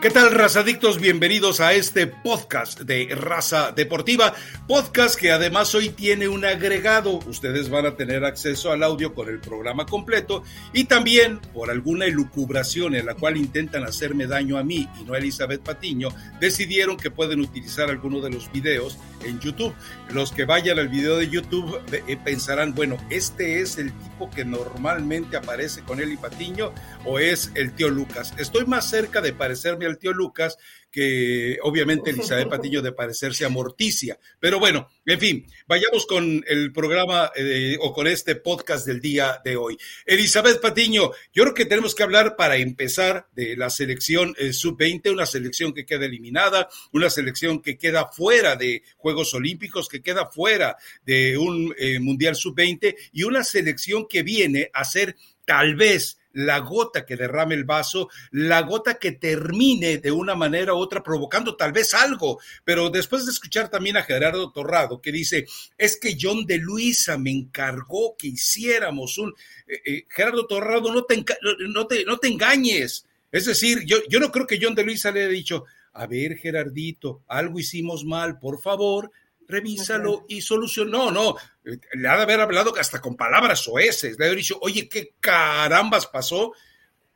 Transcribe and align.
¿Qué 0.00 0.08
tal, 0.08 0.30
razadictos? 0.30 0.98
Bienvenidos 0.98 1.60
a 1.60 1.74
este 1.74 2.06
podcast 2.06 2.80
de 2.80 3.14
Raza 3.14 3.72
Deportiva. 3.72 4.32
Podcast 4.66 5.20
que 5.20 5.30
además 5.30 5.74
hoy 5.74 5.90
tiene 5.90 6.26
un 6.26 6.46
agregado. 6.46 7.18
Ustedes 7.26 7.68
van 7.68 7.84
a 7.84 7.96
tener 7.96 8.24
acceso 8.24 8.72
al 8.72 8.82
audio 8.82 9.12
con 9.12 9.28
el 9.28 9.40
programa 9.40 9.84
completo 9.84 10.42
y 10.72 10.84
también 10.84 11.38
por 11.52 11.70
alguna 11.70 12.06
elucubración 12.06 12.94
en 12.94 13.04
la 13.04 13.14
cual 13.14 13.36
intentan 13.36 13.84
hacerme 13.84 14.26
daño 14.26 14.56
a 14.56 14.64
mí 14.64 14.88
y 14.98 15.04
no 15.04 15.12
a 15.12 15.18
Elizabeth 15.18 15.60
Patiño, 15.60 16.08
decidieron 16.40 16.96
que 16.96 17.10
pueden 17.10 17.40
utilizar 17.40 17.90
alguno 17.90 18.22
de 18.22 18.30
los 18.30 18.50
videos 18.50 18.96
en 19.22 19.38
YouTube. 19.38 19.74
Los 20.14 20.32
que 20.32 20.46
vayan 20.46 20.78
al 20.78 20.88
video 20.88 21.18
de 21.18 21.28
YouTube 21.28 21.78
eh, 21.92 22.16
pensarán, 22.24 22.74
bueno, 22.74 22.96
este 23.10 23.60
es 23.60 23.76
el 23.76 23.92
tipo 23.92 24.30
que 24.30 24.46
normalmente 24.46 25.36
aparece 25.36 25.82
con 25.82 26.00
él 26.00 26.10
y 26.10 26.16
Patiño 26.16 26.72
o 27.04 27.18
es 27.18 27.52
el 27.54 27.74
tío 27.74 27.90
Lucas. 27.90 28.32
Estoy 28.38 28.64
más 28.64 28.88
cerca 28.88 29.20
de 29.20 29.34
parecerme 29.34 29.89
el 29.90 29.98
tío 29.98 30.12
Lucas, 30.12 30.56
que 30.90 31.58
obviamente 31.62 32.10
Elizabeth 32.10 32.48
Patiño 32.50 32.82
de 32.82 32.92
parecerse 32.92 33.44
a 33.44 33.48
Morticia. 33.48 34.18
Pero 34.38 34.58
bueno, 34.58 34.88
en 35.06 35.18
fin, 35.18 35.46
vayamos 35.66 36.06
con 36.06 36.44
el 36.46 36.72
programa 36.72 37.30
eh, 37.36 37.76
o 37.80 37.92
con 37.92 38.06
este 38.06 38.36
podcast 38.36 38.86
del 38.86 39.00
día 39.00 39.40
de 39.44 39.56
hoy. 39.56 39.78
Elizabeth 40.04 40.60
Patiño, 40.60 41.10
yo 41.32 41.42
creo 41.44 41.54
que 41.54 41.66
tenemos 41.66 41.94
que 41.94 42.02
hablar 42.02 42.36
para 42.36 42.56
empezar 42.56 43.28
de 43.32 43.56
la 43.56 43.70
selección 43.70 44.34
eh, 44.38 44.52
sub-20, 44.52 45.12
una 45.12 45.26
selección 45.26 45.72
que 45.72 45.86
queda 45.86 46.06
eliminada, 46.06 46.68
una 46.92 47.10
selección 47.10 47.60
que 47.60 47.78
queda 47.78 48.06
fuera 48.08 48.56
de 48.56 48.82
Juegos 48.96 49.34
Olímpicos, 49.34 49.88
que 49.88 50.02
queda 50.02 50.26
fuera 50.30 50.76
de 51.04 51.36
un 51.38 51.74
eh, 51.78 52.00
Mundial 52.00 52.36
sub-20 52.36 52.96
y 53.12 53.22
una 53.24 53.44
selección 53.44 54.06
que 54.08 54.22
viene 54.22 54.70
a 54.72 54.84
ser 54.84 55.16
tal 55.44 55.74
vez 55.74 56.19
la 56.32 56.58
gota 56.60 57.04
que 57.04 57.16
derrame 57.16 57.54
el 57.54 57.64
vaso, 57.64 58.08
la 58.30 58.62
gota 58.62 58.98
que 58.98 59.12
termine 59.12 59.98
de 59.98 60.12
una 60.12 60.34
manera 60.34 60.74
u 60.74 60.78
otra 60.78 61.02
provocando 61.02 61.56
tal 61.56 61.72
vez 61.72 61.94
algo. 61.94 62.38
Pero 62.64 62.90
después 62.90 63.26
de 63.26 63.32
escuchar 63.32 63.68
también 63.68 63.96
a 63.96 64.02
Gerardo 64.02 64.52
Torrado 64.52 65.00
que 65.00 65.12
dice, 65.12 65.46
es 65.76 65.98
que 65.98 66.16
John 66.20 66.46
de 66.46 66.58
Luisa 66.58 67.18
me 67.18 67.30
encargó 67.30 68.16
que 68.16 68.28
hiciéramos 68.28 69.18
un... 69.18 69.34
Eh, 69.66 69.80
eh, 69.84 70.06
Gerardo 70.08 70.46
Torrado, 70.46 70.92
no 70.92 71.04
te, 71.04 71.24
no, 71.68 71.86
te, 71.86 72.04
no 72.04 72.18
te 72.18 72.28
engañes. 72.28 73.06
Es 73.32 73.46
decir, 73.46 73.84
yo, 73.84 73.98
yo 74.08 74.18
no 74.20 74.32
creo 74.32 74.46
que 74.46 74.58
John 74.60 74.74
de 74.74 74.84
Luisa 74.84 75.10
le 75.10 75.20
haya 75.20 75.28
dicho, 75.28 75.64
a 75.92 76.06
ver, 76.06 76.36
Gerardito, 76.36 77.22
algo 77.28 77.58
hicimos 77.58 78.04
mal, 78.04 78.38
por 78.38 78.60
favor, 78.60 79.10
revísalo 79.50 80.24
y 80.28 80.40
solucionó. 80.40 81.10
No, 81.10 81.10
no, 81.10 81.36
le 81.64 82.08
ha 82.08 82.16
de 82.16 82.22
haber 82.22 82.40
hablado 82.40 82.74
hasta 82.76 83.00
con 83.00 83.16
palabras 83.16 83.66
oeces, 83.68 84.18
le 84.18 84.26
ha 84.26 84.30
dicho, 84.30 84.58
oye, 84.62 84.88
¿qué 84.88 85.14
carambas 85.20 86.06
pasó? 86.06 86.52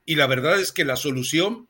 Y 0.05 0.17
la 0.17 0.27
verdad 0.27 0.61
es 0.61 0.73
que 0.73 0.85
la 0.85 0.97
solución 0.97 1.69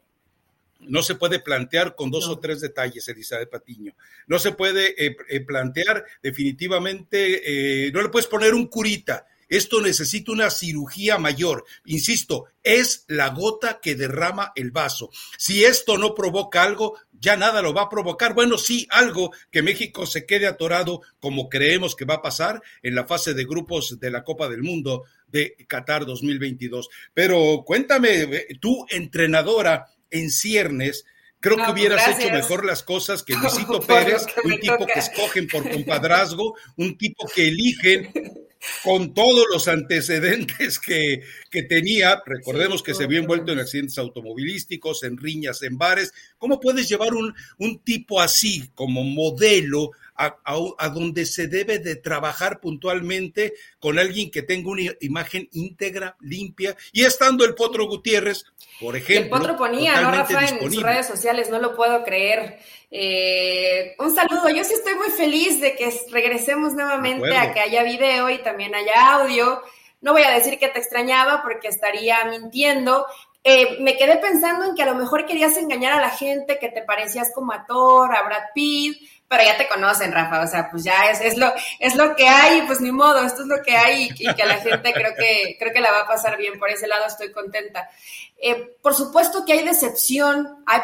no 0.80 1.02
se 1.02 1.14
puede 1.14 1.40
plantear 1.40 1.94
con 1.94 2.10
dos 2.10 2.28
o 2.28 2.38
tres 2.38 2.60
detalles, 2.60 3.08
Elizabeth 3.08 3.50
Patiño. 3.50 3.94
No 4.26 4.38
se 4.38 4.52
puede 4.52 5.06
eh, 5.06 5.16
eh, 5.28 5.40
plantear 5.40 6.04
definitivamente, 6.22 7.86
eh, 7.86 7.92
no 7.92 8.02
le 8.02 8.08
puedes 8.08 8.28
poner 8.28 8.54
un 8.54 8.66
curita. 8.66 9.26
Esto 9.48 9.80
necesita 9.80 10.32
una 10.32 10.50
cirugía 10.50 11.18
mayor. 11.18 11.64
Insisto, 11.84 12.46
es 12.62 13.04
la 13.08 13.28
gota 13.28 13.78
que 13.80 13.94
derrama 13.94 14.52
el 14.56 14.70
vaso. 14.70 15.10
Si 15.36 15.64
esto 15.64 15.98
no 15.98 16.14
provoca 16.14 16.62
algo, 16.62 16.98
ya 17.24 17.36
nada 17.38 17.62
lo 17.62 17.72
va 17.72 17.82
a 17.82 17.88
provocar. 17.88 18.34
Bueno, 18.34 18.58
sí, 18.58 18.86
algo 18.90 19.32
que 19.50 19.62
México 19.62 20.04
se 20.04 20.26
quede 20.26 20.46
atorado 20.46 21.00
como 21.20 21.48
creemos 21.48 21.96
que 21.96 22.04
va 22.04 22.16
a 22.16 22.22
pasar 22.22 22.62
en 22.82 22.94
la 22.94 23.06
fase 23.06 23.32
de 23.32 23.44
grupos 23.46 23.98
de 23.98 24.10
la 24.10 24.22
Copa 24.22 24.48
del 24.48 24.62
Mundo 24.62 25.04
de 25.26 25.56
Qatar 25.66 26.04
2022. 26.04 26.90
Pero 27.14 27.64
cuéntame, 27.64 28.46
tú 28.60 28.84
entrenadora 28.90 29.86
en 30.10 30.30
ciernes, 30.30 31.06
Creo 31.40 31.58
que 31.58 31.62
pues 31.64 31.74
hubieras 31.74 32.08
hecho 32.08 32.30
mejor 32.30 32.64
las 32.64 32.82
cosas 32.82 33.22
que 33.22 33.34
Luisito 33.36 33.78
Pérez, 33.80 34.24
un 34.44 34.58
tipo 34.60 34.86
que 34.86 34.98
escogen 34.98 35.46
por 35.46 35.70
compadrazgo, 35.70 36.54
un 36.78 36.96
tipo 36.96 37.26
que 37.34 37.48
eligen 37.48 38.10
con 38.82 39.14
todos 39.14 39.46
los 39.52 39.68
antecedentes 39.68 40.78
que, 40.78 41.22
que 41.50 41.62
tenía. 41.62 42.22
Recordemos 42.24 42.82
que 42.82 42.94
se 42.94 43.06
vio 43.06 43.20
envuelto 43.20 43.52
en 43.52 43.58
accidentes 43.58 43.98
automovilísticos, 43.98 45.02
en 45.04 45.16
riñas, 45.16 45.62
en 45.62 45.78
bares. 45.78 46.12
¿Cómo 46.38 46.60
puedes 46.60 46.88
llevar 46.88 47.14
un, 47.14 47.34
un 47.58 47.78
tipo 47.80 48.20
así 48.20 48.70
como 48.74 49.04
modelo 49.04 49.90
a, 50.16 50.88
donde 50.88 51.26
se 51.26 51.48
debe 51.48 51.78
de 51.78 51.96
trabajar 51.96 52.60
puntualmente 52.60 53.54
con 53.78 53.98
alguien 53.98 54.30
que 54.30 54.42
tenga 54.42 54.70
una 54.70 54.82
imagen 55.00 55.48
íntegra, 55.52 56.16
limpia, 56.20 56.76
y 56.92 57.04
estando 57.04 57.44
el 57.44 57.54
Potro 57.54 57.86
Gutiérrez, 57.86 58.44
por 58.80 58.96
ejemplo. 58.96 59.36
El 59.36 59.42
Potro 59.42 59.56
ponía, 59.56 60.00
¿no, 60.00 60.10
Rafa? 60.10 60.44
En 60.44 60.72
sus 60.72 60.82
redes 60.82 61.06
sociales, 61.06 61.50
no 61.50 61.58
lo 61.58 61.74
puedo 61.74 62.04
creer. 62.04 62.58
Eh, 62.90 63.96
un 63.98 64.14
saludo, 64.14 64.48
yo 64.48 64.62
sí 64.64 64.74
estoy 64.74 64.94
muy 64.94 65.10
feliz 65.10 65.60
de 65.60 65.74
que 65.74 65.92
regresemos 66.10 66.74
nuevamente 66.74 67.36
a 67.36 67.52
que 67.52 67.60
haya 67.60 67.82
video 67.82 68.30
y 68.30 68.38
también 68.38 68.74
haya 68.74 69.14
audio. 69.14 69.62
No 70.00 70.12
voy 70.12 70.22
a 70.22 70.30
decir 70.30 70.58
que 70.58 70.68
te 70.68 70.78
extrañaba 70.78 71.42
porque 71.42 71.68
estaría 71.68 72.24
mintiendo, 72.26 73.06
eh, 73.46 73.76
me 73.80 73.98
quedé 73.98 74.16
pensando 74.16 74.64
en 74.64 74.74
que 74.74 74.82
a 74.82 74.86
lo 74.86 74.94
mejor 74.94 75.26
querías 75.26 75.58
engañar 75.58 75.92
a 75.92 76.00
la 76.00 76.08
gente, 76.08 76.58
que 76.58 76.70
te 76.70 76.80
parecías 76.80 77.30
como 77.34 77.52
a 77.52 77.66
Thor, 77.66 78.16
a 78.16 78.22
Brad 78.22 78.44
Pitt, 78.54 78.96
pero 79.28 79.42
ya 79.42 79.56
te 79.56 79.68
conocen, 79.68 80.12
Rafa, 80.12 80.42
o 80.42 80.46
sea, 80.46 80.70
pues 80.70 80.84
ya 80.84 81.10
es, 81.10 81.20
es, 81.20 81.36
lo, 81.36 81.52
es 81.78 81.96
lo 81.96 82.14
que 82.14 82.28
hay, 82.28 82.62
pues 82.62 82.80
ni 82.80 82.92
modo, 82.92 83.20
esto 83.24 83.42
es 83.42 83.48
lo 83.48 83.62
que 83.62 83.76
hay 83.76 84.10
y, 84.14 84.34
que 84.34 84.42
a 84.42 84.46
la 84.46 84.58
gente 84.58 84.92
creo 84.92 85.14
que, 85.16 85.56
creo 85.58 85.72
que 85.72 85.80
la 85.80 85.90
va 85.90 86.00
a 86.00 86.06
pasar 86.06 86.36
bien, 86.36 86.58
por 86.58 86.70
ese 86.70 86.86
lado 86.86 87.06
estoy 87.06 87.32
contenta. 87.32 87.88
Eh, 88.36 88.76
por 88.82 88.94
supuesto 88.94 89.44
que 89.44 89.54
hay 89.54 89.64
decepción, 89.64 90.62
hay 90.66 90.80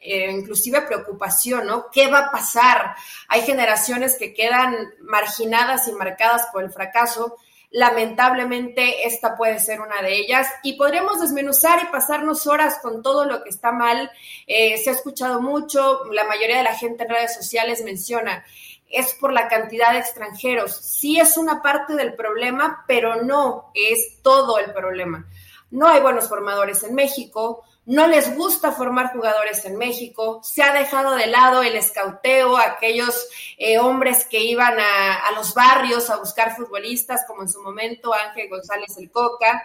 eh, 0.00 0.30
inclusive 0.30 0.82
preocupación, 0.82 1.66
¿no? 1.66 1.90
¿Qué 1.90 2.08
va 2.08 2.26
a 2.26 2.30
pasar? 2.30 2.94
Hay 3.28 3.42
generaciones 3.42 4.16
que 4.18 4.34
quedan 4.34 4.94
marginadas 5.00 5.88
y 5.88 5.92
marcadas 5.92 6.46
por 6.52 6.62
el 6.62 6.70
fracaso, 6.70 7.36
Lamentablemente, 7.74 9.04
esta 9.04 9.34
puede 9.36 9.58
ser 9.58 9.80
una 9.80 10.00
de 10.00 10.16
ellas 10.16 10.46
y 10.62 10.74
podríamos 10.74 11.20
desmenuzar 11.20 11.82
y 11.82 11.90
pasarnos 11.90 12.46
horas 12.46 12.78
con 12.80 13.02
todo 13.02 13.24
lo 13.24 13.42
que 13.42 13.48
está 13.50 13.72
mal. 13.72 14.12
Eh, 14.46 14.78
se 14.78 14.90
ha 14.90 14.92
escuchado 14.92 15.42
mucho, 15.42 16.04
la 16.12 16.22
mayoría 16.22 16.58
de 16.58 16.62
la 16.62 16.76
gente 16.76 17.02
en 17.02 17.10
redes 17.10 17.34
sociales 17.34 17.82
menciona, 17.82 18.44
es 18.88 19.14
por 19.14 19.32
la 19.32 19.48
cantidad 19.48 19.90
de 19.90 19.98
extranjeros. 19.98 20.76
Sí 20.76 21.18
es 21.18 21.36
una 21.36 21.62
parte 21.62 21.96
del 21.96 22.14
problema, 22.14 22.84
pero 22.86 23.24
no 23.24 23.72
es 23.74 24.22
todo 24.22 24.60
el 24.60 24.72
problema. 24.72 25.26
No 25.72 25.88
hay 25.88 26.00
buenos 26.00 26.28
formadores 26.28 26.84
en 26.84 26.94
México, 26.94 27.64
no 27.86 28.06
les 28.06 28.34
gusta 28.34 28.72
formar 28.72 29.12
jugadores 29.12 29.64
en 29.64 29.76
México, 29.76 30.40
se 30.42 30.62
ha 30.62 30.72
dejado 30.72 31.14
de 31.14 31.26
lado 31.26 31.62
el 31.62 31.76
escauteo, 31.76 32.56
aquellos 32.56 33.28
eh, 33.58 33.78
hombres 33.78 34.24
que 34.24 34.40
iban 34.40 34.74
a, 34.78 35.30
los 35.34 35.52
barrios 35.54 36.08
a 36.08 36.16
buscar 36.16 36.56
futbolistas, 36.56 37.24
como 37.26 37.42
en 37.42 37.48
su 37.48 37.62
momento 37.62 38.14
Ángel 38.14 38.48
González 38.48 38.96
el 38.96 39.10
Coca. 39.10 39.62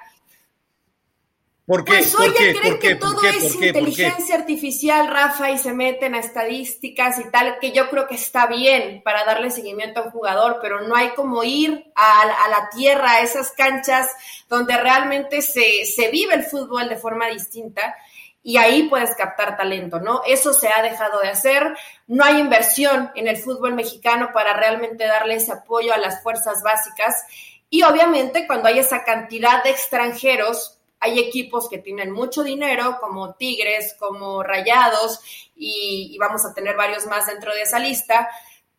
¿Por 1.66 1.86
qué? 1.86 1.98
Pues 1.98 2.16
hoy 2.16 2.34
ya 2.34 2.60
creen 2.60 2.80
que 2.80 2.96
todo 2.96 3.22
es 3.24 3.54
inteligencia 3.54 4.36
artificial, 4.36 5.08
Rafa, 5.08 5.52
y 5.52 5.60
se 5.60 5.72
meten 5.72 6.16
a 6.16 6.20
estadísticas 6.20 7.20
y 7.20 7.30
tal, 7.30 7.60
que 7.60 7.72
yo 7.72 7.92
creo 7.92 8.08
que 8.08 8.16
está 8.16 8.48
bien 8.48 9.04
para 9.04 9.24
darle 9.24 9.52
seguimiento 9.52 10.00
a 10.00 10.06
un 10.06 10.12
jugador, 10.12 10.58
pero 10.64 10.82
no 10.82 10.96
hay 10.96 11.10
como 11.10 11.44
ir 11.44 11.92
a, 11.96 12.22
a 12.22 12.50
la 12.50 12.70
tierra, 12.76 13.12
a 13.12 13.22
esas 13.22 13.52
canchas 13.52 14.10
donde 14.50 14.76
realmente 14.78 15.44
se, 15.44 15.86
se 15.86 16.10
vive 16.10 16.34
el 16.34 16.44
fútbol 16.44 16.90
de 16.90 16.98
forma 16.98 17.28
distinta 17.28 17.96
y 18.42 18.58
ahí 18.58 18.84
puedes 18.84 19.16
captar 19.16 19.58
talento, 19.58 20.00
¿no? 20.00 20.22
Eso 20.26 20.54
se 20.54 20.70
ha 20.70 20.82
dejado 20.82 21.20
de 21.20 21.30
hacer, 21.30 21.76
no 22.08 22.24
hay 22.24 22.40
inversión 22.40 23.12
en 23.16 23.28
el 23.28 23.38
fútbol 23.38 23.74
mexicano 23.74 24.30
para 24.34 24.54
realmente 24.54 25.06
darle 25.06 25.36
ese 25.36 25.52
apoyo 25.52 25.94
a 25.94 25.98
las 25.98 26.24
fuerzas 26.24 26.62
básicas 26.64 27.16
y 27.70 27.84
obviamente 27.84 28.48
cuando 28.48 28.68
hay 28.68 28.80
esa 28.80 29.04
cantidad 29.04 29.64
de 29.64 29.70
extranjeros, 29.70 30.78
hay 31.00 31.20
equipos 31.20 31.70
que 31.70 31.78
tienen 31.78 32.12
mucho 32.12 32.44
dinero, 32.44 32.98
como 33.00 33.36
Tigres, 33.36 33.96
como 34.00 34.44
Rayados, 34.44 35.22
y, 35.56 36.12
y 36.14 36.18
vamos 36.18 36.46
a 36.46 36.54
tener 36.54 36.76
varios 36.76 37.06
más 37.06 37.28
dentro 37.28 37.54
de 37.54 37.62
esa 37.62 37.80
lista, 37.80 38.28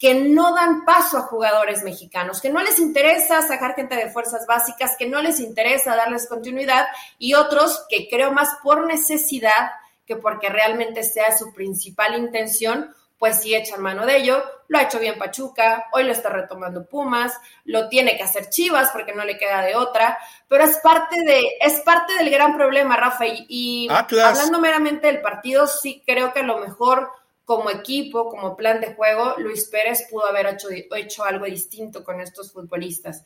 que 0.00 0.14
no 0.14 0.55
dan 0.55 0.87
paso 0.87 1.19
a 1.19 1.23
jugadores 1.23 1.82
mexicanos, 1.82 2.41
que 2.41 2.49
no 2.49 2.62
les 2.62 2.79
interesa 2.79 3.43
sacar 3.43 3.75
gente 3.75 3.94
de 3.97 4.11
fuerzas 4.11 4.47
básicas, 4.49 4.97
que 4.99 5.06
no 5.06 5.20
les 5.20 5.41
interesa 5.41 5.94
darles 5.94 6.26
continuidad, 6.26 6.87
y 7.19 7.35
otros 7.35 7.85
que 7.91 8.08
creo 8.08 8.32
más 8.32 8.49
por 8.62 8.87
necesidad 8.87 9.70
que 10.06 10.17
porque 10.17 10.49
realmente 10.49 11.05
sea 11.05 11.37
su 11.37 11.52
principal 11.52 12.17
intención, 12.19 12.94
pues 13.19 13.43
sí 13.43 13.55
echan 13.55 13.82
mano 13.82 14.06
de 14.06 14.17
ello. 14.17 14.43
Lo 14.69 14.79
ha 14.79 14.85
hecho 14.85 14.99
bien 14.99 15.19
Pachuca, 15.19 15.88
hoy 15.93 16.05
lo 16.05 16.12
está 16.12 16.31
retomando 16.31 16.87
Pumas, 16.87 17.35
lo 17.64 17.91
tiene 17.91 18.17
que 18.17 18.23
hacer 18.23 18.49
Chivas 18.49 18.91
porque 18.93 19.12
no 19.12 19.25
le 19.25 19.37
queda 19.37 19.61
de 19.61 19.76
otra, 19.76 20.19
pero 20.49 20.64
es 20.64 20.79
parte 20.79 21.23
de 21.26 21.58
es 21.61 21.81
parte 21.82 22.14
del 22.14 22.31
gran 22.31 22.56
problema, 22.56 22.97
Rafa. 22.97 23.26
Y, 23.26 23.87
hablando 23.91 24.58
meramente 24.58 25.08
del 25.08 25.20
partido, 25.20 25.67
sí 25.67 26.02
creo 26.06 26.32
que 26.32 26.41
a 26.41 26.44
lo 26.44 26.58
mejor 26.58 27.12
como 27.44 27.70
equipo, 27.70 28.28
como 28.28 28.56
plan 28.56 28.81
de 28.81 28.94
juego, 28.94 29.34
Luis 29.38 29.69
Pérez 29.69 30.06
pudo 30.10 30.26
haber 30.26 30.46
hecho, 30.96 31.25
algo 31.25 31.44
distinto 31.46 32.04
con 32.04 32.20
estos 32.20 32.52
futbolistas. 32.52 33.25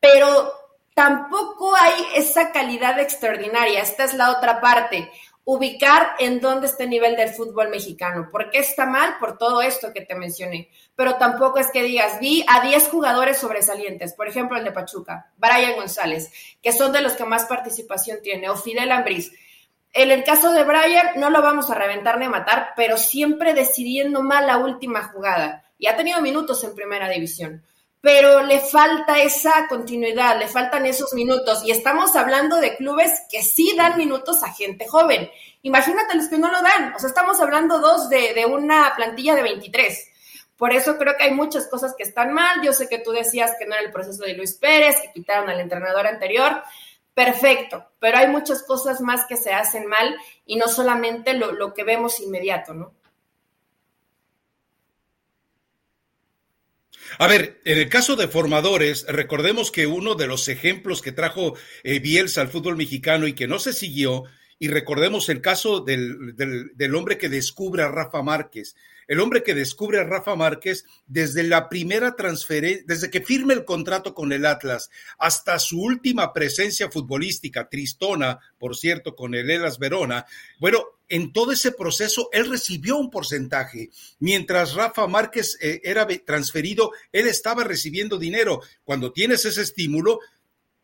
Pero 0.00 0.52
tampoco 0.94 1.74
hay 1.74 2.04
esa 2.14 2.52
calidad 2.52 2.98
extraordinaria. 3.00 3.80
Esta 3.80 4.04
es 4.04 4.14
la 4.14 4.30
otra 4.30 4.60
parte. 4.60 5.10
ubicar 5.46 6.14
en 6.18 6.40
dónde 6.40 6.66
está 6.66 6.84
el 6.84 6.90
nivel 6.90 7.16
del 7.16 7.28
fútbol 7.28 7.68
mexicano. 7.68 8.30
¿Por 8.30 8.50
qué 8.50 8.60
está 8.60 8.86
mal? 8.86 9.18
Por 9.20 9.36
todo 9.36 9.60
esto 9.60 9.92
que 9.92 10.00
te 10.00 10.14
mencioné. 10.14 10.70
Pero 10.96 11.16
tampoco 11.16 11.58
es 11.58 11.70
que 11.70 11.82
digas, 11.82 12.18
vi 12.18 12.44
a 12.48 12.66
10 12.66 12.88
jugadores 12.88 13.38
sobresalientes, 13.38 14.14
por 14.14 14.26
ejemplo 14.26 14.56
el 14.56 14.64
de 14.64 14.72
Pachuca, 14.72 15.30
Brian 15.36 15.76
González, 15.76 16.32
que 16.62 16.72
son 16.72 16.92
de 16.92 17.02
los 17.02 17.12
que 17.12 17.26
más 17.26 17.44
participación 17.44 18.20
tiene, 18.22 18.48
o 18.48 18.56
Fidel 18.56 18.90
Ambriz. 18.90 19.32
En 19.94 20.10
el 20.10 20.24
caso 20.24 20.52
de 20.52 20.64
Brian, 20.64 21.12
no 21.16 21.30
lo 21.30 21.40
vamos 21.40 21.70
a 21.70 21.74
reventar 21.74 22.18
ni 22.18 22.26
a 22.26 22.30
matar, 22.30 22.74
pero 22.76 22.98
siempre 22.98 23.54
decidiendo 23.54 24.22
mal 24.22 24.46
la 24.46 24.58
última 24.58 25.04
jugada. 25.04 25.64
Y 25.78 25.86
ha 25.86 25.96
tenido 25.96 26.20
minutos 26.20 26.62
en 26.64 26.74
primera 26.74 27.08
división 27.08 27.64
pero 28.04 28.42
le 28.42 28.60
falta 28.60 29.22
esa 29.22 29.66
continuidad, 29.66 30.38
le 30.38 30.46
faltan 30.46 30.84
esos 30.84 31.14
minutos. 31.14 31.64
Y 31.64 31.70
estamos 31.70 32.14
hablando 32.14 32.58
de 32.58 32.76
clubes 32.76 33.22
que 33.30 33.42
sí 33.42 33.74
dan 33.78 33.96
minutos 33.96 34.42
a 34.42 34.52
gente 34.52 34.86
joven. 34.86 35.30
Imagínate 35.62 36.14
los 36.14 36.28
que 36.28 36.36
no 36.36 36.52
lo 36.52 36.60
dan. 36.60 36.92
O 36.94 36.98
sea, 36.98 37.08
estamos 37.08 37.40
hablando 37.40 37.78
dos 37.78 38.10
de, 38.10 38.44
una 38.44 38.92
plantilla 38.94 39.34
de 39.34 39.42
23. 39.42 40.06
Por 40.58 40.74
eso 40.74 40.98
creo 40.98 41.16
que 41.16 41.24
hay 41.24 41.30
muchas 41.30 41.66
cosas 41.66 41.94
que 41.96 42.02
están 42.02 42.34
mal. 42.34 42.60
Yo 42.62 42.74
sé 42.74 42.90
que 42.90 42.98
tú 42.98 43.10
decías 43.10 43.52
que 43.58 43.64
no 43.64 43.74
era 43.74 43.82
el 43.82 43.90
proceso 43.90 44.22
de 44.22 44.34
Luis 44.34 44.52
Pérez, 44.52 45.00
que 45.00 45.10
quitaron 45.10 45.48
al 45.48 45.60
entrenador 45.60 46.06
anterior. 46.06 46.62
Perfecto, 47.14 47.86
pero 48.00 48.18
hay 48.18 48.28
muchas 48.28 48.64
cosas 48.64 49.00
más 49.00 49.26
que 49.26 49.36
se 49.36 49.52
hacen 49.52 49.86
mal 49.86 50.16
y 50.46 50.56
no 50.56 50.66
solamente 50.66 51.34
lo, 51.34 51.52
lo 51.52 51.72
que 51.72 51.84
vemos 51.84 52.18
inmediato, 52.18 52.74
¿no? 52.74 52.92
A 57.18 57.28
ver, 57.28 57.60
en 57.64 57.78
el 57.78 57.88
caso 57.88 58.16
de 58.16 58.26
formadores, 58.26 59.06
recordemos 59.08 59.70
que 59.70 59.86
uno 59.86 60.16
de 60.16 60.26
los 60.26 60.48
ejemplos 60.48 61.00
que 61.02 61.12
trajo 61.12 61.54
eh, 61.84 62.00
Bielsa 62.00 62.40
al 62.40 62.48
fútbol 62.48 62.76
mexicano 62.76 63.28
y 63.28 63.34
que 63.34 63.46
no 63.46 63.60
se 63.60 63.72
siguió, 63.72 64.24
y 64.58 64.68
recordemos 64.68 65.28
el 65.28 65.40
caso 65.40 65.80
del, 65.80 66.34
del 66.36 66.94
hombre 66.94 67.18
que 67.18 67.28
descubre 67.28 67.82
a 67.84 67.88
Rafa 67.88 68.22
Márquez 68.22 68.74
el 69.08 69.20
hombre 69.20 69.42
que 69.42 69.54
descubre 69.54 70.00
a 70.00 70.04
Rafa 70.04 70.34
Márquez 70.36 70.84
desde 71.06 71.42
la 71.42 71.68
primera 71.68 72.16
transferencia, 72.16 72.84
desde 72.86 73.10
que 73.10 73.20
firme 73.20 73.54
el 73.54 73.64
contrato 73.64 74.14
con 74.14 74.32
el 74.32 74.46
Atlas 74.46 74.90
hasta 75.18 75.58
su 75.58 75.80
última 75.80 76.32
presencia 76.32 76.90
futbolística, 76.90 77.68
tristona, 77.68 78.38
por 78.58 78.76
cierto, 78.76 79.14
con 79.14 79.34
el 79.34 79.50
Elas 79.50 79.78
Verona. 79.78 80.26
Bueno, 80.58 80.84
en 81.08 81.32
todo 81.32 81.52
ese 81.52 81.72
proceso 81.72 82.28
él 82.32 82.50
recibió 82.50 82.96
un 82.96 83.10
porcentaje. 83.10 83.90
Mientras 84.18 84.74
Rafa 84.74 85.06
Márquez 85.06 85.58
eh, 85.60 85.80
era 85.84 86.06
transferido, 86.24 86.92
él 87.12 87.26
estaba 87.26 87.64
recibiendo 87.64 88.18
dinero. 88.18 88.62
Cuando 88.84 89.12
tienes 89.12 89.44
ese 89.44 89.62
estímulo, 89.62 90.20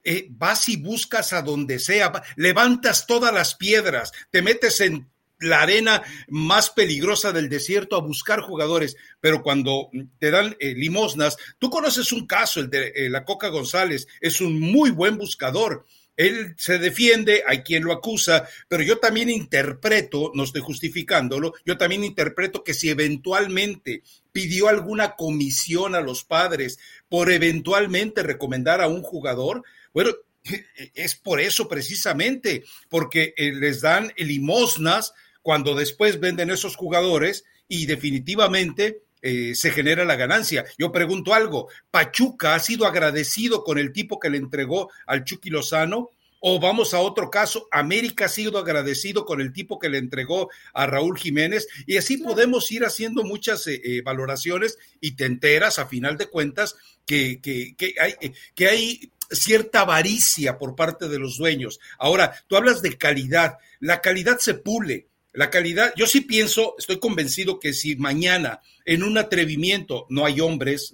eh, 0.03 0.29
vas 0.31 0.69
y 0.71 0.77
buscas 0.77 1.35
a 1.35 1.43
donde 1.43 1.79
sea, 1.79 2.11
levantas 2.37 3.07
todas 3.07 3.35
las 3.35 3.55
piedras, 3.55 4.13
te 4.31 4.41
metes 4.41 4.81
en 4.81 5.10
la 5.41 5.63
arena 5.63 6.03
más 6.29 6.71
peligrosa 6.71 7.33
del 7.33 7.49
desierto 7.49 7.97
a 7.97 8.01
buscar 8.01 8.41
jugadores, 8.41 8.97
pero 9.21 9.43
cuando 9.43 9.91
te 10.19 10.31
dan 10.31 10.57
eh, 10.61 10.75
limosnas, 10.75 11.37
tú 11.59 11.71
conoces 11.71 12.13
un 12.13 12.27
caso, 12.27 12.61
el 12.61 12.71
de 12.71 12.93
eh, 12.95 13.11
la 13.11 13.25
Coca 13.25 13.49
González, 13.49 14.07
es 14.21 14.41
un 14.41 14.61
muy 14.61 14.91
buen 14.91 15.17
buscador. 15.17 15.85
Él 16.17 16.55
se 16.59 16.79
defiende, 16.79 17.43
hay 17.47 17.63
quien 17.63 17.85
lo 17.85 17.93
acusa, 17.93 18.47
pero 18.69 18.83
yo 18.83 18.99
también 18.99 19.31
interpreto, 19.31 20.33
no 20.35 20.45
estoy 20.45 20.61
justificándolo, 20.61 21.55
yo 21.65 21.79
también 21.79 22.05
interpreto 22.05 22.63
que 22.63 22.75
si 22.75 22.91
eventualmente 22.91 24.03
pidió 24.31 24.69
alguna 24.69 25.17
comisión 25.17 25.95
a 25.95 26.03
los 26.03 26.25
padres 26.25 26.79
por 27.09 27.31
eventualmente 27.31 28.23
recomendar 28.23 28.83
a 28.83 28.89
un 28.89 29.03
jugador, 29.03 29.63
bueno, 29.95 30.11
es 30.95 31.15
por 31.15 31.41
eso 31.41 31.69
precisamente, 31.69 32.65
porque 32.91 33.33
eh, 33.37 33.53
les 33.53 33.81
dan 33.81 34.13
limosnas 34.19 35.15
cuando 35.43 35.75
después 35.75 36.21
venden 36.21 36.51
esos 36.51 36.77
jugadores 36.77 37.45
y 37.69 37.87
definitivamente 37.87 39.03
eh, 39.23 39.55
se 39.55 39.71
genera 39.71 40.05
la 40.05 40.17
ganancia. 40.17 40.65
Yo 40.79 40.93
pregunto 40.93 41.35
algo, 41.35 41.69
¿Pachuca 41.91 42.55
ha 42.55 42.59
sido 42.59 42.87
agradecido 42.87 43.65
con 43.65 43.79
el 43.79 43.93
tipo 43.93 44.19
que 44.19 44.31
le 44.31 44.39
entregó 44.39 44.91
al 45.07 45.25
Chucky 45.25 45.51
Lozano? 45.51 46.11
O 46.43 46.59
vamos 46.59 46.95
a 46.95 47.01
otro 47.01 47.29
caso, 47.29 47.69
América 47.71 48.25
ha 48.25 48.29
sido 48.29 48.59
agradecido 48.59 49.27
con 49.27 49.43
el 49.43 49.53
tipo 49.53 49.79
que 49.79 49.91
le 49.91 49.99
entregó 49.99 50.49
a 50.73 50.87
Raúl 50.87 51.19
Jiménez 51.19 51.69
y 51.87 51.99
así 51.99 52.17
podemos 52.17 52.73
ir 52.73 52.83
haciendo 52.87 53.25
muchas 53.25 53.67
eh, 53.67 53.79
eh, 53.85 54.01
valoraciones 54.01 54.79
y 55.03 55.17
te 55.17 55.27
enteras 55.27 55.79
a 55.79 55.87
final 55.87 56.17
de 56.17 56.31
cuentas 56.31 56.77
que, 57.05 57.43
que, 57.43 57.75
que 57.77 57.95
hay, 58.01 58.15
que 58.55 58.69
hay 58.69 59.13
cierta 59.31 59.83
avaricia 59.83 60.57
por 60.57 60.75
parte 60.75 61.09
de 61.09 61.19
los 61.19 61.37
dueños. 61.37 61.79
Ahora, 61.99 62.35
tú 62.47 62.57
hablas 62.57 62.81
de 62.81 62.97
calidad, 62.97 63.59
la 63.79 64.01
calidad 64.01 64.39
se 64.39 64.55
pule, 64.55 65.10
la 65.33 65.51
calidad, 65.51 65.93
yo 65.97 66.07
sí 66.07 66.23
pienso, 66.23 66.75
estoy 66.79 66.99
convencido 66.99 67.61
que 67.61 67.73
si 67.73 67.97
mañana 67.97 68.61
en 68.85 69.03
un 69.05 69.17
atrevimiento 69.17 70.07
no 70.09 70.27
hay 70.27 70.41
hombres, 70.41 70.93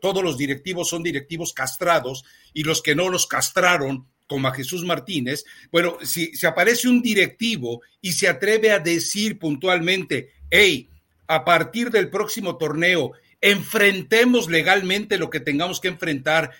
todos 0.00 0.24
los 0.24 0.38
directivos 0.38 0.88
son 0.88 1.02
directivos 1.02 1.52
castrados 1.52 2.24
y 2.54 2.62
los 2.62 2.82
que 2.82 2.94
no 2.94 3.10
los 3.10 3.26
castraron, 3.26 4.08
como 4.26 4.48
a 4.48 4.54
Jesús 4.54 4.84
Martínez, 4.84 5.44
bueno, 5.70 5.98
si, 6.02 6.34
si 6.34 6.46
aparece 6.46 6.88
un 6.88 7.00
directivo 7.00 7.82
y 8.00 8.12
se 8.12 8.26
atreve 8.26 8.72
a 8.72 8.80
decir 8.80 9.38
puntualmente, 9.38 10.32
hey, 10.50 10.88
a 11.28 11.44
partir 11.44 11.90
del 11.90 12.10
próximo 12.10 12.56
torneo, 12.56 13.12
enfrentemos 13.40 14.48
legalmente 14.48 15.18
lo 15.18 15.30
que 15.30 15.40
tengamos 15.40 15.80
que 15.80 15.88
enfrentar, 15.88 16.52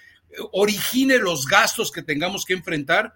origine 0.52 1.19
los 1.19 1.46
gastos 1.46 1.90
que 1.90 2.02
tengamos 2.02 2.44
que 2.44 2.52
enfrentar, 2.52 3.14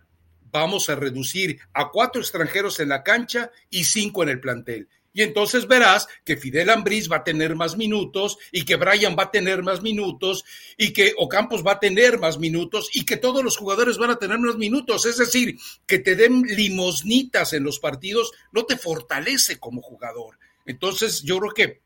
vamos 0.50 0.88
a 0.88 0.94
reducir 0.94 1.58
a 1.72 1.90
cuatro 1.90 2.20
extranjeros 2.20 2.80
en 2.80 2.88
la 2.88 3.02
cancha 3.02 3.50
y 3.70 3.84
cinco 3.84 4.22
en 4.22 4.30
el 4.30 4.40
plantel. 4.40 4.88
Y 5.12 5.22
entonces 5.22 5.66
verás 5.66 6.06
que 6.24 6.36
Fidel 6.36 6.70
Ambriz 6.70 7.10
va 7.10 7.16
a 7.16 7.24
tener 7.24 7.56
más 7.56 7.76
minutos 7.76 8.38
y 8.52 8.64
que 8.64 8.76
Brian 8.76 9.16
va 9.18 9.24
a 9.24 9.30
tener 9.30 9.62
más 9.62 9.82
minutos 9.82 10.44
y 10.76 10.92
que 10.92 11.14
Ocampos 11.18 11.66
va 11.66 11.72
a 11.72 11.80
tener 11.80 12.18
más 12.18 12.38
minutos 12.38 12.88
y 12.92 13.04
que 13.04 13.16
todos 13.16 13.42
los 13.42 13.56
jugadores 13.56 13.98
van 13.98 14.10
a 14.10 14.18
tener 14.18 14.38
más 14.38 14.56
minutos. 14.56 15.06
Es 15.06 15.16
decir, 15.16 15.58
que 15.86 15.98
te 15.98 16.14
den 16.14 16.42
limosnitas 16.42 17.52
en 17.52 17.64
los 17.64 17.80
partidos 17.80 18.30
no 18.52 18.64
te 18.66 18.76
fortalece 18.76 19.58
como 19.58 19.82
jugador. 19.82 20.38
Entonces 20.64 21.22
yo 21.22 21.38
creo 21.38 21.52
que 21.52 21.80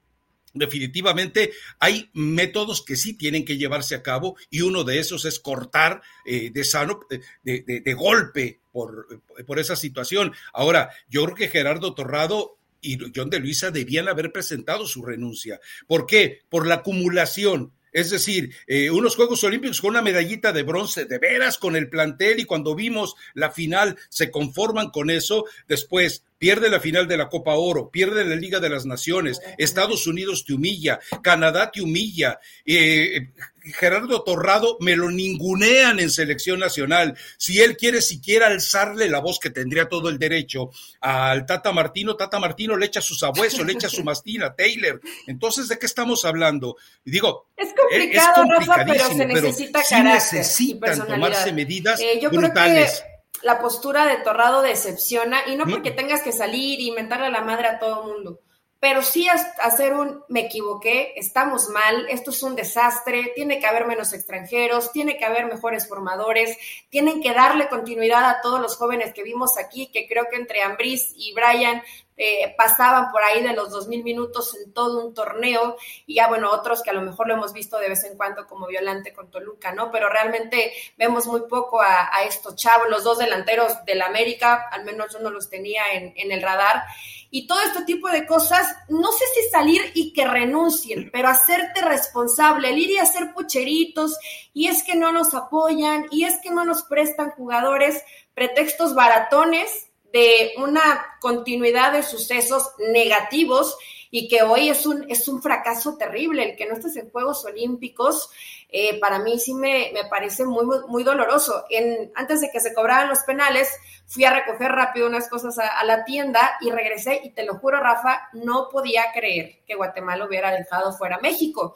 definitivamente 0.54 1.52
hay 1.80 2.10
métodos 2.14 2.82
que 2.82 2.96
sí 2.96 3.14
tienen 3.14 3.44
que 3.44 3.58
llevarse 3.58 3.94
a 3.94 4.02
cabo 4.02 4.36
y 4.50 4.62
uno 4.62 4.84
de 4.84 5.00
esos 5.00 5.24
es 5.24 5.38
cortar 5.40 6.02
eh, 6.24 6.50
de 6.50 6.64
sano, 6.64 7.00
de, 7.42 7.94
golpe 7.94 8.60
por, 8.72 9.22
por, 9.46 9.58
esa 9.58 9.76
situación. 9.76 10.32
Ahora, 10.52 10.90
yo 11.08 11.24
creo 11.24 11.36
que 11.36 11.48
Gerardo 11.48 11.94
Torrado 11.94 12.58
y 12.80 12.98
John 13.14 13.30
de 13.30 13.40
Luisa 13.40 13.70
debían 13.70 14.08
haber 14.08 14.30
presentado 14.30 14.86
su 14.86 15.02
renuncia. 15.04 15.60
¿Por 15.86 16.06
qué? 16.06 16.42
Por 16.48 16.66
la 16.66 16.76
acumulación. 16.76 17.72
Es 17.94 18.10
decir, 18.10 18.52
eh, 18.66 18.90
unos 18.90 19.14
Juegos 19.14 19.44
Olímpicos 19.44 19.80
con 19.80 19.90
una 19.90 20.02
medallita 20.02 20.52
de 20.52 20.64
bronce, 20.64 21.04
de 21.04 21.18
veras 21.18 21.58
con 21.58 21.76
el 21.76 21.88
plantel 21.88 22.40
y 22.40 22.44
cuando 22.44 22.74
vimos 22.74 23.14
la 23.34 23.52
final 23.52 23.96
se 24.08 24.32
conforman 24.32 24.90
con 24.90 25.10
eso. 25.10 25.44
Después, 25.68 26.24
pierde 26.44 26.68
la 26.68 26.78
final 26.78 27.08
de 27.08 27.16
la 27.16 27.30
Copa 27.30 27.54
Oro, 27.54 27.88
pierde 27.88 28.22
la 28.22 28.36
Liga 28.36 28.60
de 28.60 28.68
las 28.68 28.84
Naciones, 28.84 29.40
Estados 29.56 30.06
Unidos 30.06 30.44
te 30.44 30.52
humilla, 30.52 31.00
Canadá 31.22 31.70
te 31.70 31.80
humilla, 31.80 32.38
eh, 32.66 33.30
Gerardo 33.62 34.22
Torrado 34.24 34.76
me 34.78 34.94
lo 34.94 35.10
ningunean 35.10 36.00
en 36.00 36.10
selección 36.10 36.60
nacional. 36.60 37.16
Si 37.38 37.62
él 37.62 37.78
quiere 37.78 38.02
siquiera 38.02 38.48
alzarle 38.48 39.08
la 39.08 39.20
voz 39.20 39.40
que 39.40 39.48
tendría 39.48 39.88
todo 39.88 40.10
el 40.10 40.18
derecho 40.18 40.68
al 41.00 41.46
Tata 41.46 41.72
Martino, 41.72 42.14
Tata 42.14 42.38
Martino 42.38 42.76
le 42.76 42.84
echa 42.84 43.00
su 43.00 43.14
sabueso, 43.14 43.64
le 43.64 43.72
echa 43.72 43.88
su 43.88 44.04
mastina, 44.04 44.54
Taylor. 44.54 45.00
Entonces, 45.26 45.66
¿de 45.68 45.78
qué 45.78 45.86
estamos 45.86 46.26
hablando? 46.26 46.76
digo, 47.06 47.48
es 47.56 47.72
complicado, 47.72 48.44
Rafa, 48.50 48.84
pero 48.84 49.08
se 49.08 49.24
necesita 49.24 49.82
sí 49.82 50.02
necesitan 50.02 51.06
tomarse 51.06 51.54
medidas 51.54 51.98
eh, 52.02 52.20
brutales 52.30 53.02
la 53.42 53.60
postura 53.60 54.06
de 54.06 54.16
Torrado 54.18 54.62
decepciona 54.62 55.40
y 55.46 55.56
no 55.56 55.66
porque 55.66 55.90
tengas 55.90 56.22
que 56.22 56.32
salir 56.32 56.80
y 56.80 56.88
inventarle 56.88 57.26
a 57.26 57.30
la 57.30 57.42
madre 57.42 57.68
a 57.68 57.78
todo 57.78 58.02
el 58.02 58.14
mundo, 58.14 58.40
pero 58.84 59.02
sí 59.02 59.26
hacer 59.28 59.94
un 59.94 60.22
me 60.28 60.40
equivoqué, 60.40 61.14
estamos 61.16 61.70
mal, 61.70 62.06
esto 62.10 62.30
es 62.30 62.42
un 62.42 62.54
desastre, 62.54 63.32
tiene 63.34 63.58
que 63.58 63.66
haber 63.66 63.86
menos 63.86 64.12
extranjeros, 64.12 64.92
tiene 64.92 65.16
que 65.16 65.24
haber 65.24 65.46
mejores 65.46 65.88
formadores, 65.88 66.58
tienen 66.90 67.22
que 67.22 67.32
darle 67.32 67.68
continuidad 67.68 68.24
a 68.26 68.40
todos 68.42 68.60
los 68.60 68.76
jóvenes 68.76 69.14
que 69.14 69.22
vimos 69.22 69.56
aquí, 69.58 69.90
que 69.90 70.06
creo 70.06 70.26
que 70.30 70.36
entre 70.36 70.62
Ambris 70.62 71.14
y 71.16 71.32
Brian 71.32 71.82
eh, 72.16 72.54
pasaban 72.56 73.10
por 73.10 73.22
ahí 73.22 73.42
de 73.42 73.54
los 73.54 73.70
dos 73.70 73.88
mil 73.88 74.04
minutos 74.04 74.56
en 74.56 74.72
todo 74.72 75.04
un 75.04 75.14
torneo 75.14 75.76
y 76.06 76.14
ya 76.14 76.28
bueno, 76.28 76.50
otros 76.50 76.82
que 76.82 76.90
a 76.90 76.92
lo 76.92 77.02
mejor 77.02 77.26
lo 77.26 77.34
hemos 77.34 77.52
visto 77.52 77.78
de 77.78 77.88
vez 77.88 78.04
en 78.04 78.16
cuando 78.16 78.46
como 78.46 78.66
Violante 78.66 79.12
con 79.12 79.30
Toluca, 79.30 79.72
¿no? 79.72 79.90
Pero 79.90 80.08
realmente 80.08 80.72
vemos 80.96 81.26
muy 81.26 81.42
poco 81.48 81.80
a, 81.82 82.22
estos 82.24 82.54
chavos, 82.56 82.88
los 82.88 83.04
dos 83.04 83.18
delanteros 83.18 83.84
del 83.84 84.00
América, 84.02 84.68
al 84.70 84.84
menos 84.84 85.12
yo 85.12 85.18
no 85.18 85.30
los 85.30 85.50
tenía 85.50 85.82
en, 85.92 86.12
en 86.16 86.30
el 86.30 86.40
radar. 86.40 86.84
Y 87.30 87.48
todo 87.48 87.60
este 87.62 87.84
tipo 87.84 88.08
de 88.08 88.26
cosas, 88.26 88.76
no 88.88 89.10
sé 89.10 89.24
si 89.34 89.50
salir 89.50 89.82
y 89.94 90.12
que 90.12 90.24
renuncien, 90.24 91.10
pero 91.12 91.28
hacerte 91.28 91.82
responsable, 91.82 92.70
el 92.70 92.78
ir 92.78 92.90
y 92.92 92.98
hacer 92.98 93.34
pucheritos, 93.34 94.16
y 94.52 94.68
es 94.68 94.84
que 94.84 94.94
no 94.94 95.10
nos 95.10 95.34
apoyan, 95.34 96.06
y 96.12 96.24
es 96.24 96.40
que 96.40 96.52
no 96.52 96.64
nos 96.64 96.84
prestan 96.84 97.32
jugadores, 97.32 98.04
pretextos 98.34 98.94
baratones, 98.94 99.90
de 100.14 100.52
una 100.58 101.04
continuidad 101.20 101.92
de 101.92 102.04
sucesos 102.04 102.70
negativos 102.78 103.76
y 104.12 104.28
que 104.28 104.44
hoy 104.44 104.68
es 104.68 104.86
un, 104.86 105.04
es 105.10 105.26
un 105.26 105.42
fracaso 105.42 105.96
terrible. 105.96 106.50
El 106.50 106.56
que 106.56 106.66
no 106.66 106.74
estés 106.74 106.94
en 106.94 107.10
Juegos 107.10 107.44
Olímpicos, 107.44 108.30
eh, 108.68 109.00
para 109.00 109.18
mí 109.18 109.40
sí 109.40 109.54
me, 109.54 109.90
parece 110.08 110.44
muy, 110.44 110.66
muy, 110.86 111.02
doloroso. 111.02 111.64
En, 111.68 112.12
antes 112.14 112.40
de 112.40 112.50
que 112.52 112.60
se 112.60 112.72
cobraran 112.72 113.08
los 113.08 113.24
penales, 113.24 113.68
fui 114.06 114.24
a 114.24 114.32
recoger 114.32 114.70
rápido 114.70 115.08
unas 115.08 115.28
cosas 115.28 115.58
a, 115.58 115.82
la 115.82 116.04
tienda 116.04 116.58
y 116.60 116.70
regresé 116.70 117.20
y 117.24 117.30
te 117.30 117.44
lo 117.44 117.58
juro, 117.58 117.80
Rafa, 117.80 118.28
no 118.34 118.68
podía 118.70 119.06
creer 119.12 119.64
que 119.66 119.74
Guatemala 119.74 120.26
hubiera 120.26 120.52
dejado 120.52 120.92
fuera 120.92 121.18
México. 121.18 121.74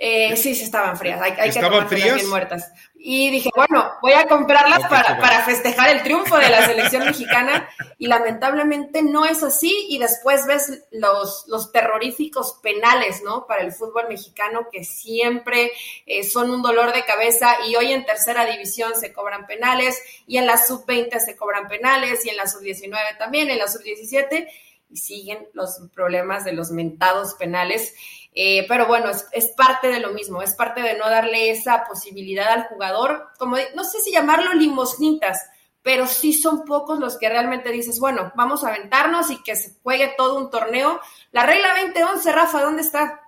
Eh, 0.00 0.36
sí, 0.36 0.54
sí, 0.54 0.62
estaban 0.62 0.96
frías. 0.96 1.20
Hay, 1.20 1.32
hay 1.38 1.48
¿Estaban 1.48 1.88
frías? 1.88 2.14
Bien 2.14 2.28
muertas. 2.28 2.70
Y 2.94 3.30
dije, 3.30 3.50
bueno, 3.54 3.92
voy 4.00 4.12
a 4.12 4.26
comprarlas 4.28 4.86
para, 4.88 5.18
para, 5.18 5.44
festejar 5.44 5.88
el 5.90 6.02
triunfo 6.04 6.36
de 6.36 6.48
la 6.48 6.66
selección 6.66 7.04
mexicana. 7.04 7.68
Y 7.98 8.06
lamentablemente 8.06 9.02
no 9.02 9.26
es 9.26 9.42
así. 9.42 9.86
Y 9.88 9.98
después 9.98 10.46
ves 10.46 10.84
los, 10.92 11.44
los 11.48 11.72
terroríficos 11.72 12.60
penales, 12.62 13.22
¿no? 13.24 13.46
Para 13.48 13.62
el 13.62 13.72
fútbol 13.72 14.08
mexicano, 14.08 14.68
que 14.70 14.84
siempre 14.84 15.72
eh, 16.06 16.22
son 16.22 16.50
un 16.50 16.62
dolor 16.62 16.92
de 16.92 17.04
cabeza. 17.04 17.56
Y 17.66 17.74
hoy 17.74 17.92
en 17.92 18.04
tercera 18.04 18.46
división 18.46 18.94
se 18.94 19.12
cobran 19.12 19.48
penales. 19.48 20.00
Y 20.28 20.38
en 20.38 20.46
la 20.46 20.58
sub-20 20.58 21.18
se 21.18 21.34
cobran 21.34 21.66
penales. 21.66 22.24
Y 22.24 22.30
en 22.30 22.36
la 22.36 22.46
sub-19 22.46 23.18
también. 23.18 23.50
En 23.50 23.58
la 23.58 23.66
sub-17. 23.66 24.48
Y 24.90 24.96
siguen 24.96 25.48
los 25.54 25.80
problemas 25.92 26.44
de 26.44 26.52
los 26.52 26.70
mentados 26.70 27.34
penales. 27.34 27.94
Eh, 28.40 28.66
pero 28.68 28.86
bueno, 28.86 29.10
es, 29.32 29.48
parte 29.48 29.88
de 29.88 29.98
lo 29.98 30.12
mismo, 30.12 30.40
es 30.42 30.54
parte 30.54 30.80
de 30.80 30.96
no 30.96 31.10
darle 31.10 31.50
esa 31.50 31.82
posibilidad 31.88 32.46
al 32.50 32.68
jugador, 32.68 33.30
como 33.36 33.56
no 33.74 33.82
sé 33.82 33.98
si 34.00 34.12
llamarlo 34.12 34.54
limosnitas, 34.54 35.44
pero 35.82 36.06
sí 36.06 36.32
son 36.32 36.64
pocos 36.64 37.00
los 37.00 37.18
que 37.18 37.28
realmente 37.28 37.72
dices, 37.72 37.98
bueno, 37.98 38.30
vamos 38.36 38.62
a 38.62 38.68
aventarnos 38.68 39.32
y 39.32 39.42
que 39.42 39.56
se 39.56 39.74
juegue 39.82 40.14
todo 40.16 40.38
un 40.38 40.50
torneo. 40.50 41.00
La 41.32 41.46
regla 41.46 41.70
2011, 41.82 42.30
Rafa, 42.30 42.62
¿dónde 42.62 42.82
está? 42.82 43.22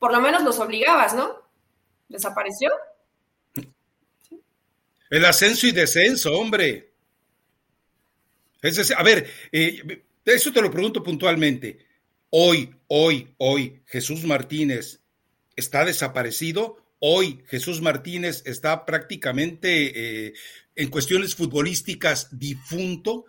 Por 0.00 0.10
lo 0.10 0.20
menos 0.20 0.42
los 0.42 0.58
obligabas, 0.58 1.14
¿no? 1.14 1.40
¿Desapareció? 2.08 2.72
El 5.08 5.24
ascenso 5.24 5.68
y 5.68 5.70
descenso, 5.70 6.32
hombre. 6.32 6.94
Es 8.60 8.90
a 8.90 9.04
ver, 9.04 9.30
eh, 9.52 10.02
eso 10.24 10.52
te 10.52 10.60
lo 10.60 10.68
pregunto 10.68 11.00
puntualmente. 11.00 11.86
Hoy, 12.30 12.74
hoy, 12.88 13.34
hoy, 13.38 13.82
Jesús 13.86 14.24
Martínez 14.24 15.00
está 15.56 15.84
desaparecido. 15.84 16.76
Hoy 17.00 17.42
Jesús 17.46 17.80
Martínez 17.80 18.42
está 18.44 18.84
prácticamente 18.84 20.26
eh, 20.26 20.32
en 20.74 20.88
cuestiones 20.88 21.34
futbolísticas 21.34 22.28
difunto, 22.36 23.24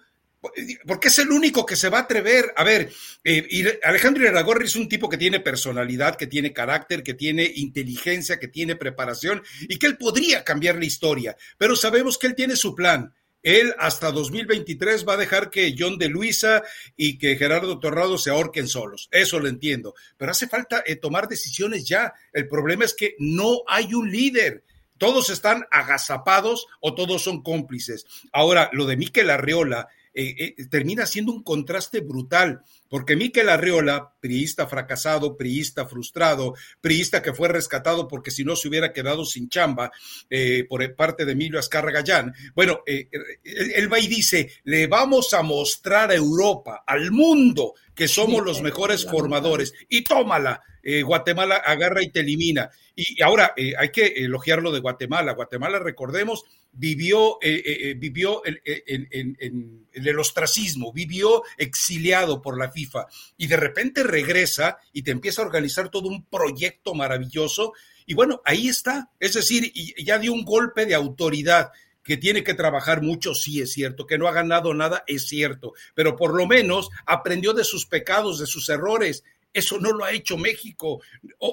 porque 0.88 1.10
es 1.10 1.20
el 1.20 1.30
único 1.32 1.66
que 1.66 1.76
se 1.76 1.90
va 1.90 2.00
a 2.00 2.02
atrever. 2.02 2.54
A 2.56 2.64
ver, 2.64 2.92
eh, 3.24 3.80
Alejandro 3.84 4.26
Iragorri 4.26 4.66
es 4.66 4.76
un 4.76 4.90
tipo 4.90 5.10
que 5.10 5.18
tiene 5.18 5.40
personalidad, 5.40 6.16
que 6.16 6.28
tiene 6.28 6.54
carácter, 6.54 7.04
que 7.04 7.14
tiene 7.14 7.52
inteligencia, 7.56 8.40
que 8.40 8.48
tiene 8.48 8.76
preparación 8.76 9.44
y 9.62 9.78
que 9.78 9.88
él 9.88 9.98
podría 9.98 10.44
cambiar 10.44 10.76
la 10.76 10.86
historia, 10.86 11.36
pero 11.58 11.76
sabemos 11.76 12.18
que 12.18 12.28
él 12.28 12.36
tiene 12.36 12.56
su 12.56 12.74
plan. 12.74 13.14
Él 13.44 13.74
hasta 13.78 14.12
2023 14.12 15.08
va 15.08 15.14
a 15.14 15.18
dejar 15.18 15.50
que 15.50 15.76
John 15.78 15.98
de 15.98 16.10
Luisa 16.10 16.64
y 16.96 17.18
que 17.18 17.38
Gerardo 17.38 17.80
Torrado 17.80 18.18
se 18.18 18.30
ahorquen 18.30 18.68
solos. 18.68 19.08
Eso 19.12 19.40
lo 19.40 19.48
entiendo. 19.48 19.96
Pero 20.18 20.32
hace 20.32 20.48
falta 20.48 20.84
eh, 20.86 20.96
tomar 20.96 21.28
decisiones 21.28 21.88
ya. 21.88 22.14
El 22.34 22.48
problema 22.48 22.86
es 22.86 22.94
que 22.94 23.16
no 23.20 23.62
hay 23.68 23.94
un 23.94 24.12
líder. 24.12 24.64
Todos 24.98 25.30
están 25.30 25.66
agazapados 25.72 26.68
o 26.82 26.94
todos 26.94 27.24
son 27.24 27.42
cómplices. 27.42 28.06
Ahora, 28.34 28.70
lo 28.74 28.86
de 28.86 28.98
Miquel 28.98 29.30
Arreola 29.30 29.88
eh, 30.14 30.56
eh, 30.58 30.66
termina 30.70 31.06
siendo 31.06 31.32
un 31.32 31.44
contraste 31.44 32.02
brutal, 32.02 32.62
porque 32.90 33.16
Miquel 33.16 33.50
Arreola, 33.50 34.14
priista 34.20 34.68
fracasado, 34.68 35.38
priista 35.38 35.88
frustrado, 35.88 36.56
priista 36.82 37.22
que 37.22 37.34
fue 37.34 37.48
rescatado 37.48 38.08
porque 38.08 38.32
si 38.32 38.44
no 38.44 38.56
se 38.56 38.68
hubiera 38.68 38.92
quedado 38.92 39.26
sin 39.26 39.50
chamba 39.50 39.92
eh, 40.30 40.66
por 40.68 40.96
parte 40.96 41.26
de 41.26 41.34
Emilio 41.34 41.60
Azcarra 41.60 41.92
Gallán, 41.92 42.34
bueno, 42.56 42.82
él 42.86 43.92
va 43.92 44.00
y 44.00 44.08
dice, 44.08 44.52
le 44.64 44.88
vamos 44.88 45.34
a 45.34 45.42
mostrar 45.44 46.12
a 46.12 46.16
Europa, 46.16 46.84
al 46.86 47.12
mundo, 47.12 47.74
que 47.94 48.08
somos 48.08 48.44
los 48.44 48.62
mejores 48.62 49.06
formadores, 49.06 49.74
y 49.88 50.04
tómala, 50.04 50.64
Guatemala 51.04 51.58
agarra 51.58 52.02
y 52.02 52.10
te 52.10 52.22
elimina. 52.22 52.70
Y 52.96 53.22
ahora 53.22 53.54
hay 53.78 53.90
que 53.90 54.08
elogiar 54.08 54.62
lo 54.62 54.72
de 54.72 54.80
Guatemala. 54.80 55.34
Guatemala, 55.34 55.80
recordemos, 55.80 56.44
vivió, 56.72 57.38
eh, 57.42 57.62
eh, 57.66 57.90
eh, 57.90 57.94
vivió 57.96 58.42
en, 58.46 59.88
el 59.94 60.20
ostracismo, 60.20 60.94
vivió 60.94 61.44
exiliado 61.58 62.42
por 62.42 62.58
la 62.58 62.72
FIFA 62.72 63.06
y 63.38 63.48
de 63.48 63.58
repente 63.58 64.04
regresa 64.04 64.78
y 64.94 65.02
te 65.02 65.12
empieza 65.12 65.42
a 65.42 65.46
organizar 65.46 65.90
todo 65.90 66.08
un 66.08 66.26
proyecto 66.26 66.94
maravilloso 66.94 67.74
y 68.06 68.14
bueno, 68.14 68.42
ahí 68.46 68.68
está, 68.68 69.12
es 69.20 69.34
decir, 69.34 69.72
ya 69.98 70.18
dio 70.18 70.34
un 70.34 70.44
golpe 70.44 70.86
de 70.86 70.96
autoridad 70.96 71.72
que 72.02 72.18
tiene 72.18 72.44
que 72.44 72.56
trabajar 72.56 73.04
mucho, 73.04 73.36
sí 73.36 73.62
es 73.62 73.72
cierto, 73.72 74.08
que 74.08 74.18
no 74.18 74.28
ha 74.28 74.32
ganado 74.32 74.74
nada, 74.74 75.04
es 75.06 75.28
cierto, 75.28 75.74
pero 75.94 76.16
por 76.16 76.34
lo 76.34 76.48
menos 76.48 76.90
aprendió 77.06 77.54
de 77.54 77.64
sus 77.64 77.86
pecados, 77.86 78.40
de 78.40 78.48
sus 78.48 78.68
errores. 78.70 79.24
Eso 79.54 79.80
no 79.80 79.92
lo 79.92 80.06
ha 80.06 80.12
hecho 80.12 80.38
México. 80.38 81.02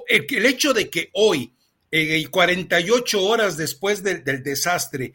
El 0.06 0.46
hecho 0.46 0.72
de 0.72 0.88
que 0.88 1.10
hoy 1.12 1.52
eh, 1.90 2.18
y 2.18 2.26
48 2.26 3.22
horas 3.22 3.56
después 3.56 4.02
del 4.02 4.24
desastre, 4.42 5.14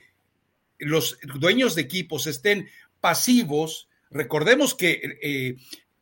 los 0.77 1.17
dueños 1.35 1.75
de 1.75 1.81
equipos 1.81 2.27
estén 2.27 2.69
pasivos, 2.99 3.87
recordemos 4.09 4.73
que 4.73 5.17
eh, 5.21 5.55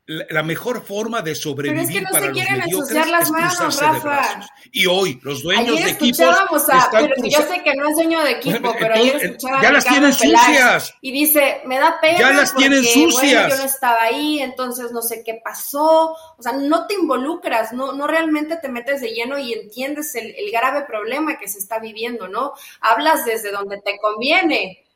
la 0.10 0.42
mejor 0.42 0.84
forma 0.84 1.22
de 1.22 1.36
sobrevivir 1.36 1.86
Pero 1.86 1.88
es 1.88 1.96
que 1.96 2.02
no 2.02 2.10
para 2.10 2.26
se 2.26 2.32
quieren 2.32 2.62
ensuciar 2.64 3.08
las 3.10 3.30
manos, 3.30 3.80
Rafa. 3.80 4.50
Y 4.72 4.88
hoy 4.88 5.20
los 5.22 5.44
dueños 5.44 5.76
de 5.76 5.92
equipos 5.92 6.28
a, 6.70 6.90
pero 6.92 7.16
yo 7.24 7.42
sé 7.44 7.62
que 7.64 7.76
no 7.76 7.90
es 7.90 7.96
dueño 7.96 8.20
de 8.24 8.32
equipo, 8.32 8.76
pero 8.80 8.96
ayer 8.96 9.16
escuchaba 9.18 9.62
ya 9.62 9.72
las 9.72 9.86
tienen 9.86 10.12
sucias 10.12 10.96
y 11.02 11.12
dice, 11.12 11.62
me 11.66 11.78
da 11.78 12.00
pena 12.02 12.18
ya 12.18 12.32
las 12.32 12.54
porque, 12.54 12.70
tienen 12.70 12.86
sucias. 12.86 13.50
yo 13.52 13.58
no 13.58 13.64
estaba 13.64 14.02
ahí, 14.02 14.40
entonces 14.40 14.92
no 14.92 15.04
sé 15.04 15.24
qué 15.24 15.40
pasó. 15.44 16.16
O 16.38 16.42
sea, 16.42 16.54
no 16.54 16.88
te 16.88 16.96
involucras, 16.96 17.72
no, 17.72 17.94
no 17.94 18.08
realmente 18.08 18.58
te 18.58 18.70
metes 18.70 19.02
de 19.02 19.10
lleno 19.10 19.38
y 19.38 19.54
entiendes 19.54 20.16
el, 20.16 20.34
el 20.36 20.52
grave 20.52 20.86
problema 20.86 21.38
que 21.38 21.48
se 21.48 21.60
está 21.60 21.78
viviendo, 21.78 22.28
¿no? 22.28 22.54
Hablas 22.82 23.26
desde 23.26 23.52
donde 23.52 23.80
te 23.80 24.00
conviene 24.00 24.89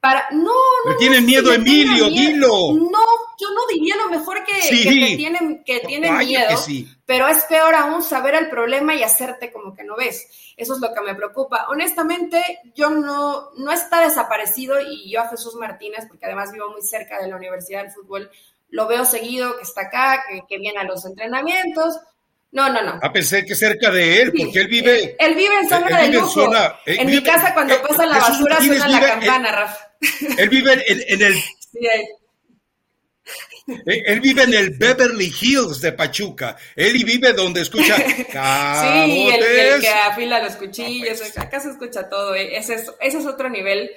para, 0.00 0.28
no, 0.30 0.52
no. 0.84 0.92
Le 0.92 0.96
tienen 0.96 1.26
miedo, 1.26 1.52
Emilio, 1.52 2.06
dilo. 2.06 2.72
No, 2.72 3.04
yo 3.38 3.50
no 3.52 3.66
diría 3.68 3.96
lo 3.96 4.08
mejor 4.08 4.44
que, 4.44 4.52
que 4.68 5.16
tienen, 5.16 5.64
que 5.64 5.80
tienen 5.80 6.16
miedo, 6.18 6.56
pero 7.04 7.26
es 7.26 7.44
peor 7.44 7.74
aún 7.74 8.02
saber 8.02 8.36
el 8.36 8.48
problema 8.48 8.94
y 8.94 9.02
hacerte 9.02 9.50
como 9.50 9.74
que 9.74 9.82
no 9.82 9.96
ves. 9.96 10.28
Eso 10.56 10.74
es 10.74 10.80
lo 10.80 10.94
que 10.94 11.00
me 11.00 11.16
preocupa. 11.16 11.66
Honestamente, 11.68 12.60
yo 12.74 12.90
no, 12.90 13.50
no 13.56 13.72
está 13.72 14.00
desaparecido 14.00 14.80
y 14.80 15.10
yo 15.10 15.20
a 15.20 15.28
Jesús 15.28 15.56
Martínez, 15.56 16.06
porque 16.06 16.26
además 16.26 16.52
vivo 16.52 16.70
muy 16.70 16.82
cerca 16.82 17.20
de 17.20 17.28
la 17.28 17.36
Universidad 17.36 17.82
del 17.82 17.92
Fútbol, 17.92 18.30
lo 18.70 18.86
veo 18.86 19.04
seguido, 19.04 19.56
que 19.56 19.62
está 19.62 19.82
acá, 19.82 20.24
que, 20.28 20.42
que 20.48 20.58
viene 20.58 20.78
a 20.78 20.84
los 20.84 21.04
entrenamientos, 21.04 21.98
no, 22.50 22.68
no, 22.70 22.82
no. 22.82 22.98
Ah, 23.02 23.12
pensé 23.12 23.44
que 23.44 23.54
cerca 23.54 23.90
de 23.90 24.22
él, 24.22 24.32
porque 24.32 24.60
él 24.60 24.68
vive. 24.68 25.16
Él, 25.18 25.34
vive 25.34 25.54
en 25.60 25.68
zona 25.68 26.00
de 26.00 26.08
lujo. 26.08 26.50
En, 26.86 27.06
mi 27.06 27.22
casa, 27.22 27.52
cuando 27.52 27.74
eh, 27.74 27.80
pasa 27.86 28.06
la 28.06 28.18
basura, 28.18 28.56
suena 28.56 28.88
la 28.88 29.00
campana, 29.00 29.52
Rafa. 29.52 29.87
Él 30.38 30.48
vive 30.48 30.72
en, 30.86 31.22
el. 31.22 31.34
Sí, 31.34 31.88
él 33.86 34.20
vive 34.20 34.44
en 34.44 34.54
el 34.54 34.70
Beverly 34.70 35.32
Hills 35.40 35.80
de 35.80 35.92
Pachuca. 35.92 36.56
Él 36.74 37.04
vive 37.04 37.32
donde 37.32 37.62
escucha. 37.62 37.96
sí, 37.96 39.28
el, 39.28 39.80
que 39.80 39.88
afila 39.88 40.42
los 40.42 40.56
cuchillos. 40.56 41.20
Acá 41.36 41.60
se 41.60 41.70
escucha 41.70 42.08
todo. 42.08 42.34
Eh. 42.34 42.56
Ese 42.56 42.74
es, 42.74 42.92
ese 43.00 43.18
es 43.18 43.26
otro 43.26 43.50
nivel 43.50 43.90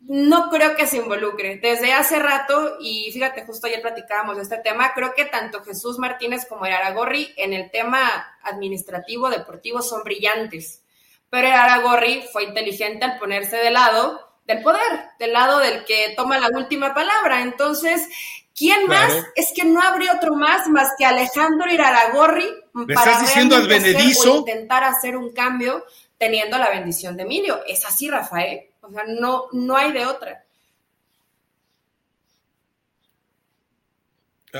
no 0.00 0.48
creo 0.48 0.76
que 0.76 0.86
se 0.86 0.98
involucre. 0.98 1.56
Desde 1.56 1.92
hace 1.92 2.18
rato, 2.18 2.76
y 2.80 3.10
fíjate, 3.12 3.44
justo 3.44 3.66
ayer 3.66 3.82
platicábamos 3.82 4.36
de 4.36 4.42
este 4.42 4.58
tema, 4.58 4.92
creo 4.94 5.12
que 5.14 5.24
tanto 5.24 5.62
Jesús 5.64 5.98
Martínez 5.98 6.46
como 6.46 6.64
Aragorri 6.64 7.32
en 7.36 7.52
el 7.52 7.70
tema 7.70 8.38
administrativo, 8.42 9.28
deportivo, 9.28 9.82
son 9.82 10.04
brillantes. 10.04 10.82
Pero 11.30 11.48
Aragorri 11.48 12.24
fue 12.32 12.44
inteligente 12.44 13.04
al 13.04 13.18
ponerse 13.18 13.56
de 13.56 13.70
lado 13.70 14.27
del 14.48 14.62
poder, 14.62 14.80
del 15.18 15.32
lado 15.32 15.58
del 15.58 15.84
que 15.84 16.14
toma 16.16 16.38
la 16.38 16.48
última 16.48 16.94
palabra. 16.94 17.42
Entonces, 17.42 18.08
¿quién 18.56 18.86
más? 18.86 19.12
Es 19.36 19.52
que 19.54 19.64
no 19.64 19.82
habría 19.82 20.14
otro 20.14 20.34
más 20.34 20.66
más 20.68 20.92
que 20.98 21.04
Alejandro 21.04 21.70
Iraragorri 21.70 22.48
para 22.94 23.20
diciendo 23.20 23.56
al 23.56 23.70
intentar 23.70 24.84
hacer 24.84 25.16
un 25.16 25.32
cambio 25.32 25.84
teniendo 26.16 26.56
la 26.56 26.70
bendición 26.70 27.16
de 27.16 27.24
Emilio. 27.24 27.60
Es 27.66 27.84
así, 27.84 28.08
Rafael. 28.08 28.70
O 28.80 28.90
sea, 28.90 29.04
no, 29.06 29.44
no 29.52 29.76
hay 29.76 29.92
de 29.92 30.06
otra. 30.06 30.44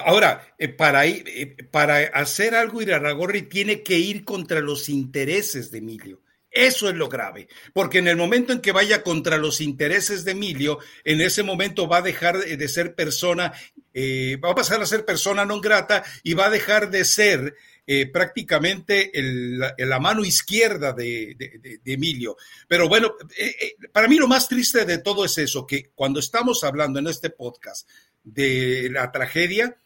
Ahora, 0.05 0.55
eh, 0.59 0.69
para, 0.69 1.07
eh, 1.07 1.57
para 1.71 1.97
hacer 2.13 2.55
algo 2.55 2.83
Iraragorri 2.83 3.43
tiene 3.45 3.83
que 3.83 3.99
ir 3.99 4.27
contra 4.27 4.61
los 4.61 4.91
intereses 4.91 5.71
de 5.71 5.79
Emilio. 5.79 6.21
Eso 6.59 6.89
es 6.89 6.97
lo 6.97 7.09
grave, 7.09 7.47
porque 7.73 7.99
en 7.99 8.09
el 8.09 8.17
momento 8.17 8.53
en 8.53 8.61
que 8.61 8.73
vaya 8.73 9.05
contra 9.05 9.39
los 9.39 9.61
intereses 9.61 10.25
de 10.25 10.33
Emilio, 10.33 10.81
en 11.05 11.21
ese 11.21 11.45
momento 11.45 11.87
va 11.87 11.99
a 11.99 12.03
dejar 12.03 12.37
de 12.37 12.69
ser 12.69 12.97
persona, 12.97 13.53
eh, 13.95 14.37
va 14.45 14.51
a 14.51 14.55
pasar 14.57 14.83
a 14.83 14.87
ser 14.87 15.05
persona 15.05 15.45
no 15.45 15.61
grata 15.61 16.03
y 16.25 16.35
va 16.35 16.47
a 16.47 16.51
dejar 16.51 16.91
de 16.91 17.05
ser 17.05 17.55
eh, 17.87 18.07
prácticamente 18.07 19.13
la 19.15 20.01
mano 20.01 20.25
izquierda 20.25 20.93
de, 20.93 21.37
Emilio. 21.85 22.37
Pero 22.67 22.89
bueno, 22.89 23.15
eh, 23.39 23.77
para 23.93 24.09
mí 24.09 24.17
lo 24.17 24.27
más 24.27 24.49
triste 24.49 24.85
de 24.85 24.99
todo 24.99 25.25
es 25.25 25.39
eso, 25.39 25.65
que 25.65 25.93
cuando 25.95 26.19
estamos 26.19 26.65
hablando 26.65 26.99
en 26.99 27.07
este 27.07 27.31
podcast 27.31 27.89
de 28.25 28.89
la 28.91 29.13
tragedia, 29.13 29.79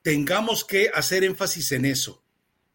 tengamos 0.00 0.64
que 0.64 0.92
hacer 0.94 1.24
énfasis 1.24 1.72
en 1.72 1.86
eso 1.86 2.23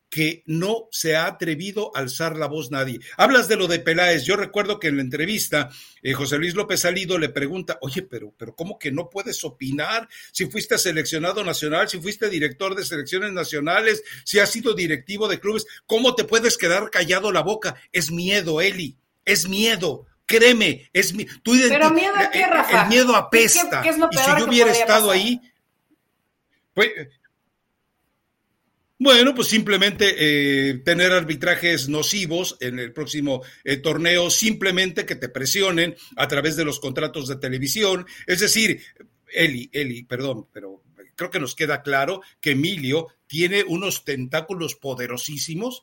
que 0.09 0.43
no 0.45 0.87
se 0.91 1.15
ha 1.15 1.27
atrevido 1.27 1.91
a 1.95 1.99
alzar 1.99 2.35
la 2.35 2.47
voz 2.47 2.71
nadie. 2.71 2.99
Hablas 3.17 3.47
de 3.47 3.55
lo 3.55 3.67
de 3.67 3.79
Peláez. 3.79 4.23
Yo 4.23 4.35
recuerdo 4.35 4.79
que 4.79 4.87
en 4.87 4.97
la 4.97 5.03
entrevista 5.03 5.69
eh, 6.01 6.13
José 6.13 6.37
Luis 6.37 6.55
López 6.55 6.79
Salido 6.79 7.17
le 7.17 7.29
pregunta, 7.29 7.77
oye, 7.81 8.01
pero, 8.01 8.33
pero 8.37 8.55
¿cómo 8.55 8.79
que 8.79 8.91
no 8.91 9.09
puedes 9.09 9.43
opinar 9.43 10.09
si 10.31 10.47
fuiste 10.47 10.77
seleccionado 10.77 11.43
nacional, 11.43 11.87
si 11.89 11.99
fuiste 11.99 12.29
director 12.29 12.75
de 12.75 12.85
selecciones 12.85 13.31
nacionales, 13.31 14.03
si 14.23 14.39
has 14.39 14.49
sido 14.49 14.73
directivo 14.73 15.27
de 15.27 15.39
clubes? 15.39 15.65
¿Cómo 15.85 16.15
te 16.15 16.23
puedes 16.23 16.57
quedar 16.57 16.89
callado 16.89 17.31
la 17.31 17.41
boca? 17.41 17.75
Es 17.91 18.11
miedo, 18.11 18.61
Eli, 18.61 18.97
es 19.25 19.47
miedo. 19.47 20.07
Créeme, 20.25 20.89
es 20.93 21.13
mi, 21.13 21.25
Pero 21.43 21.89
miedo 21.89 22.13
a 22.15 22.29
qué, 22.29 22.45
Rafa? 22.45 22.83
El 22.83 22.89
miedo 22.89 23.15
apesta. 23.15 23.83
y 23.83 24.17
si 24.17 24.39
yo 24.39 24.45
hubiera 24.45 24.71
estado 24.71 25.09
ahí, 25.09 25.41
pues 26.75 26.91
bueno, 29.01 29.33
pues 29.33 29.47
simplemente 29.47 30.15
eh, 30.17 30.79
tener 30.79 31.13
arbitrajes 31.13 31.87
nocivos 31.87 32.57
en 32.59 32.79
el 32.79 32.91
próximo 32.91 33.41
eh, 33.63 33.77
torneo, 33.77 34.29
simplemente 34.29 35.05
que 35.05 35.15
te 35.15 35.29
presionen 35.29 35.95
a 36.17 36.27
través 36.27 36.57
de 36.57 36.65
los 36.65 36.81
contratos 36.81 37.29
de 37.29 37.37
televisión. 37.37 38.05
Es 38.27 38.41
decir, 38.41 38.81
Eli, 39.33 39.69
Eli, 39.71 40.03
perdón, 40.03 40.47
pero 40.51 40.83
creo 41.15 41.29
que 41.29 41.39
nos 41.39 41.55
queda 41.55 41.81
claro 41.81 42.21
que 42.41 42.51
Emilio 42.51 43.07
tiene 43.25 43.63
unos 43.63 44.03
tentáculos 44.03 44.75
poderosísimos 44.75 45.81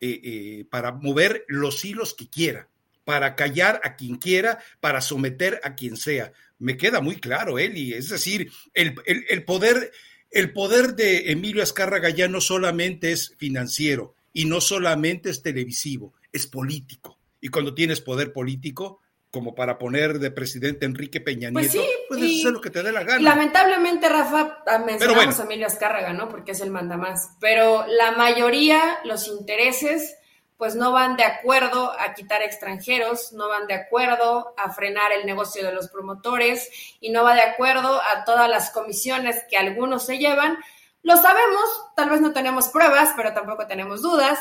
eh, 0.00 0.64
para 0.70 0.92
mover 0.92 1.44
los 1.48 1.84
hilos 1.84 2.14
que 2.14 2.30
quiera, 2.30 2.68
para 3.04 3.34
callar 3.34 3.80
a 3.82 3.96
quien 3.96 4.18
quiera, 4.18 4.60
para 4.78 5.00
someter 5.00 5.60
a 5.64 5.74
quien 5.74 5.96
sea. 5.96 6.32
Me 6.60 6.76
queda 6.76 7.00
muy 7.00 7.16
claro, 7.16 7.58
Eli. 7.58 7.92
Es 7.92 8.08
decir, 8.08 8.52
el, 8.72 8.94
el, 9.04 9.24
el 9.28 9.44
poder 9.44 9.90
el 10.32 10.52
poder 10.52 10.96
de 10.96 11.30
Emilio 11.30 11.62
Azcárraga 11.62 12.08
ya 12.08 12.26
no 12.26 12.40
solamente 12.40 13.12
es 13.12 13.34
financiero 13.36 14.14
y 14.32 14.46
no 14.46 14.60
solamente 14.60 15.30
es 15.30 15.42
televisivo, 15.42 16.14
es 16.32 16.46
político. 16.46 17.18
Y 17.40 17.48
cuando 17.48 17.74
tienes 17.74 18.00
poder 18.00 18.32
político, 18.32 19.00
como 19.30 19.54
para 19.54 19.78
poner 19.78 20.18
de 20.18 20.30
presidente 20.30 20.86
Enrique 20.86 21.20
Peña 21.20 21.50
pues 21.52 21.72
Nieto, 21.72 21.88
pues 22.08 22.20
puedes 22.20 22.40
hacer 22.40 22.52
lo 22.52 22.60
que 22.60 22.70
te 22.70 22.82
dé 22.82 22.92
la 22.92 23.02
gana. 23.02 23.20
Lamentablemente, 23.20 24.08
Rafa, 24.08 24.62
ah, 24.66 24.78
mencionamos 24.78 25.38
a 25.38 25.44
Emilio 25.44 25.66
Azcárraga, 25.66 26.12
¿no? 26.12 26.28
Porque 26.28 26.52
es 26.52 26.60
el 26.60 26.70
mandamás. 26.70 27.30
Pero 27.40 27.86
la 27.86 28.12
mayoría, 28.12 28.98
los 29.04 29.28
intereses 29.28 30.16
pues 30.62 30.76
no 30.76 30.92
van 30.92 31.16
de 31.16 31.24
acuerdo 31.24 31.90
a 31.98 32.14
quitar 32.14 32.40
extranjeros, 32.40 33.32
no 33.32 33.48
van 33.48 33.66
de 33.66 33.74
acuerdo 33.74 34.54
a 34.56 34.72
frenar 34.72 35.10
el 35.10 35.26
negocio 35.26 35.66
de 35.66 35.72
los 35.72 35.88
promotores 35.88 36.70
y 37.00 37.10
no 37.10 37.24
va 37.24 37.34
de 37.34 37.40
acuerdo 37.40 38.00
a 38.00 38.24
todas 38.24 38.48
las 38.48 38.70
comisiones 38.70 39.42
que 39.50 39.56
algunos 39.56 40.06
se 40.06 40.18
llevan. 40.18 40.56
Lo 41.02 41.16
sabemos, 41.16 41.64
tal 41.96 42.10
vez 42.10 42.20
no 42.20 42.32
tenemos 42.32 42.68
pruebas, 42.68 43.12
pero 43.16 43.34
tampoco 43.34 43.66
tenemos 43.66 44.02
dudas 44.02 44.38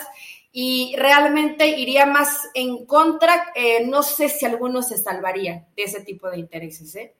y 0.51 0.93
realmente 0.95 1.65
iría 1.69 2.05
más 2.05 2.51
en 2.53 2.85
contra, 2.85 3.51
eh, 3.55 3.87
no 3.87 4.03
sé 4.03 4.29
si 4.29 4.45
alguno 4.45 4.83
se 4.83 4.99
salvaría 4.99 5.65
de 5.75 5.83
ese 5.85 6.01
tipo 6.01 6.29
de 6.29 6.37
intereses, 6.37 6.95
¿eh? 6.97 7.15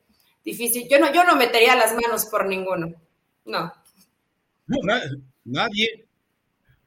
Difícil, 0.45 0.87
yo 0.87 0.99
no, 0.99 1.11
yo 1.11 1.23
no 1.23 1.35
metería 1.35 1.75
las 1.75 1.95
manos 1.95 2.27
por 2.27 2.45
ninguno, 2.45 2.93
no. 3.45 3.73
No, 4.67 4.77
nadie, 5.43 6.05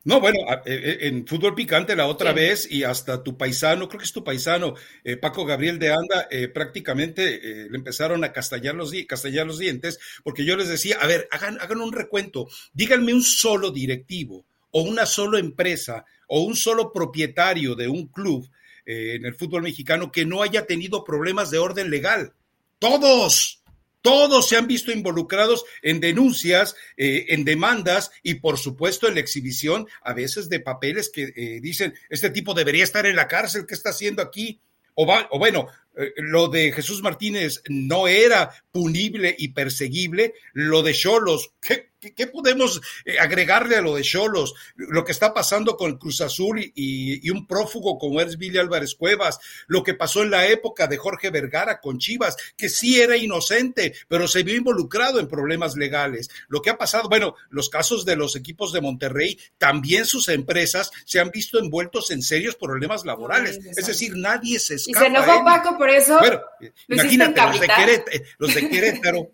no, 0.05 0.21
bueno, 0.21 0.38
e, 0.67 0.75
e, 0.75 1.09
en 1.09 1.27
fútbol 1.27 1.55
picante 1.55 1.97
la 1.97 2.07
otra 2.07 2.33
vez 2.33 2.71
y 2.71 2.85
hasta 2.85 3.23
tu 3.23 3.38
paisano, 3.38 3.88
creo 3.88 3.99
que 3.99 4.05
es 4.05 4.12
tu 4.12 4.23
paisano, 4.23 4.75
eh, 5.03 5.17
Paco 5.17 5.47
Gabriel 5.47 5.79
de 5.79 5.93
Anda, 5.93 6.29
eh, 6.31 6.49
prácticamente 6.49 7.37
eh, 7.37 7.69
le 7.71 7.79
empezaron 7.79 8.23
a 8.23 8.31
castellar 8.31 8.75
los, 8.75 8.90
dientes 8.90 9.99
porque 10.23 10.45
yo 10.45 10.57
les 10.57 10.69
decía, 10.69 10.99
a 11.01 11.07
ver, 11.07 11.27
hagan, 11.31 11.59
hagan 11.59 11.81
un 11.81 11.93
recuento, 11.93 12.49
díganme 12.75 13.14
un 13.14 13.23
solo 13.23 13.71
directivo 13.71 14.45
o 14.73 14.83
una 14.83 15.07
sola 15.07 15.38
empresa 15.38 16.05
o 16.29 16.43
un 16.43 16.55
solo 16.55 16.93
propietario 16.93 17.75
de 17.75 17.88
un 17.88 18.09
club 18.09 18.47
en 18.85 19.25
el 19.25 19.35
fútbol 19.35 19.62
mexicano 19.62 20.12
que 20.12 20.27
no 20.27 20.43
haya 20.43 20.67
tenido 20.67 21.05
problemas 21.05 21.51
de 21.51 21.57
orden 21.57 21.88
legal. 21.88 22.35
Todos, 22.79 23.63
todos 24.05 24.47
se 24.51 24.59
han 24.59 24.67
visto 24.67 24.93
involucrados 24.93 25.64
en 25.81 25.99
denuncias, 25.99 26.77
eh, 26.99 27.25
en 27.31 27.43
demandas 27.43 28.11
y 28.23 28.35
por 28.35 28.59
supuesto 28.59 29.09
en 29.09 29.14
la 29.14 29.21
exhibición 29.21 29.88
a 30.03 30.12
veces 30.12 30.51
de 30.51 30.61
papeles 30.61 31.09
que 31.09 31.33
eh, 31.35 31.59
dicen, 31.62 31.95
este 32.11 32.29
tipo 32.29 32.53
debería 32.53 32.85
estar 32.85 33.07
en 33.07 33.17
la 33.17 33.29
cárcel, 33.29 33.64
¿qué 33.67 33.73
está 33.73 33.90
haciendo 33.90 34.21
aquí? 34.21 34.61
O, 34.93 35.11
o 35.31 35.38
bueno, 35.38 35.69
lo 36.16 36.48
de 36.48 36.72
Jesús 36.72 37.02
Martínez 37.02 37.62
no 37.68 38.09
era 38.09 38.50
punible 38.70 39.35
y 39.38 39.48
perseguible, 39.48 40.35
lo 40.52 40.83
de 40.83 40.94
Cholos, 40.94 41.52
¿qué, 41.61 41.94
¿Qué, 42.12 42.26
podemos 42.26 42.80
eh, 43.04 43.18
agregarle 43.18 43.76
a 43.76 43.80
lo 43.80 43.94
de 43.94 44.02
Cholos? 44.02 44.54
Lo 44.76 45.04
que 45.04 45.12
está 45.12 45.33
pasando 45.33 45.76
con 45.76 45.96
Cruz 45.96 46.20
Azul 46.20 46.61
y, 46.74 47.30
un 47.30 47.46
prófugo 47.46 47.98
como 47.98 48.20
es 48.20 48.37
Billy 48.37 48.59
Álvarez 48.59 48.94
Cuevas, 48.94 49.38
lo 49.66 49.83
que 49.83 49.94
pasó 49.94 50.22
en 50.22 50.30
la 50.30 50.46
época 50.46 50.87
de 50.87 50.98
Jorge 50.98 51.30
Vergara 51.30 51.80
con 51.80 51.98
Chivas, 51.98 52.37
que 52.57 52.68
sí 52.68 53.00
era 53.00 53.16
inocente, 53.16 53.94
pero 54.09 54.28
se 54.28 54.42
vio 54.42 54.57
involucrado 54.57 55.18
en 55.18 55.28
problemas 55.28 55.76
legales. 55.76 56.28
Lo 56.48 56.62
que 56.62 56.70
ha 56.70 56.78
pasado, 56.78 57.09
bueno, 57.09 57.35
los 57.48 57.70
casos 57.70 58.04
de 58.04 58.16
los 58.16 58.37
equipos 58.37 58.72
de 58.72 58.80
Monterrey, 58.80 59.38
también 59.59 60.07
sus 60.07 60.28
empresas 60.28 60.90
se 61.04 61.20
han 61.20 61.30
visto 61.30 61.59
envueltos 61.59 62.11
en 62.11 62.22
serios 62.22 62.57
problemas 62.57 63.04
laborales. 63.04 63.59
es 63.64 63.87
decir, 63.87 64.16
nadie 64.16 64.59
se 64.59 64.74
escapa. 64.74 64.98
Y 64.98 65.02
se 65.02 65.07
enojó 65.07 65.44
Paco 65.44 65.78
por 65.85 65.90
eso. 65.90 66.18
Bueno, 66.18 66.40
imagínate, 66.88 67.40
los 67.40 67.61
de, 67.61 68.25
los 68.38 68.55
de 68.55 68.68
Querétaro. 68.70 69.33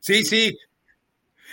Sí, 0.00 0.24
sí, 0.24 0.56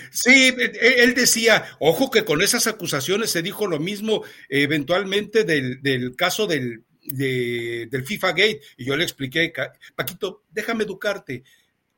Sí, 0.10 0.52
él 0.82 1.14
decía, 1.14 1.78
ojo 1.80 2.10
que 2.10 2.26
con 2.26 2.42
esas 2.42 2.66
acusaciones 2.66 3.30
se 3.30 3.44
dijo 3.44 3.68
lo 3.68 3.80
mismo 3.80 4.24
eventualmente 4.50 5.44
del, 5.44 5.82
del 5.84 6.16
caso 6.16 6.48
del, 6.48 6.84
del 7.04 8.04
FIFA 8.06 8.30
Gate. 8.30 8.62
Y 8.78 8.86
yo 8.86 8.96
le 8.96 9.04
expliqué, 9.04 9.54
Paquito, 9.96 10.44
déjame 10.50 10.86
educarte. 10.86 11.44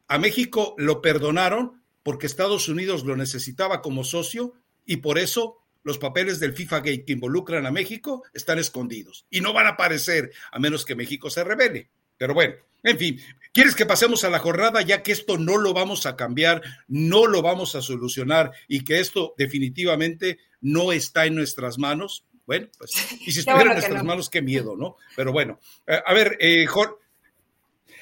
A 0.07 0.17
México 0.17 0.75
lo 0.77 1.01
perdonaron 1.01 1.81
porque 2.03 2.25
Estados 2.25 2.67
Unidos 2.67 3.05
lo 3.05 3.15
necesitaba 3.15 3.81
como 3.81 4.03
socio 4.03 4.53
y 4.85 4.97
por 4.97 5.17
eso 5.17 5.62
los 5.83 5.97
papeles 5.97 6.39
del 6.39 6.53
FIFA 6.53 6.77
Gate 6.77 7.05
que 7.05 7.13
involucran 7.13 7.65
a 7.65 7.71
México 7.71 8.23
están 8.33 8.59
escondidos 8.59 9.25
y 9.29 9.41
no 9.41 9.53
van 9.53 9.67
a 9.67 9.71
aparecer 9.71 10.31
a 10.51 10.59
menos 10.59 10.85
que 10.85 10.95
México 10.95 11.29
se 11.29 11.43
revele. 11.43 11.89
Pero 12.17 12.33
bueno, 12.33 12.55
en 12.83 12.97
fin, 12.97 13.19
¿quieres 13.53 13.75
que 13.75 13.85
pasemos 13.85 14.23
a 14.23 14.29
la 14.29 14.39
jornada 14.39 14.81
ya 14.81 15.03
que 15.03 15.11
esto 15.11 15.37
no 15.37 15.57
lo 15.57 15.73
vamos 15.73 16.05
a 16.05 16.15
cambiar, 16.15 16.61
no 16.87 17.27
lo 17.27 17.41
vamos 17.41 17.75
a 17.75 17.81
solucionar 17.81 18.51
y 18.67 18.83
que 18.83 18.99
esto 18.99 19.33
definitivamente 19.37 20.39
no 20.61 20.91
está 20.91 21.25
en 21.25 21.35
nuestras 21.35 21.77
manos? 21.77 22.25
Bueno, 22.45 22.67
pues, 22.77 22.91
y 23.25 23.31
si 23.31 23.39
estuviera 23.41 23.71
en 23.71 23.77
nuestras 23.77 24.03
manos, 24.03 24.29
qué 24.29 24.41
miedo, 24.41 24.75
¿no? 24.75 24.97
Pero 25.15 25.31
bueno, 25.31 25.59
eh, 25.87 25.99
a 26.05 26.13
ver, 26.13 26.37
eh, 26.39 26.67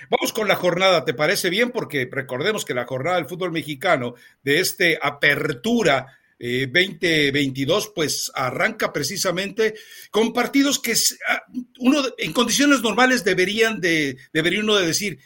Vamos 0.10 0.34
con 0.34 0.48
la 0.50 0.56
jornada, 0.56 1.06
¿te 1.06 1.13
parece 1.13 1.50
bien? 1.50 1.72
Porque 1.72 2.10
recordemos 2.12 2.65
que 2.65 2.74
la 2.74 2.86
jornada 2.86 3.15
del 3.15 3.28
fútbol 3.28 3.54
mexicano 3.54 4.15
de 4.44 4.60
este 4.60 5.00
apertura 5.02 6.20
2022, 6.41 7.86
eh, 7.86 7.89
pues 7.93 8.32
arranca 8.34 8.91
precisamente 8.91 9.75
con 10.10 10.34
partidos 10.34 10.80
que 10.80 10.93
ah, 11.30 11.43
uno 11.80 12.04
en 12.17 12.34
condiciones 12.34 12.82
normales 12.82 13.23
deberían 13.23 13.80
de, 13.80 14.17
debería 14.34 14.62
uno 14.62 14.75
de 14.75 14.88
decir, 14.88 15.19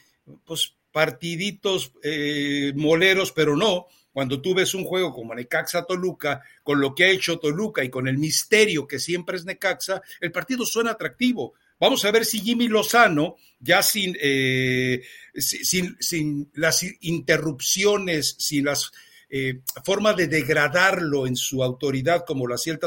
pues 0.43 0.75
partiditos 0.91 1.93
eh, 2.03 2.73
moleros, 2.75 3.31
pero 3.31 3.55
no. 3.55 3.87
Cuando 4.11 4.41
tú 4.41 4.53
ves 4.53 4.73
un 4.73 4.85
juego 4.85 5.13
como 5.13 5.35
Necaxa 5.35 5.83
Toluca, 5.83 6.41
con 6.63 6.79
lo 6.79 6.95
que 6.95 7.03
ha 7.03 7.09
hecho 7.09 7.37
Toluca 7.37 7.83
y 7.83 7.89
con 7.89 8.07
el 8.07 8.17
misterio 8.17 8.87
que 8.87 8.97
siempre 8.97 9.35
es 9.35 9.43
Necaxa, 9.43 10.01
el 10.21 10.31
partido 10.31 10.65
suena 10.65 10.91
atractivo. 10.91 11.53
Vamos 11.79 12.05
a 12.05 12.11
ver 12.11 12.23
si 12.23 12.39
Jimmy 12.39 12.69
Lozano, 12.69 13.35
ya 13.59 13.83
sin, 13.83 14.15
eh, 14.21 15.01
sin, 15.35 15.97
sin, 15.99 16.49
las 16.53 16.81
interrupciones, 17.01 18.35
sin 18.39 18.63
las 18.63 18.93
eh, 19.29 19.61
forma 19.83 20.13
de 20.13 20.27
degradarlo 20.27 21.27
en 21.27 21.35
su 21.35 21.63
autoridad, 21.63 22.23
como 22.25 22.47
lo 22.47 22.55
hacía 22.55 22.73
el 22.73 22.79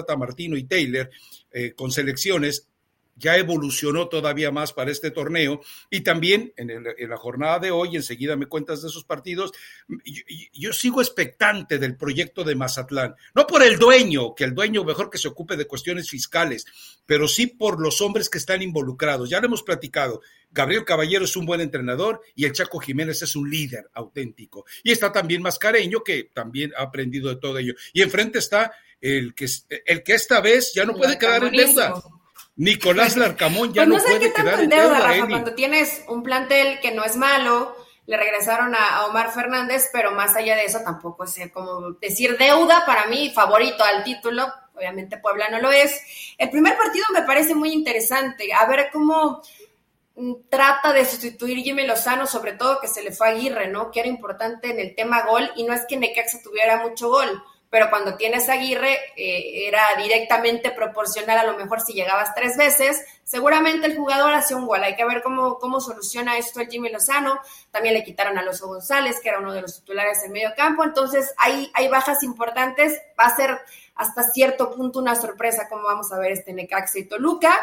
y 0.56 0.64
Taylor, 0.64 1.10
eh, 1.52 1.72
con 1.74 1.90
selecciones, 1.90 2.67
ya 3.18 3.36
evolucionó 3.36 4.08
todavía 4.08 4.50
más 4.50 4.72
para 4.72 4.90
este 4.90 5.10
torneo 5.10 5.60
y 5.90 6.00
también 6.00 6.52
en, 6.56 6.84
la 6.84 7.16
jornada 7.16 7.58
de 7.58 7.70
hoy, 7.70 7.96
enseguida 7.96 8.36
me 8.36 8.46
cuentas 8.46 8.82
de 8.82 8.88
esos 8.88 9.04
partidos, 9.04 9.52
yo, 10.52 10.72
sigo 10.72 11.00
expectante 11.00 11.78
del 11.78 11.96
proyecto 11.96 12.44
de 12.44 12.54
Mazatlán, 12.54 13.16
no 13.34 13.46
por 13.46 13.62
el 13.62 13.78
dueño, 13.78 14.34
que 14.34 14.44
el 14.44 14.54
dueño 14.54 14.84
mejor 14.84 15.10
que 15.10 15.18
se 15.18 15.28
ocupe 15.28 15.56
de 15.56 15.66
cuestiones 15.66 16.08
fiscales, 16.08 16.64
pero 17.06 17.26
sí 17.26 17.46
por 17.46 17.80
los 17.80 18.00
hombres 18.00 18.28
que 18.30 18.38
están 18.38 18.62
involucrados. 18.62 19.28
Ya 19.28 19.40
lo 19.40 19.46
hemos 19.46 19.62
platicado, 19.62 20.20
Gabriel 20.50 20.84
Caballero 20.84 21.24
es 21.24 21.36
un 21.36 21.46
buen 21.46 21.60
entrenador 21.60 22.22
y 22.34 22.44
el 22.44 22.52
Chaco 22.52 22.78
Jiménez 22.78 23.22
es 23.22 23.36
un 23.36 23.50
líder 23.50 23.90
auténtico. 23.94 24.64
Y 24.82 24.92
está 24.92 25.12
también 25.12 25.42
Mascareño, 25.42 26.02
que 26.02 26.24
también 26.32 26.72
ha 26.76 26.82
aprendido 26.82 27.28
de 27.28 27.36
todo 27.36 27.58
ello. 27.58 27.74
Y 27.92 28.02
enfrente 28.02 28.38
está 28.38 28.72
el 29.00 29.34
que, 29.34 29.46
el 29.86 30.02
que 30.02 30.14
esta 30.14 30.40
vez 30.40 30.72
ya 30.74 30.84
no 30.84 30.94
puede 30.94 31.18
quedar 31.18 31.44
en 31.44 31.52
deuda. 31.52 31.94
Nicolás 32.58 33.16
Larcamón 33.16 33.72
ya 33.72 33.86
pues 33.86 34.02
no, 34.02 34.04
puede 34.04 34.32
quedar 34.32 34.60
en 34.60 34.68
deuda. 34.68 34.98
Rafa, 34.98 35.28
cuando 35.28 35.54
tienes 35.54 36.04
un 36.08 36.24
plantel 36.24 36.80
que 36.80 36.90
no 36.90 37.04
es 37.04 37.16
malo, 37.16 37.74
le 38.06 38.16
regresaron 38.16 38.74
a, 38.74 39.06
Omar 39.06 39.32
Fernández, 39.32 39.88
pero 39.92 40.10
más 40.10 40.34
allá 40.34 40.56
de 40.56 40.64
eso 40.64 40.80
tampoco 40.84 41.22
es 41.22 41.38
como 41.52 41.92
decir 42.00 42.36
deuda 42.36 42.84
para 42.84 43.06
mí, 43.06 43.30
favorito 43.32 43.84
al 43.84 44.02
título, 44.02 44.52
obviamente 44.74 45.18
Puebla 45.18 45.48
no 45.50 45.60
lo 45.60 45.70
es. 45.70 46.02
El 46.36 46.50
primer 46.50 46.76
partido 46.76 47.04
me 47.14 47.22
parece 47.22 47.54
muy 47.54 47.70
interesante, 47.70 48.52
a 48.52 48.66
ver 48.66 48.88
cómo 48.92 49.40
mm, 50.16 50.32
trata 50.48 50.92
de 50.92 51.04
sustituir 51.04 51.58
Jimmy 51.58 51.86
Lozano, 51.86 52.26
sobre 52.26 52.54
todo 52.54 52.80
que 52.80 52.88
se 52.88 53.04
le 53.04 53.12
fue 53.12 53.28
a 53.28 53.30
Aguirre, 53.30 53.68
¿no? 53.68 53.92
Que 53.92 54.00
era 54.00 54.08
importante 54.08 54.72
en 54.72 54.80
el 54.80 54.96
tema 54.96 55.22
gol, 55.22 55.48
y 55.54 55.62
no 55.62 55.74
es 55.74 55.86
que 55.88 55.96
Necaxa 55.96 56.42
tuviera 56.42 56.78
mucho 56.78 57.08
gol, 57.08 57.40
pero 57.70 57.90
cuando 57.90 58.16
tienes 58.16 58.48
Aguirre 58.48 58.98
eh, 59.16 59.66
era 59.68 59.82
directamente 59.98 60.70
proporcional 60.70 61.38
a 61.38 61.44
lo 61.44 61.56
mejor 61.56 61.80
si 61.80 61.92
llegabas 61.92 62.34
tres 62.34 62.56
veces, 62.56 63.04
seguramente 63.24 63.86
el 63.86 63.96
jugador 63.96 64.32
hace 64.32 64.54
un 64.54 64.66
gol, 64.66 64.82
hay 64.82 64.96
que 64.96 65.04
ver 65.04 65.22
cómo, 65.22 65.58
cómo 65.58 65.80
soluciona 65.80 66.38
esto 66.38 66.60
el 66.60 66.68
Jimmy 66.68 66.88
Lozano, 66.88 67.38
también 67.70 67.94
le 67.94 68.04
quitaron 68.04 68.38
a 68.38 68.42
Loso 68.42 68.68
González, 68.68 69.20
que 69.20 69.28
era 69.28 69.38
uno 69.38 69.52
de 69.52 69.62
los 69.62 69.80
titulares 69.80 70.22
en 70.24 70.32
medio 70.32 70.54
campo, 70.56 70.82
entonces 70.82 71.34
hay, 71.36 71.70
hay 71.74 71.88
bajas 71.88 72.22
importantes, 72.22 73.00
va 73.18 73.24
a 73.24 73.36
ser 73.36 73.58
hasta 73.94 74.22
cierto 74.22 74.70
punto 74.70 74.98
una 74.98 75.14
sorpresa 75.14 75.68
como 75.68 75.82
vamos 75.82 76.10
a 76.12 76.18
ver 76.18 76.32
este 76.32 76.54
Necaxa 76.54 77.00
y 77.00 77.04
Toluca, 77.04 77.54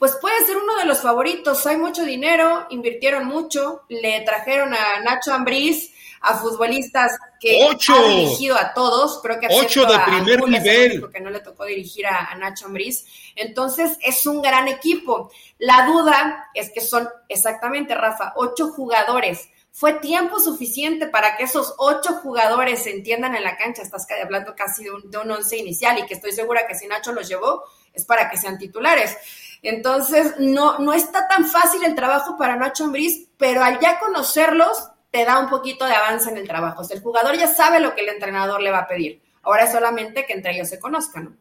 pues 0.00 0.16
puede 0.16 0.44
ser 0.46 0.56
uno 0.56 0.76
de 0.76 0.86
los 0.86 1.00
favoritos, 1.00 1.66
hay 1.66 1.76
mucho 1.76 2.04
dinero, 2.04 2.66
invirtieron 2.70 3.26
mucho, 3.26 3.82
le 3.88 4.20
trajeron 4.22 4.74
a 4.74 5.00
Nacho 5.00 5.32
Ambriz, 5.32 5.92
a 6.20 6.36
futbolistas 6.36 7.12
que 7.40 7.64
ha 7.64 8.08
dirigido 8.08 8.56
a 8.56 8.74
todos, 8.74 9.20
creo 9.22 9.40
que 9.40 9.48
ocho 9.50 9.86
de 9.86 9.98
primer 10.00 10.46
nivel, 10.46 11.00
porque 11.00 11.20
no 11.20 11.30
le 11.30 11.40
tocó 11.40 11.64
dirigir 11.64 12.06
a, 12.06 12.34
Nacho 12.36 12.66
Ambriz. 12.66 13.06
Entonces 13.34 13.96
es 14.02 14.26
un 14.26 14.42
gran 14.42 14.68
equipo. 14.68 15.30
La 15.58 15.86
duda 15.86 16.50
es 16.54 16.70
que 16.72 16.82
son 16.82 17.08
exactamente, 17.28 17.94
Rafa, 17.94 18.34
ocho 18.36 18.68
jugadores. 18.68 19.48
Fue 19.72 19.94
tiempo 19.94 20.40
suficiente 20.40 21.06
para 21.06 21.36
que 21.36 21.44
esos 21.44 21.74
ocho 21.78 22.14
jugadores 22.14 22.82
se 22.82 22.90
entiendan 22.90 23.34
en 23.34 23.44
la 23.44 23.56
cancha. 23.56 23.82
Estás 23.82 24.06
hablando 24.22 24.54
casi 24.54 24.84
de 24.84 24.90
un, 24.90 25.10
de 25.10 25.16
un 25.16 25.30
once 25.30 25.56
inicial 25.56 25.98
y 25.98 26.06
que 26.06 26.14
estoy 26.14 26.32
segura 26.32 26.66
que 26.66 26.74
si 26.74 26.86
Nacho 26.86 27.12
los 27.12 27.28
llevó 27.28 27.62
es 27.94 28.04
para 28.04 28.28
que 28.28 28.36
sean 28.36 28.58
titulares. 28.58 29.16
Entonces, 29.62 30.34
no, 30.38 30.78
no 30.78 30.92
está 30.92 31.28
tan 31.28 31.46
fácil 31.46 31.84
el 31.84 31.94
trabajo 31.94 32.36
para 32.36 32.56
Nacho 32.56 32.84
Ambriz, 32.84 33.28
pero 33.36 33.62
al 33.62 33.78
ya 33.78 33.98
conocerlos, 33.98 34.89
te 35.10 35.24
da 35.24 35.38
un 35.38 35.50
poquito 35.50 35.84
de 35.86 35.94
avance 35.94 36.30
en 36.30 36.36
el 36.36 36.46
trabajo. 36.46 36.82
O 36.82 36.84
sea, 36.84 36.96
el 36.96 37.02
jugador 37.02 37.36
ya 37.36 37.48
sabe 37.48 37.80
lo 37.80 37.94
que 37.94 38.02
el 38.02 38.08
entrenador 38.08 38.62
le 38.62 38.70
va 38.70 38.80
a 38.80 38.88
pedir. 38.88 39.20
Ahora 39.42 39.64
es 39.64 39.72
solamente 39.72 40.26
que 40.26 40.34
entre 40.34 40.54
ellos 40.54 40.68
se 40.68 40.78
conozcan. 40.78 41.38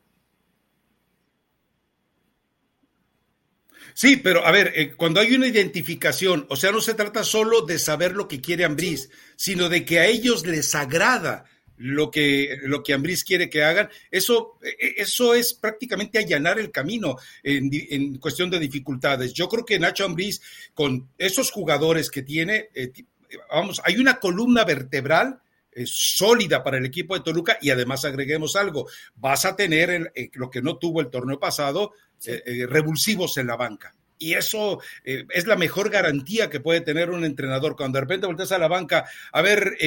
Sí, 3.94 4.16
pero 4.16 4.46
a 4.46 4.52
ver, 4.52 4.72
eh, 4.76 4.96
cuando 4.96 5.20
hay 5.20 5.36
una 5.36 5.48
identificación, 5.48 6.46
o 6.50 6.56
sea, 6.56 6.72
no 6.72 6.80
se 6.80 6.94
trata 6.94 7.24
solo 7.24 7.64
de 7.64 7.78
saber 7.78 8.14
lo 8.14 8.28
que 8.30 8.40
quiere 8.40 8.64
Ambriz, 8.64 9.10
sino 9.36 9.68
de 9.68 9.84
que 9.84 10.00
a 10.00 10.06
ellos 10.06 10.46
les 10.46 10.74
agrada 10.74 11.44
lo 11.76 12.10
que, 12.10 12.60
lo 12.64 12.82
que 12.82 12.94
Ambriz 12.94 13.26
quiere 13.26 13.50
que 13.50 13.64
hagan, 13.64 13.90
eso, 14.10 14.58
eh, 14.62 14.96
eso 14.98 15.34
es 15.34 15.54
prácticamente 15.54 16.18
allanar 16.18 16.60
el 16.60 16.72
camino 16.72 17.18
en, 17.44 17.70
en 17.74 18.18
cuestión 18.20 18.50
de 18.50 18.60
dificultades. 18.60 19.34
Yo 19.34 19.50
creo 19.50 19.66
que 19.66 19.80
Nacho 19.80 20.06
Ambriz, 20.06 20.42
con 20.74 21.10
esos 21.18 21.52
jugadores 21.52 22.10
que 22.10 22.22
tiene, 22.22 22.70
eh, 22.74 22.94
vamos, 23.52 23.82
hay 23.84 23.98
una 23.98 24.20
columna 24.20 24.64
vertebral 24.64 25.42
eh, 25.72 25.86
sólida 25.86 26.64
para 26.64 26.78
el 26.78 26.86
equipo 26.86 27.16
de 27.16 27.24
Toluca 27.24 27.58
y 27.62 27.70
además 27.70 28.04
agreguemos 28.04 28.56
algo, 28.56 28.88
vas 29.16 29.46
a 29.46 29.56
tener 29.56 30.12
eh, 30.16 30.30
lo 30.34 30.50
que 30.50 30.62
no 30.62 30.78
tuvo 30.78 31.00
el 31.00 31.10
torneo 31.10 31.40
pasado, 31.40 31.94
eh, 32.26 32.66
revulsivos 32.68 33.38
en 33.38 33.48
la 33.48 33.56
banca. 33.56 33.96
Y 34.22 34.34
eso 34.34 34.82
es 35.06 35.48
la 35.48 35.56
mejor 35.56 35.90
garantía 35.90 36.50
que 36.50 36.60
puede 36.60 36.82
tener 36.82 37.10
un 37.10 37.24
entrenador. 37.24 37.78
Cuando 37.78 37.98
de 37.98 38.02
repente 38.02 38.28
volteas 38.28 38.52
a 38.52 38.60
la 38.60 38.68
banca, 38.68 39.06
a 39.32 39.42
ver, 39.42 39.78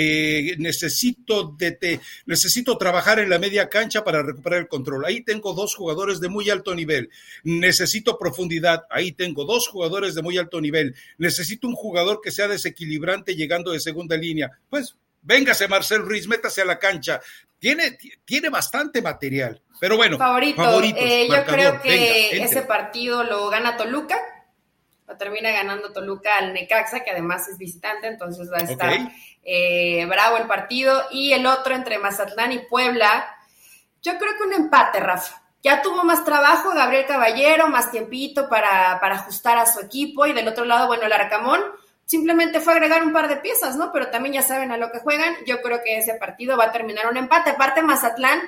necesito, 0.59 1.55
de 1.59 2.01
necesito 2.25 2.79
trabajar 2.79 3.19
en 3.19 3.29
la 3.29 3.39
media 3.39 3.69
cancha 3.69 4.05
para 4.05 4.23
recuperar 4.23 4.61
el 4.61 4.69
control. 4.69 5.05
Ahí 5.05 5.21
tengo 5.21 5.53
dos 5.53 5.75
jugadores 5.75 6.19
de 6.19 6.31
muy 6.31 6.49
alto 6.49 6.75
nivel. 6.75 7.11
Necesito 7.45 8.19
profundidad. 8.19 8.85
Ahí 8.89 9.13
tengo 9.13 9.45
dos 9.45 9.69
jugadores 9.69 10.15
de 10.15 10.23
muy 10.23 10.39
alto 10.39 10.63
nivel. 10.63 10.95
Necesito 11.19 11.69
un 11.69 11.75
jugador 11.75 12.21
que 12.23 12.31
sea 12.31 12.49
desequilibrante 12.49 13.37
llegando 13.37 13.73
de 13.73 13.81
segunda 13.81 14.17
línea. 14.17 14.51
Pues 14.71 14.97
Véngase 15.23 15.69
Marcel 15.69 16.03
Ruiz, 16.03 16.27
métase 16.27 16.63
a 16.63 16.65
la 16.65 16.79
cancha. 16.79 17.21
Tiene, 17.59 17.97
tiene 18.25 18.49
bastante 18.49 19.01
material. 19.01 19.63
Pero 19.81 19.97
bueno, 19.97 20.19
favorito. 20.19 20.63
Eh, 20.97 21.29
yo 21.31 21.45
creo 21.45 21.81
que 21.81 22.43
ese 22.43 22.63
partido 22.63 23.23
lo 23.23 23.49
gana 23.51 23.77
Toluca. 23.77 24.19
Lo 25.07 25.17
termina 25.17 25.51
ganando 25.51 25.93
Toluca 25.93 26.39
al 26.39 26.53
Necaxa, 26.53 27.01
que 27.01 27.11
además 27.11 27.49
es 27.49 27.59
visitante, 27.59 28.07
entonces 28.07 28.51
va 28.51 28.59
a 28.59 28.63
estar 28.63 28.93
eh, 29.45 30.07
bravo 30.07 30.39
el 30.39 30.47
partido. 30.47 31.05
Y 31.13 31.33
el 31.33 31.47
otro 31.47 31.75
entre 31.75 31.99
Mazatlán 31.99 32.53
y 32.53 32.59
Puebla. 32.61 33.37
Yo 34.03 34.19
creo 34.19 34.37
que 34.37 34.45
un 34.45 34.55
empate, 34.55 34.99
Rafa. 34.99 35.43
Ya 35.63 35.83
tuvo 35.83 36.03
más 36.03 36.25
trabajo 36.25 36.71
Gabriel 36.75 37.07
Caballero, 37.07 37.69
más 37.69 37.93
tiempito 37.93 38.49
para, 38.49 38.99
para 39.01 39.17
ajustar 39.17 39.59
a 39.59 39.67
su 39.67 39.81
equipo. 39.81 40.27
Y 40.27 40.33
del 40.33 40.49
otro 40.49 40.65
lado, 40.65 40.89
bueno, 40.89 41.05
el 41.07 41.13
Arcamón 41.13 41.61
simplemente 42.13 42.61
fue 42.61 42.75
agregar 42.75 43.03
un 43.03 43.13
par 43.15 43.27
de 43.27 43.37
piezas, 43.37 43.77
¿no? 43.77 43.91
Pero 43.91 44.11
también 44.11 44.35
ya 44.35 44.43
saben 44.43 44.71
a 44.71 44.77
lo 44.77 44.93
que 44.93 44.99
juegan. 44.99 45.35
Yo 45.47 45.63
creo 45.63 45.81
que 45.83 45.97
ese 45.97 46.15
partido 46.15 46.59
va 46.59 46.67
a 46.67 46.73
terminar 46.73 47.07
un 47.11 47.17
empate. 47.17 47.51
Aparte, 47.51 47.81
Mazatlán 47.81 48.39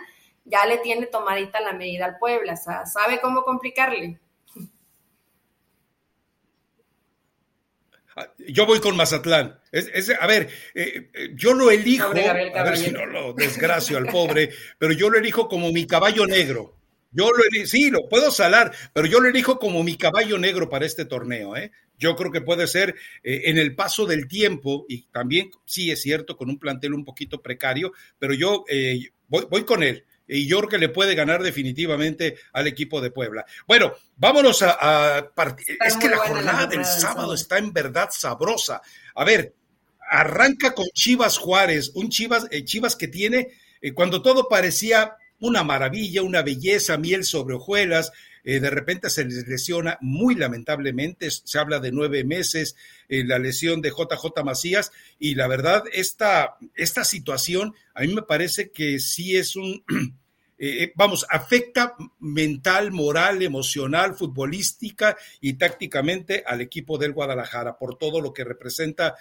ya 0.45 0.67
le 0.67 0.77
tiene 0.79 1.07
tomadita 1.07 1.63
la 1.63 1.73
medida 1.73 2.05
al 2.05 2.19
Puebla, 2.19 2.53
o 2.53 2.57
sea, 2.57 2.85
sabe 2.85 3.23
cómo 3.23 3.43
complicarle. 3.43 4.21
Yo 8.39 8.67
voy 8.67 8.81
con 8.81 8.97
Mazatlán. 8.97 9.59
a 10.21 10.27
ver, 10.27 10.51
eh, 10.75 11.11
eh, 11.15 11.31
yo 11.35 11.55
lo 11.55 11.71
elijo, 11.71 12.11
a 12.11 12.63
ver 12.63 12.77
si 12.77 12.91
no 12.91 13.07
lo 13.07 13.33
desgracio 13.33 13.97
al 13.97 14.07
pobre, 14.07 14.51
pero 14.79 14.93
yo 14.93 15.09
lo 15.09 15.19
elijo 15.19 15.49
como 15.49 15.73
mi 15.73 15.87
caballo 15.87 16.27
negro. 16.27 16.77
Yo 17.13 17.31
lo 17.31 17.45
elijo, 17.45 17.67
sí, 17.67 17.91
lo 17.91 18.09
puedo 18.11 18.31
salar, 18.31 18.73
pero 18.93 19.07
yo 19.07 19.21
lo 19.21 19.29
elijo 19.31 19.59
como 19.59 19.83
mi 19.83 19.97
caballo 19.97 20.37
negro 20.37 20.69
para 20.69 20.85
este 20.85 21.07
torneo, 21.07 21.57
¿eh? 21.57 21.73
Yo 21.99 22.17
creo 22.17 22.33
que 22.33 22.41
puede 22.41 22.67
ser 22.67 22.95
eh, 23.23 23.43
en 23.47 23.59
el 23.59 23.75
paso 23.75 24.07
del 24.07 24.27
tiempo 24.27 24.85
y 24.89 25.03
también, 25.03 25.51
sí 25.65 25.91
es 25.91 26.03
cierto, 26.03 26.37
con 26.37 26.51
un 26.51 26.59
plantel 26.59 26.95
un 26.95 27.05
poquito 27.05 27.41
precario, 27.41 27.93
pero 28.19 28.35
yo 28.35 28.65
eh, 28.69 29.11
voy, 29.29 29.65
con 29.65 29.83
él 29.83 30.05
y 30.27 30.47
yo 30.47 30.59
creo 30.59 30.69
que 30.71 30.79
le 30.79 30.89
puede 30.89 31.15
ganar 31.15 31.43
definitivamente 31.43 32.37
al 32.53 32.67
equipo 32.67 33.01
de 33.01 33.11
Puebla. 33.11 33.45
Bueno, 33.67 33.95
vámonos 34.17 34.63
a, 34.63 35.31
partir. 35.35 35.77
Es 35.85 35.97
que 35.97 36.09
la 36.09 36.19
jornada 36.19 36.67
del 36.67 36.85
sábado 36.85 37.35
está 37.35 37.59
en 37.59 37.73
verdad 37.73 38.09
sabrosa. 38.11 38.81
A 39.15 39.25
ver, 39.25 39.55
arranca 40.11 40.75
con 40.75 40.87
Chivas 40.95 41.39
Juárez, 41.39 41.93
un 41.95 42.09
Chivas, 42.09 42.47
eh, 42.51 42.65
Chivas 42.65 42.97
que 42.97 43.09
tiene, 43.09 43.49
cuando 43.95 44.23
todo 44.23 44.49
parecía 44.49 45.17
una 45.41 45.63
maravilla, 45.63 46.23
una 46.23 46.43
belleza, 46.43 46.97
miel 46.97 47.25
sobre 47.25 47.55
hojuelas, 47.55 48.13
eh, 48.45 48.61
de 48.61 48.71
repente 48.71 49.11
se 49.11 49.25
les 49.25 49.49
lesiona 49.49 49.99
muy 50.01 50.35
lamentablemente, 50.35 51.31
se 51.31 51.59
habla 51.59 51.81
de 51.81 51.93
nueve 51.93 52.25
meses, 52.25 52.77
eh, 53.09 53.25
la 53.25 53.39
lesión 53.39 53.81
de 53.81 53.91
JJ 53.91 54.45
Macías, 54.45 54.93
y 55.19 55.35
la 55.35 55.49
verdad, 55.49 55.85
esta, 55.93 56.57
esta 56.75 57.05
situación 57.05 57.75
a 57.95 58.03
mí 58.03 58.15
me 58.15 58.23
parece 58.23 58.71
que 58.71 59.01
sí 59.01 59.37
es 59.37 59.57
un... 59.57 59.85
Eh, 60.59 60.93
vamos, 60.95 61.27
afecta 61.29 61.97
mental, 62.21 62.93
moral, 62.93 63.43
emocional, 63.43 64.15
futbolística 64.15 65.17
y 65.41 65.55
tácticamente 65.55 66.45
al 66.47 66.61
equipo 66.61 66.99
del 66.99 67.13
Guadalajara 67.13 67.77
por 67.77 67.97
todo 67.97 68.21
lo 68.21 68.33
que 68.33 68.45
representa, 68.45 69.17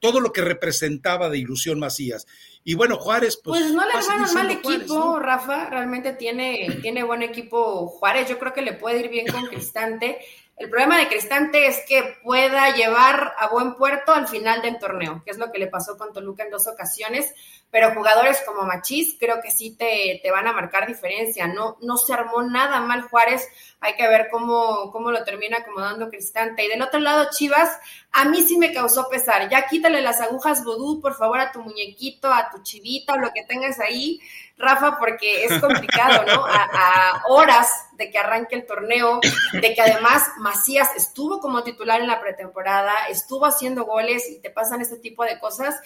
todo 0.00 0.20
lo 0.20 0.32
que 0.32 0.42
representaba 0.42 1.28
de 1.28 1.38
ilusión 1.38 1.78
Macías. 1.78 2.26
Y 2.62 2.74
bueno, 2.74 2.96
Juárez, 2.96 3.40
pues. 3.42 3.60
Pues 3.62 3.72
no 3.72 3.84
le 3.86 3.92
armaron 3.92 4.34
mal 4.34 4.50
equipo, 4.50 5.18
Rafa. 5.18 5.70
Realmente 5.70 6.12
tiene, 6.12 6.78
tiene 6.82 7.02
buen 7.02 7.22
equipo 7.22 7.88
Juárez. 7.88 8.28
Yo 8.28 8.38
creo 8.38 8.52
que 8.52 8.62
le 8.62 8.74
puede 8.74 9.00
ir 9.00 9.08
bien 9.08 9.26
con 9.26 9.46
Cristante. 9.48 10.18
El 10.60 10.68
problema 10.68 10.98
de 10.98 11.08
Cristante 11.08 11.68
es 11.68 11.86
que 11.88 12.18
pueda 12.22 12.74
llevar 12.74 13.32
a 13.38 13.48
buen 13.48 13.76
puerto 13.76 14.12
al 14.12 14.28
final 14.28 14.60
del 14.60 14.78
torneo, 14.78 15.22
que 15.24 15.30
es 15.30 15.38
lo 15.38 15.50
que 15.50 15.58
le 15.58 15.68
pasó 15.68 15.96
con 15.96 16.12
Toluca 16.12 16.44
en 16.44 16.50
dos 16.50 16.66
ocasiones, 16.66 17.32
pero 17.70 17.94
jugadores 17.94 18.42
como 18.44 18.64
Machís 18.64 19.16
creo 19.18 19.40
que 19.40 19.50
sí 19.50 19.74
te, 19.74 20.20
te 20.22 20.30
van 20.30 20.46
a 20.46 20.52
marcar 20.52 20.86
diferencia. 20.86 21.46
No, 21.46 21.78
no 21.80 21.96
se 21.96 22.12
armó 22.12 22.42
nada 22.42 22.82
mal 22.82 23.00
Juárez, 23.00 23.48
hay 23.80 23.94
que 23.94 24.06
ver 24.06 24.28
cómo, 24.30 24.92
cómo 24.92 25.10
lo 25.10 25.24
termina 25.24 25.60
acomodando 25.60 26.10
Cristante. 26.10 26.62
Y 26.62 26.68
del 26.68 26.82
otro 26.82 27.00
lado, 27.00 27.28
Chivas, 27.30 27.78
a 28.12 28.26
mí 28.26 28.42
sí 28.42 28.58
me 28.58 28.74
causó 28.74 29.08
pesar. 29.08 29.48
Ya 29.48 29.66
quítale 29.66 30.02
las 30.02 30.20
agujas 30.20 30.62
vudú, 30.62 31.00
por 31.00 31.14
favor, 31.14 31.40
a 31.40 31.52
tu 31.52 31.62
muñequito, 31.62 32.30
a 32.30 32.50
tu 32.50 32.62
chivita 32.62 33.14
o 33.14 33.18
lo 33.18 33.32
que 33.32 33.44
tengas 33.44 33.80
ahí 33.80 34.20
Rafa, 34.60 34.98
porque 34.98 35.44
es 35.44 35.60
complicado, 35.60 36.24
¿no? 36.26 36.44
A, 36.46 37.22
horas 37.28 37.68
de 37.92 38.10
que 38.10 38.18
arranque 38.18 38.54
el 38.54 38.66
torneo, 38.66 39.20
de 39.52 39.74
que 39.74 39.80
además 39.80 40.22
Macías 40.38 40.90
estuvo 40.96 41.40
como 41.40 41.62
titular 41.62 42.00
en 42.00 42.06
la 42.06 42.20
pretemporada, 42.20 43.08
estuvo 43.08 43.46
haciendo 43.46 43.84
goles 43.84 44.28
y 44.28 44.40
te 44.40 44.50
pasan 44.50 44.80
este 44.80 44.96
tipo 44.96 45.24
de 45.24 45.38
cosas, 45.38 45.80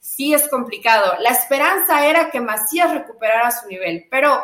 sí 0.00 0.34
es 0.34 0.48
complicado. 0.48 1.14
La 1.20 1.30
esperanza 1.30 2.06
era 2.06 2.30
que 2.30 2.40
Macías 2.40 2.92
recuperara 2.92 3.50
su 3.50 3.68
nivel, 3.68 4.06
pero 4.10 4.42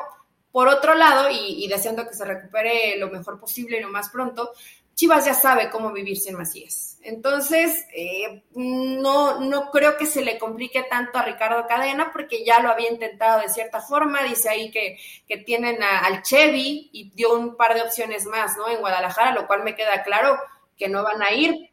por 0.51 0.68
otro 0.68 0.95
lado, 0.95 1.31
y, 1.31 1.64
y 1.64 1.68
deseando 1.68 2.07
que 2.07 2.14
se 2.14 2.25
recupere 2.25 2.99
lo 2.99 3.09
mejor 3.11 3.40
posible 3.40 3.79
y 3.79 3.83
lo 3.83 3.88
más 3.88 4.11
pronto, 4.11 4.53
Chivas 4.95 5.25
ya 5.25 5.35
sabe 5.35 5.71
cómo 5.71 5.92
vivir 5.92 6.18
sin 6.18 6.37
Macías. 6.37 6.91
Entonces, 7.05 7.85
eh, 7.95 8.45
no, 8.55 9.41
no 9.41 9.71
creo 9.71 9.97
que 9.97 10.07
se 10.07 10.23
le 10.23 10.38
complique 10.38 10.85
tanto 10.88 11.19
a 11.19 11.25
Ricardo 11.25 11.67
Cadena 11.67 12.11
porque 12.12 12.45
ya 12.45 12.61
lo 12.61 12.71
había 12.71 12.91
intentado 12.91 13.41
de 13.41 13.49
cierta 13.49 13.81
forma. 13.81 14.23
Dice 14.23 14.49
ahí 14.49 14.71
que, 14.71 14.99
que 15.27 15.38
tienen 15.38 15.83
al 15.83 16.23
Chevy 16.23 16.91
y 16.93 17.11
dio 17.11 17.35
un 17.35 17.57
par 17.57 17.75
de 17.75 17.83
opciones 17.83 18.25
más, 18.27 18.57
¿no? 18.57 18.69
En 18.69 18.79
Guadalajara, 18.79 19.35
lo 19.35 19.49
cual 19.49 19.65
me 19.65 19.75
queda 19.75 20.05
claro 20.05 20.38
que 20.77 20.88
no 20.88 21.03
van 21.03 21.23
a 21.23 21.33
ir. 21.33 21.71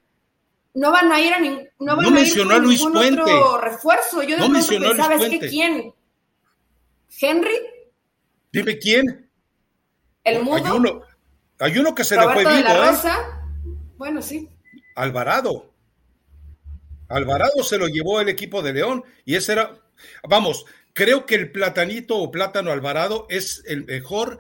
No 0.74 0.92
van 0.92 1.12
a 1.12 1.20
ir 1.20 1.34
a, 1.34 1.40
ningún 1.40 1.68
no 1.80 1.96
van 1.96 2.06
a, 2.16 2.22
ir 2.22 2.42
a 2.42 2.60
ningún 2.60 2.98
otro 2.98 3.58
refuerzo. 3.60 4.22
Yo 4.24 4.36
de 4.36 4.48
no 4.48 4.66
pronto 4.66 4.88
pensaba, 4.88 5.16
es 5.16 5.30
que 5.30 5.40
quién. 5.40 5.94
¿Henry? 7.20 7.58
Dime 8.52 8.78
quién. 8.78 9.30
El 10.24 10.44
mudo. 10.44 11.06
Hay 11.60 11.78
uno 11.78 11.94
que 11.94 12.04
se 12.04 12.16
le 12.16 12.24
fue 12.24 12.46
vivo, 12.46 12.70
¿eh? 12.70 13.12
Bueno, 13.98 14.22
sí. 14.22 14.48
Alvarado. 15.00 15.74
Alvarado 17.08 17.64
se 17.64 17.78
lo 17.78 17.88
llevó 17.88 18.22
el 18.22 18.30
equipo 18.30 18.62
de 18.62 18.74
León 18.74 19.04
y 19.26 19.36
ese 19.36 19.54
era, 19.54 19.76
vamos, 20.28 20.66
creo 20.94 21.26
que 21.26 21.36
el 21.36 21.52
platanito 21.52 22.18
o 22.18 22.32
plátano 22.32 22.72
Alvarado 22.72 23.26
es 23.30 23.64
el 23.66 23.86
mejor, 23.86 24.40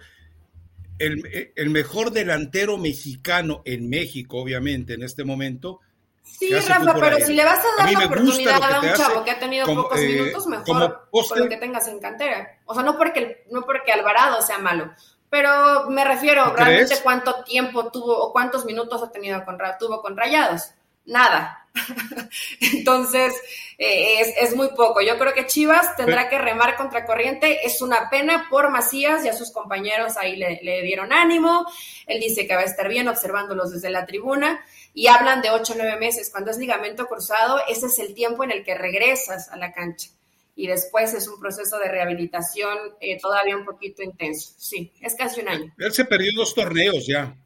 el, 0.99 1.51
el 1.55 1.69
mejor 1.69 2.11
delantero 2.11 2.77
mexicano 2.77 3.61
en 3.65 3.89
México, 3.89 4.37
obviamente, 4.37 4.93
en 4.93 5.03
este 5.03 5.23
momento. 5.23 5.79
Sí, 6.23 6.53
Rafa, 6.53 6.93
pero 6.99 7.17
si 7.25 7.33
le 7.33 7.43
vas 7.43 7.59
a 7.59 7.83
dar 7.83 7.91
la 7.91 8.05
oportunidad 8.05 8.63
a 8.63 8.79
un 8.79 8.93
chavo 8.93 9.23
que 9.23 9.31
ha 9.31 9.39
tenido 9.39 9.65
pocos 9.65 9.99
eh, 9.99 10.07
minutos, 10.07 10.45
mejor 10.47 11.07
por 11.09 11.37
lo 11.37 11.49
que 11.49 11.57
tengas 11.57 11.87
en 11.87 11.99
cantera. 11.99 12.59
O 12.65 12.73
sea, 12.73 12.83
no 12.83 12.97
porque, 12.97 13.45
no 13.49 13.63
porque 13.63 13.91
Alvarado 13.91 14.41
sea 14.41 14.59
malo, 14.59 14.93
pero 15.29 15.89
me 15.89 16.03
refiero 16.03 16.53
realmente 16.55 16.95
cuánto 17.03 17.43
tiempo 17.43 17.91
tuvo 17.91 18.17
o 18.17 18.31
cuántos 18.31 18.65
minutos 18.65 19.03
ha 19.03 19.11
tenido 19.11 19.43
con, 19.45 19.57
tuvo 19.79 20.01
con 20.01 20.17
Rayados. 20.17 20.71
Nada. 21.05 21.67
Entonces, 22.61 23.33
eh, 23.77 24.21
es, 24.21 24.33
es, 24.37 24.55
muy 24.55 24.69
poco. 24.69 25.01
Yo 25.01 25.17
creo 25.17 25.33
que 25.33 25.47
Chivas 25.47 25.95
tendrá 25.95 26.29
que 26.29 26.37
remar 26.37 26.75
contra 26.75 27.05
corriente. 27.05 27.65
Es 27.65 27.81
una 27.81 28.09
pena 28.09 28.47
por 28.49 28.69
Macías, 28.69 29.25
y 29.25 29.29
a 29.29 29.33
sus 29.33 29.51
compañeros 29.51 30.17
ahí 30.17 30.35
le, 30.35 30.59
le, 30.61 30.81
dieron 30.83 31.11
ánimo. 31.11 31.65
Él 32.05 32.19
dice 32.19 32.47
que 32.47 32.55
va 32.55 32.61
a 32.61 32.65
estar 32.65 32.87
bien 32.89 33.07
observándolos 33.07 33.71
desde 33.71 33.89
la 33.89 34.05
tribuna. 34.05 34.63
Y 34.93 35.07
hablan 35.07 35.41
de 35.41 35.51
ocho 35.51 35.73
o 35.73 35.77
nueve 35.77 35.97
meses. 35.97 36.29
Cuando 36.31 36.51
es 36.51 36.57
ligamento 36.57 37.07
cruzado, 37.07 37.59
ese 37.67 37.87
es 37.87 37.97
el 37.99 38.13
tiempo 38.13 38.43
en 38.43 38.51
el 38.51 38.63
que 38.63 38.75
regresas 38.75 39.49
a 39.49 39.57
la 39.57 39.71
cancha 39.71 40.09
y 40.59 40.67
después 40.67 41.13
es 41.13 41.25
un 41.29 41.39
proceso 41.39 41.79
de 41.79 41.87
rehabilitación 41.87 42.77
eh, 42.99 43.17
todavía 43.17 43.55
un 43.55 43.63
poquito 43.63 44.03
intenso. 44.03 44.55
Sí, 44.57 44.91
es 44.99 45.15
casi 45.15 45.39
un 45.39 45.47
año. 45.47 45.73
Él 45.77 45.93
se 45.93 46.03
perdió 46.03 46.31
dos 46.35 46.53
torneos 46.53 47.07
ya. 47.07 47.37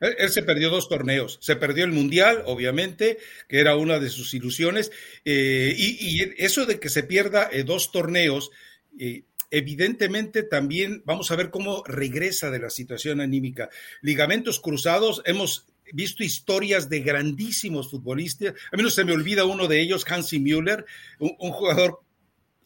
Él, 0.00 0.30
se 0.30 0.42
perdió 0.42 0.70
dos 0.70 0.88
torneos. 0.88 1.38
Se 1.42 1.54
perdió 1.56 1.84
el 1.84 1.92
Mundial, 1.92 2.42
obviamente, 2.46 3.18
que 3.46 3.58
era 3.60 3.76
una 3.76 3.98
de 3.98 4.08
sus 4.08 4.32
ilusiones. 4.32 4.90
Eh, 5.26 5.74
y, 5.76 6.22
eso 6.42 6.64
de 6.64 6.80
que 6.80 6.88
se 6.88 7.02
pierda 7.02 7.50
eh, 7.52 7.62
dos 7.62 7.92
torneos, 7.92 8.50
evidentemente 9.50 10.42
también 10.42 11.02
vamos 11.04 11.30
a 11.30 11.36
ver 11.36 11.50
cómo 11.50 11.84
regresa 11.84 12.50
de 12.50 12.58
la 12.58 12.70
situación 12.70 13.20
anímica. 13.20 13.68
Ligamentos 14.00 14.60
cruzados, 14.60 15.20
hemos 15.26 15.66
visto 15.92 16.24
historias 16.24 16.88
de 16.88 17.00
grandísimos 17.00 17.90
futbolistas. 17.90 18.54
A 18.72 18.76
mí 18.78 18.82
no 18.82 18.88
se 18.88 19.04
me 19.04 19.12
olvida 19.12 19.44
uno 19.44 19.68
de 19.68 19.82
ellos, 19.82 20.06
Hansi 20.08 20.38
Müller, 20.38 20.86
un 21.18 21.52
jugador 21.52 22.03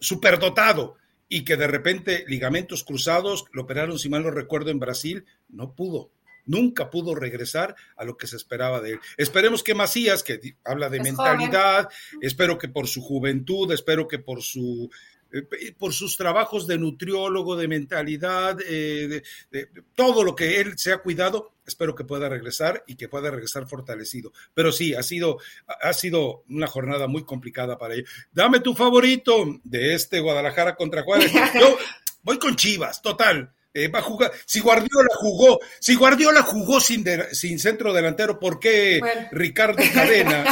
superdotado 0.01 0.97
y 1.29 1.45
que 1.45 1.57
de 1.57 1.67
repente 1.67 2.25
ligamentos 2.27 2.85
cruzados, 2.85 3.45
lo 3.53 3.63
operaron, 3.63 3.99
si 3.99 4.09
mal 4.09 4.23
no 4.23 4.31
recuerdo, 4.31 4.71
en 4.71 4.79
Brasil, 4.79 5.25
no 5.49 5.75
pudo. 5.75 6.11
Nunca 6.47 6.89
pudo 6.89 7.15
regresar 7.15 7.77
a 7.97 8.05
lo 8.05 8.17
que 8.17 8.27
se 8.27 8.37
esperaba 8.37 8.81
de 8.81 8.93
él. 8.93 9.01
Esperemos 9.19 9.63
que 9.63 9.75
Macías, 9.75 10.23
que 10.23 10.57
habla 10.65 10.89
de 10.89 11.01
mentalidad, 11.01 11.89
espero 12.23 12.57
que 12.57 12.69
por 12.69 12.89
su 12.89 13.03
juventud, 13.03 13.71
espero 13.71 14.09
que 14.09 14.19
por 14.19 14.43
su 14.43 14.89
eh, 15.31 15.75
por 15.79 15.93
sus 15.93 16.17
trabajos 16.17 16.67
de 16.67 16.79
nutriólogo, 16.79 17.55
de 17.55 17.69
mentalidad, 17.69 18.59
eh, 18.67 19.23
de, 19.51 19.69
todo 19.95 20.25
lo 20.25 20.35
que 20.35 20.59
él 20.59 20.79
se 20.79 20.91
ha 20.91 20.99
cuidado, 20.99 21.53
espero 21.69 21.95
que 21.95 22.05
pueda 22.05 22.29
regresar 22.29 22.83
y 22.87 22.97
que 22.97 23.09
pueda 23.09 23.31
regresar 23.31 23.69
fortalecido. 23.69 24.33
Pero 24.55 24.73
sí, 24.73 24.95
ha 24.95 25.03
sido, 25.03 25.39
ha 25.67 25.93
sido 25.93 26.43
una 26.49 26.67
jornada 26.67 27.07
muy 27.07 27.25
complicada 27.25 27.79
para 27.79 27.95
él. 27.95 28.07
Dame 28.33 28.61
tu 28.61 28.75
favorito 28.75 29.61
de 29.65 29.95
este 29.95 30.21
Guadalajara 30.21 30.75
contra 30.75 31.03
Juárez. 31.03 31.33
Yo 31.61 31.79
voy 32.23 32.39
con 32.39 32.57
Chivas, 32.57 33.01
total. 33.03 33.53
Eh, 33.75 33.89
va 33.89 34.01
a 34.01 34.03
jugar. 34.03 34.33
Si 34.45 34.61
Guardiola 34.61 35.11
jugó, 35.15 35.61
si 35.79 35.95
Guardiola 35.95 36.43
jugó 36.43 36.81
sin, 36.81 37.05
sin 37.33 37.59
centro 37.59 37.93
delantero, 37.93 38.41
¿por 38.41 38.59
qué 38.59 39.01
Ricardo 39.31 39.77
Cadena? 39.95 40.45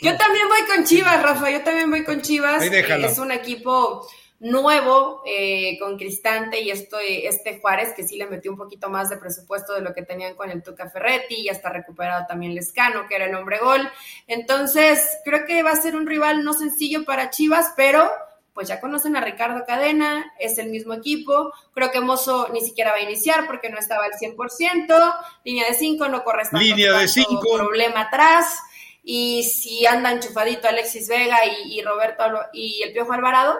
yo 0.00 0.16
también 0.16 0.48
voy 0.48 0.74
con 0.74 0.84
Chivas, 0.84 1.22
Rafa, 1.22 1.50
yo 1.50 1.62
también 1.62 1.90
voy 1.90 2.02
con 2.02 2.22
Chivas. 2.22 2.62
es 2.62 3.18
un 3.18 3.30
equipo 3.30 4.08
nuevo 4.40 5.22
eh, 5.26 5.78
con 5.78 5.98
Cristante 5.98 6.60
y 6.60 6.70
esto, 6.70 6.96
este 6.98 7.60
Juárez 7.60 7.92
que 7.94 8.06
sí 8.06 8.16
le 8.16 8.26
metió 8.26 8.50
un 8.50 8.56
poquito 8.56 8.88
más 8.88 9.10
de 9.10 9.18
presupuesto 9.18 9.74
de 9.74 9.82
lo 9.82 9.92
que 9.94 10.02
tenían 10.02 10.34
con 10.34 10.50
el 10.50 10.62
Tuca 10.62 10.88
Ferretti 10.88 11.36
y 11.36 11.44
ya 11.44 11.52
está 11.52 11.68
recuperado 11.68 12.24
también 12.26 12.54
Lescano, 12.54 13.06
que 13.06 13.16
era 13.16 13.26
el 13.26 13.34
hombre 13.34 13.58
gol. 13.58 13.88
Entonces, 14.26 15.06
creo 15.24 15.44
que 15.46 15.62
va 15.62 15.72
a 15.72 15.80
ser 15.80 15.94
un 15.94 16.06
rival 16.06 16.42
no 16.42 16.54
sencillo 16.54 17.04
para 17.04 17.30
Chivas, 17.30 17.74
pero 17.76 18.10
pues 18.54 18.68
ya 18.68 18.80
conocen 18.80 19.16
a 19.16 19.20
Ricardo 19.20 19.64
Cadena, 19.66 20.32
es 20.38 20.58
el 20.58 20.70
mismo 20.70 20.94
equipo. 20.94 21.52
Creo 21.72 21.90
que 21.90 22.00
Mozo 22.00 22.48
ni 22.52 22.60
siquiera 22.60 22.90
va 22.90 22.96
a 22.96 23.02
iniciar 23.02 23.46
porque 23.46 23.70
no 23.70 23.78
estaba 23.78 24.04
al 24.04 24.12
100%. 24.12 25.14
Línea 25.44 25.66
de 25.68 25.74
5 25.74 26.08
no 26.08 26.24
corresponde 26.24 26.66
Línea 26.66 26.98
de 26.98 27.08
cinco. 27.08 27.56
problema 27.56 28.02
atrás. 28.02 28.58
Y 29.02 29.44
si 29.44 29.86
anda 29.86 30.12
enchufadito 30.12 30.68
Alexis 30.68 31.08
Vega 31.08 31.38
y, 31.64 31.80
Roberto 31.82 32.24
y 32.52 32.82
el 32.82 32.92
Piojo 32.92 33.12
Alvarado, 33.12 33.58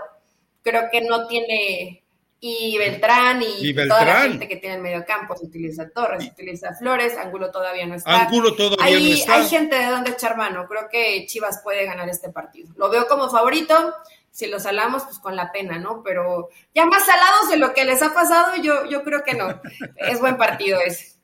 creo 0.62 0.88
que 0.90 1.01
no 1.03 1.27
tiene. 1.27 2.05
Y 2.42 2.79
Beltrán 2.79 3.42
y, 3.42 3.75
toda 3.75 4.03
la 4.03 4.23
gente 4.23 4.49
que 4.49 4.57
tiene 4.57 4.77
en 4.77 4.83
medio 4.83 5.05
campo. 5.05 5.37
Se 5.37 5.44
utiliza 5.44 5.90
Torres, 5.90 6.25
se 6.25 6.31
utiliza 6.31 6.75
Flores, 6.75 7.14
Angulo 7.18 7.51
todavía 7.51 7.87
no 7.87 7.96
está. 7.96 8.23
Angulo 8.23 8.55
todavía 8.55 8.99
no 8.99 9.14
está. 9.14 9.35
Hay 9.35 9.46
gente 9.46 9.77
de 9.77 9.87
donde 9.87 10.12
echar 10.12 10.38
mano. 10.38 10.66
Creo 10.66 10.88
que 10.90 11.27
Chivas 11.27 11.61
puede 11.62 11.85
ganar 11.85 12.09
este 12.09 12.31
partido. 12.31 12.73
Lo 12.79 12.88
veo 12.88 13.07
como 13.07 13.29
favorito 13.29 13.94
si 14.31 14.46
los 14.46 14.62
salamos, 14.62 15.05
pues 15.05 15.18
con 15.18 15.37
la 15.37 15.53
pena, 15.53 15.79
¿no? 15.79 16.03
Pero 16.03 16.49
ya 16.75 16.87
más 16.87 17.05
salados 17.05 17.51
de 17.51 17.59
lo 17.59 17.75
que 17.75 17.85
les 17.85 18.01
ha 18.03 18.14
pasado, 18.14 18.62
yo, 18.62 18.88
yo 18.88 19.03
creo 19.03 19.23
que 19.23 19.35
no. 19.35 19.61
Es 19.96 20.20
buen 20.20 20.37
partido 20.37 20.79
ese. 20.81 21.18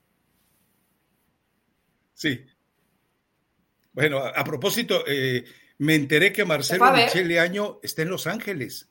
Sí. 2.14 2.44
Bueno, 3.92 4.18
a, 4.18 4.44
propósito, 4.44 5.05
eh, 5.07 5.44
me 5.79 5.94
enteré 5.94 6.33
que 6.33 6.44
Marcelo 6.44 6.92
Michele 6.92 7.40
Año 7.40 7.79
está 7.83 8.03
en 8.03 8.11
Los 8.11 8.27
Ángeles 8.27 8.90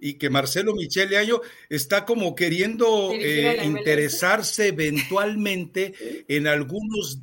y 0.00 0.14
que 0.14 0.30
Marcelo 0.30 0.74
Michele 0.74 1.18
Año 1.18 1.40
está 1.68 2.04
como 2.04 2.34
queriendo 2.34 3.12
eh, 3.12 3.60
interesarse 3.64 4.68
eventualmente 4.68 6.24
en 6.28 6.46
algunos, 6.46 7.20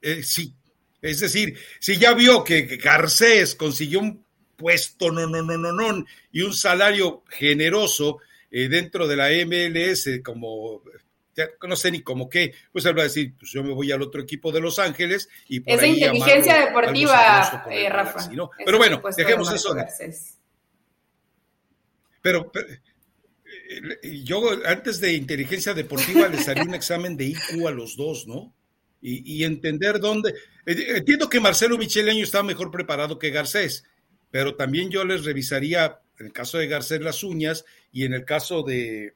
eh, 0.00 0.22
sí, 0.22 0.54
es 1.00 1.20
decir, 1.20 1.56
si 1.80 1.96
ya 1.98 2.14
vio 2.14 2.44
que 2.44 2.62
Garcés 2.76 3.54
consiguió 3.54 4.00
un 4.00 4.24
puesto, 4.56 5.10
no, 5.10 5.26
no, 5.26 5.42
no, 5.42 5.58
no, 5.58 5.72
no, 5.72 6.04
y 6.30 6.42
un 6.42 6.54
salario 6.54 7.24
generoso 7.28 8.18
eh, 8.50 8.68
dentro 8.68 9.08
de 9.08 9.16
la 9.16 9.30
MLS 9.44 10.20
como 10.22 10.82
no 11.66 11.76
sé 11.76 11.90
ni 11.90 12.02
cómo 12.02 12.28
qué, 12.28 12.54
pues 12.72 12.84
él 12.84 12.96
va 12.96 13.02
a 13.02 13.04
decir, 13.04 13.34
pues 13.38 13.50
yo 13.52 13.62
me 13.62 13.72
voy 13.72 13.90
al 13.90 14.02
otro 14.02 14.20
equipo 14.20 14.52
de 14.52 14.60
Los 14.60 14.78
Ángeles 14.78 15.28
y 15.48 15.60
por 15.60 15.74
Es 15.74 15.82
ahí 15.82 15.94
inteligencia 15.94 16.66
deportiva, 16.66 17.64
eh, 17.70 17.88
Rafa. 17.88 18.30
Pero 18.64 18.78
bueno, 18.78 19.02
dejemos 19.16 19.52
eso. 19.52 19.74
Pero, 22.22 22.50
eh, 22.54 24.22
yo 24.24 24.42
antes 24.64 25.00
de 25.00 25.12
inteligencia 25.12 25.74
deportiva 25.74 26.28
les 26.28 26.48
haría 26.48 26.64
un 26.64 26.74
examen 26.74 27.16
de 27.16 27.26
IQ 27.26 27.66
a 27.66 27.70
los 27.70 27.96
dos, 27.96 28.26
¿no? 28.26 28.54
Y, 29.04 29.42
entender 29.42 29.98
dónde. 29.98 30.30
Eh, 30.64 30.86
entiendo 30.96 31.28
que 31.28 31.40
Marcelo 31.40 31.76
Micheleño 31.76 32.22
está 32.22 32.44
mejor 32.44 32.70
preparado 32.70 33.18
que 33.18 33.30
Garcés, 33.30 33.82
pero 34.30 34.54
también 34.54 34.90
yo 34.90 35.04
les 35.04 35.24
revisaría, 35.24 35.98
en 36.20 36.26
el 36.26 36.32
caso 36.32 36.58
de 36.58 36.68
Garcés, 36.68 37.00
las 37.00 37.24
uñas 37.24 37.64
y 37.90 38.04
en 38.04 38.14
el 38.14 38.24
caso 38.24 38.62
de, 38.62 39.14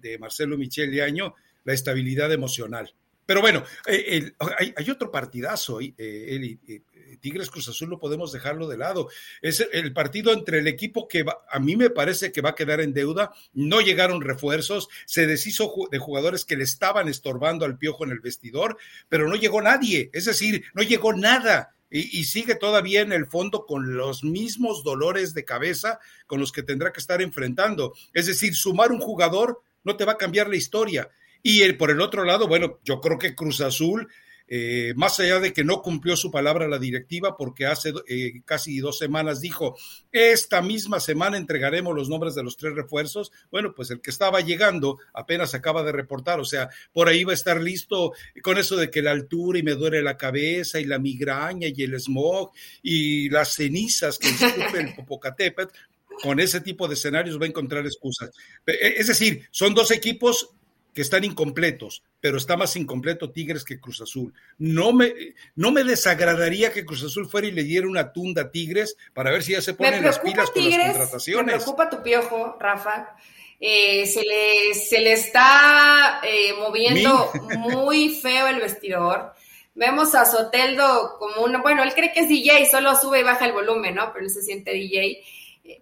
de 0.00 0.18
Marcelo 0.18 0.56
Micheleño, 0.56 1.34
la 1.64 1.74
estabilidad 1.74 2.32
emocional. 2.32 2.94
Pero 3.28 3.42
bueno, 3.42 3.62
eh, 3.86 4.32
hay, 4.58 4.90
otro 4.90 5.10
partidazo, 5.10 5.82
eh, 5.82 5.92
eh, 5.98 6.80
Tigres 7.16 7.50
Cruz 7.50 7.68
Azul 7.68 7.88
no 7.88 7.98
podemos 7.98 8.32
dejarlo 8.32 8.68
de 8.68 8.76
lado. 8.76 9.08
Es 9.42 9.66
el 9.72 9.92
partido 9.92 10.32
entre 10.32 10.58
el 10.58 10.66
equipo 10.66 11.08
que 11.08 11.24
a 11.50 11.58
mí 11.58 11.76
me 11.76 11.90
parece 11.90 12.32
que 12.32 12.40
va 12.40 12.50
a 12.50 12.54
quedar 12.54 12.80
en 12.80 12.92
deuda, 12.92 13.32
no 13.52 13.80
llegaron 13.80 14.20
refuerzos, 14.20 14.88
se 15.06 15.26
deshizo 15.26 15.72
de 15.90 15.98
jugadores 15.98 16.44
que 16.44 16.56
le 16.56 16.64
estaban 16.64 17.08
estorbando 17.08 17.64
al 17.64 17.78
piojo 17.78 18.04
en 18.04 18.10
el 18.10 18.20
vestidor, 18.20 18.76
pero 19.08 19.28
no 19.28 19.36
llegó 19.36 19.62
nadie, 19.62 20.10
es 20.12 20.26
decir, 20.26 20.64
no 20.74 20.82
llegó 20.82 21.12
nada. 21.12 21.74
Y, 21.90 22.24
sigue 22.24 22.54
todavía 22.54 23.00
en 23.00 23.12
el 23.12 23.26
fondo 23.26 23.64
con 23.64 23.96
los 23.96 24.22
mismos 24.22 24.84
dolores 24.84 25.32
de 25.32 25.46
cabeza 25.46 26.00
con 26.26 26.38
los 26.38 26.52
que 26.52 26.62
tendrá 26.62 26.92
que 26.92 27.00
estar 27.00 27.22
enfrentando. 27.22 27.94
Es 28.12 28.26
decir, 28.26 28.54
sumar 28.54 28.92
un 28.92 29.00
jugador 29.00 29.62
no 29.84 29.96
te 29.96 30.04
va 30.04 30.12
a 30.12 30.18
cambiar 30.18 30.50
la 30.50 30.56
historia. 30.56 31.08
Y 31.42 31.62
el, 31.62 31.78
por 31.78 31.90
el 31.90 32.02
otro 32.02 32.24
lado, 32.24 32.46
bueno, 32.46 32.78
yo 32.84 33.00
creo 33.00 33.18
que 33.18 33.34
Cruz 33.34 33.62
Azul, 33.62 34.06
eh, 34.48 34.94
más 34.96 35.20
allá 35.20 35.40
de 35.40 35.52
que 35.52 35.62
no 35.62 35.82
cumplió 35.82 36.16
su 36.16 36.30
palabra 36.30 36.68
la 36.68 36.78
directiva, 36.78 37.36
porque 37.36 37.66
hace 37.66 37.92
eh, 38.08 38.40
casi 38.44 38.78
dos 38.78 38.98
semanas 38.98 39.40
dijo, 39.40 39.76
esta 40.10 40.62
misma 40.62 41.00
semana 41.00 41.36
entregaremos 41.36 41.94
los 41.94 42.08
nombres 42.08 42.34
de 42.34 42.42
los 42.42 42.56
tres 42.56 42.74
refuerzos, 42.74 43.30
bueno, 43.50 43.74
pues 43.74 43.90
el 43.90 44.00
que 44.00 44.10
estaba 44.10 44.40
llegando 44.40 44.98
apenas 45.12 45.54
acaba 45.54 45.82
de 45.82 45.92
reportar, 45.92 46.40
o 46.40 46.44
sea, 46.44 46.70
por 46.92 47.08
ahí 47.08 47.24
va 47.24 47.32
a 47.32 47.34
estar 47.34 47.60
listo 47.60 48.12
con 48.42 48.58
eso 48.58 48.76
de 48.76 48.90
que 48.90 49.02
la 49.02 49.10
altura 49.10 49.58
y 49.58 49.62
me 49.62 49.74
duele 49.74 50.02
la 50.02 50.16
cabeza 50.16 50.80
y 50.80 50.84
la 50.84 50.98
migraña 50.98 51.68
y 51.68 51.82
el 51.82 52.00
smog 52.00 52.52
y 52.82 53.28
las 53.28 53.54
cenizas 53.54 54.18
que 54.18 54.28
disculpe 54.28 54.80
el 54.80 54.94
Popocatépetl, 54.94 55.74
con 56.22 56.40
ese 56.40 56.60
tipo 56.60 56.88
de 56.88 56.94
escenarios 56.94 57.40
va 57.40 57.44
a 57.44 57.48
encontrar 57.48 57.86
excusas. 57.86 58.30
E, 58.66 58.94
es 58.96 59.06
decir, 59.06 59.46
son 59.50 59.74
dos 59.74 59.90
equipos 59.90 60.50
que 60.98 61.02
están 61.02 61.22
incompletos, 61.22 62.02
pero 62.20 62.38
está 62.38 62.56
más 62.56 62.74
incompleto 62.74 63.30
Tigres 63.30 63.62
que 63.62 63.78
Cruz 63.78 64.00
Azul. 64.00 64.34
No 64.58 64.92
me, 64.92 65.14
no 65.54 65.70
me 65.70 65.84
desagradaría 65.84 66.72
que 66.72 66.84
Cruz 66.84 67.04
Azul 67.04 67.28
fuera 67.28 67.46
y 67.46 67.52
le 67.52 67.62
diera 67.62 67.86
una 67.86 68.12
tunda 68.12 68.42
a 68.42 68.50
Tigres 68.50 68.96
para 69.14 69.30
ver 69.30 69.44
si 69.44 69.52
ya 69.52 69.62
se 69.62 69.74
ponen 69.74 70.02
las 70.02 70.18
pilas 70.18 70.50
con 70.50 70.68
las 70.68 70.86
contrataciones. 70.86 71.46
Me 71.46 71.52
preocupa 71.52 71.88
tu 71.88 72.02
piojo, 72.02 72.56
Rafa. 72.58 73.14
Eh, 73.60 74.06
se, 74.06 74.24
le, 74.24 74.74
se 74.74 74.98
le 74.98 75.12
está 75.12 76.20
eh, 76.24 76.52
moviendo 76.58 77.30
muy 77.58 78.16
feo 78.16 78.48
el 78.48 78.58
vestidor. 78.58 79.34
Vemos 79.76 80.16
a 80.16 80.26
Soteldo 80.26 81.14
como 81.20 81.44
un, 81.44 81.62
bueno, 81.62 81.84
él 81.84 81.94
cree 81.94 82.12
que 82.12 82.22
es 82.22 82.28
DJ, 82.28 82.68
solo 82.68 82.96
sube 82.96 83.20
y 83.20 83.22
baja 83.22 83.46
el 83.46 83.52
volumen, 83.52 83.94
¿no? 83.94 84.12
Pero 84.12 84.24
él 84.24 84.32
se 84.32 84.42
siente 84.42 84.72
DJ 84.72 85.22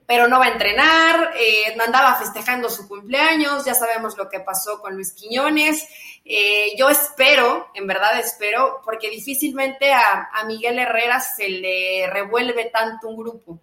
pero 0.06 0.28
no 0.28 0.38
va 0.38 0.46
a 0.46 0.50
entrenar, 0.50 1.32
eh, 1.36 1.76
andaba 1.84 2.14
festejando 2.16 2.68
su 2.68 2.88
cumpleaños, 2.88 3.64
ya 3.64 3.74
sabemos 3.74 4.16
lo 4.16 4.28
que 4.28 4.40
pasó 4.40 4.80
con 4.80 4.94
Luis 4.94 5.12
Quiñones. 5.12 5.86
Eh, 6.24 6.74
yo 6.76 6.88
espero, 6.88 7.68
en 7.74 7.86
verdad 7.86 8.18
espero, 8.18 8.80
porque 8.84 9.10
difícilmente 9.10 9.92
a, 9.92 10.28
a, 10.32 10.44
Miguel 10.44 10.78
Herrera 10.78 11.20
se 11.20 11.48
le 11.48 12.08
revuelve 12.08 12.64
tanto 12.66 13.08
un 13.08 13.16
grupo, 13.16 13.60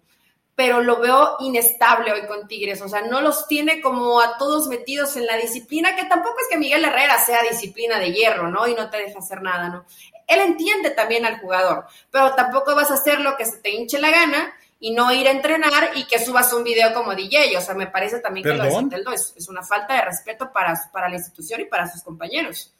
pero 0.54 0.80
lo 0.80 0.98
veo 0.98 1.36
inestable 1.40 2.12
hoy 2.12 2.26
con 2.26 2.48
Tigres, 2.48 2.80
o 2.80 2.88
sea, 2.88 3.02
no 3.02 3.20
los 3.20 3.46
tiene 3.46 3.82
como 3.82 4.20
a 4.20 4.38
todos 4.38 4.68
metidos 4.68 5.16
en 5.16 5.26
la 5.26 5.36
disciplina, 5.36 5.94
que 5.94 6.04
tampoco 6.04 6.36
es 6.40 6.48
que 6.48 6.58
Miguel 6.58 6.84
Herrera 6.84 7.18
sea 7.18 7.42
disciplina 7.42 7.98
de 7.98 8.12
hierro, 8.12 8.48
¿no? 8.48 8.66
Y 8.66 8.74
no 8.74 8.88
te 8.88 8.96
deja 8.98 9.18
hacer 9.18 9.42
nada, 9.42 9.68
¿no? 9.68 9.84
Él 10.26 10.40
entiende 10.40 10.90
también 10.90 11.26
al 11.26 11.40
jugador, 11.40 11.84
pero 12.10 12.34
tampoco 12.34 12.74
vas 12.74 12.90
a 12.90 12.94
hacer 12.94 13.20
lo 13.20 13.36
que 13.36 13.44
se 13.44 13.58
te 13.58 13.70
hinche 13.70 13.98
la 13.98 14.10
gana 14.10 14.54
y 14.84 14.90
no 14.90 15.10
ir 15.14 15.26
a 15.26 15.30
entrenar 15.30 15.92
y 15.94 16.04
que 16.04 16.22
subas 16.22 16.52
un 16.52 16.62
video 16.62 16.92
como 16.92 17.14
DJ. 17.14 17.56
O 17.56 17.60
sea, 17.62 17.74
me 17.74 17.86
parece 17.86 18.20
también 18.20 18.44
que 18.44 18.52
lo 18.52 18.64
de 18.64 18.70
Soteldo 18.70 19.12
es, 19.14 19.48
una 19.48 19.62
falta 19.62 19.94
de 19.94 20.02
respeto 20.02 20.52
para, 20.52 20.78
para 20.92 21.08
la 21.08 21.16
institución 21.16 21.62
y 21.62 21.64
para 21.64 21.90
sus 21.90 22.02
compañeros. 22.02 22.74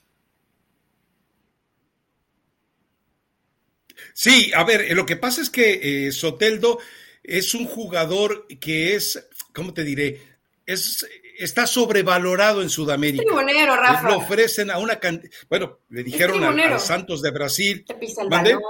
Sí, 4.13 4.53
a 4.55 4.65
ver, 4.65 4.95
lo 4.95 5.07
que 5.07 5.17
pasa 5.17 5.41
es 5.41 5.49
que 5.49 6.09
eh, 6.09 6.13
Soteldo 6.13 6.79
es 7.23 7.55
un 7.55 7.65
jugador 7.65 8.49
que 8.61 8.95
es, 8.95 9.27
¿cómo 9.55 9.73
te 9.73 9.83
diré? 9.83 10.21
Es, 10.67 11.07
está 11.39 11.67
sobrevalorado 11.67 12.61
en 12.61 12.69
Sudamérica. 12.69 13.25
Tribunero, 13.25 13.77
Rafa. 13.77 14.11
Lo 14.11 14.19
ofrecen 14.19 14.71
a 14.71 14.77
una 14.77 15.01
cantidad. 15.01 15.33
Bueno, 15.49 15.79
le 15.89 16.05
dijeron 16.05 16.45
a, 16.61 16.79
Santos 16.79 17.23
de 17.23 17.31
Brasil. 17.31 17.83
Te 17.87 17.95
pisa 17.95 18.21
el 18.21 18.29
balón. 18.29 18.61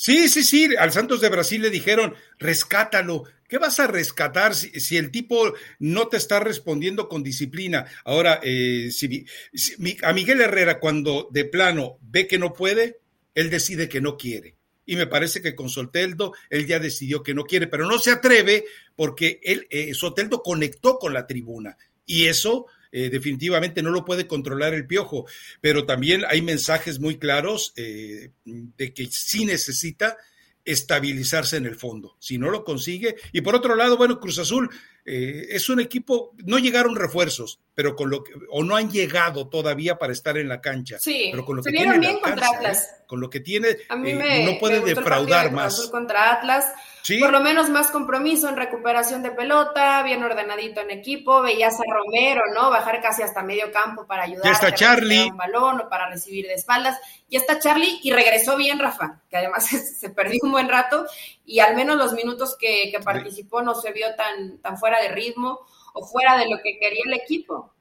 Sí, 0.00 0.28
sí, 0.28 0.44
sí, 0.44 0.76
al 0.78 0.92
Santos 0.92 1.20
de 1.20 1.28
Brasil 1.28 1.60
le 1.60 1.70
dijeron, 1.70 2.14
rescátalo. 2.38 3.24
¿Qué 3.48 3.58
vas 3.58 3.80
a 3.80 3.88
rescatar 3.88 4.54
si, 4.54 4.96
el 4.96 5.10
tipo 5.10 5.54
no 5.80 6.06
te 6.06 6.16
está 6.16 6.38
respondiendo 6.38 7.08
con 7.08 7.24
disciplina? 7.24 7.84
Ahora, 8.04 8.38
eh, 8.44 8.90
si, 8.92 9.26
a 10.04 10.12
Miguel 10.12 10.40
Herrera 10.40 10.78
cuando 10.78 11.28
de 11.32 11.46
plano 11.46 11.98
ve 12.00 12.28
que 12.28 12.38
no 12.38 12.52
puede, 12.52 13.00
él 13.34 13.50
decide 13.50 13.88
que 13.88 14.00
no 14.00 14.16
quiere. 14.16 14.54
Y 14.86 14.94
me 14.94 15.08
parece 15.08 15.42
que 15.42 15.56
con 15.56 15.68
Soteldo 15.68 16.32
él 16.48 16.68
ya 16.68 16.78
decidió 16.78 17.24
que 17.24 17.34
no 17.34 17.42
quiere, 17.42 17.66
pero 17.66 17.84
no 17.84 17.98
se 17.98 18.12
atreve 18.12 18.66
porque 18.94 19.40
él, 19.42 19.66
eh, 19.68 19.94
Soteldo 19.94 20.44
conectó 20.44 21.00
con 21.00 21.12
la 21.12 21.26
tribuna. 21.26 21.76
Y 22.06 22.26
eso 22.26 22.66
eh, 22.92 23.10
definitivamente 23.10 23.82
no 23.82 23.90
lo 23.90 24.04
puede 24.04 24.26
controlar 24.26 24.74
el 24.74 24.86
piojo, 24.86 25.26
pero 25.60 25.86
también 25.86 26.24
hay 26.28 26.42
mensajes 26.42 27.00
muy 27.00 27.18
claros 27.18 27.72
eh, 27.76 28.30
de 28.44 28.94
que 28.94 29.06
sí 29.10 29.44
necesita 29.44 30.16
estabilizarse 30.64 31.56
en 31.56 31.64
el 31.64 31.76
fondo. 31.76 32.16
Si 32.18 32.36
no 32.36 32.50
lo 32.50 32.62
consigue, 32.62 33.16
y 33.32 33.40
por 33.40 33.54
otro 33.54 33.74
lado, 33.74 33.96
bueno, 33.96 34.20
Cruz 34.20 34.38
Azul 34.38 34.68
eh, 35.04 35.46
es 35.50 35.70
un 35.70 35.80
equipo, 35.80 36.34
no 36.44 36.58
llegaron 36.58 36.94
refuerzos, 36.94 37.60
pero 37.74 37.96
con 37.96 38.10
lo 38.10 38.22
que, 38.22 38.32
o 38.50 38.62
no 38.62 38.76
han 38.76 38.90
llegado 38.90 39.48
todavía 39.48 39.98
para 39.98 40.12
estar 40.12 40.36
en 40.36 40.48
la 40.48 40.60
cancha. 40.60 40.98
Sí, 40.98 41.28
pero 41.30 41.46
con 41.46 41.56
lo 41.56 41.62
que 41.62 41.70
tiene 41.70 41.98
bien 41.98 42.20
contra 42.20 42.48
Atlas. 42.48 42.96
con 43.06 43.18
lo 43.18 43.30
que 43.30 43.40
tiene, 43.40 43.78
no 43.88 44.58
puede 44.60 44.80
defraudar 44.80 45.52
más. 45.52 45.88
contra 45.90 46.34
Atlas 46.34 46.66
por 47.20 47.32
lo 47.32 47.40
menos 47.40 47.70
más 47.70 47.90
compromiso 47.90 48.48
en 48.48 48.56
recuperación 48.56 49.22
de 49.22 49.30
pelota, 49.30 50.02
bien 50.02 50.22
ordenadito 50.22 50.80
en 50.80 50.90
equipo. 50.90 51.40
Veías 51.42 51.74
a 51.74 51.82
Romero, 51.90 52.42
¿no? 52.54 52.70
Bajar 52.70 53.00
casi 53.00 53.22
hasta 53.22 53.42
medio 53.42 53.72
campo 53.72 54.06
para 54.06 54.24
ayudar. 54.24 54.44
Ya 54.44 54.52
está 54.52 54.74
Charlie. 54.74 55.30
Un 55.30 55.36
balón 55.36 55.80
o 55.80 55.88
para 55.88 56.08
recibir 56.08 56.46
de 56.46 56.54
espaldas. 56.54 56.98
Ya 57.30 57.38
está 57.38 57.58
Charlie 57.58 58.00
y 58.02 58.12
regresó 58.12 58.56
bien 58.56 58.78
Rafa, 58.78 59.20
que 59.30 59.36
además 59.36 59.66
se 59.98 60.10
perdió 60.10 60.38
un 60.42 60.52
buen 60.52 60.68
rato 60.68 61.06
y 61.44 61.60
al 61.60 61.76
menos 61.76 61.96
los 61.96 62.12
minutos 62.12 62.56
que, 62.58 62.92
participó 63.04 63.62
no 63.62 63.74
se 63.74 63.92
vio 63.92 64.14
tan, 64.16 64.58
tan 64.58 64.76
fuera 64.76 65.00
de 65.00 65.08
ritmo 65.08 65.60
o 65.94 66.06
fuera 66.06 66.36
de 66.36 66.44
lo 66.48 66.58
que 66.62 66.78
quería 66.78 67.02
el 67.06 67.14
equipo. 67.14 67.72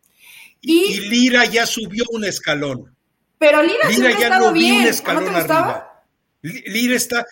Y, 0.62 1.02
Lira 1.10 1.46
ya 1.46 1.66
subió 1.66 2.04
un 2.12 2.24
escalón. 2.24 2.96
Pero 3.38 3.62
Lira, 3.62 3.90
Lira 3.90 4.20
ya 4.20 4.40
no 4.40 4.52
bien. 4.52 4.82
un 4.82 4.88
escalón 4.88 5.36
arriba. 5.36 6.04
Lira 6.42 6.96
está, 6.96 7.26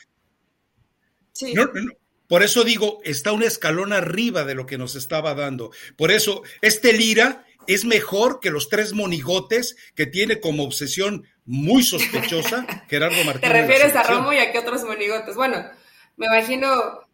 por 2.28 2.44
eso 2.44 2.64
digo, 2.64 3.00
está 3.04 3.32
un 3.32 3.44
escalón 3.44 3.94
arriba 3.94 4.44
de 4.44 4.56
lo 4.56 4.66
que 4.66 4.78
nos 4.78 4.96
estaba 4.96 5.36
dando. 5.36 5.72
Por 5.96 6.12
eso, 6.12 6.44
este 6.62 6.94
Lira 6.94 7.46
es 7.68 7.86
mejor 7.86 8.40
que 8.40 8.52
los 8.52 8.70
tres 8.70 8.94
monigotes 8.94 9.76
que 9.96 10.06
tiene 10.06 10.40
como 10.40 10.64
obsesión 10.64 11.28
muy 11.46 11.84
sospechosa 11.84 12.66
Gerardo 12.90 13.24
Martínez. 13.24 13.42
¿Te 13.42 13.62
refieres 13.62 13.96
a 13.96 14.04
Romo 14.04 14.34
y 14.34 14.38
a 14.38 14.52
qué 14.52 14.60
otros 14.60 14.84
monigotes? 14.84 15.36
Bueno, 15.36 15.64
me 16.18 16.28
imagino. 16.28 17.05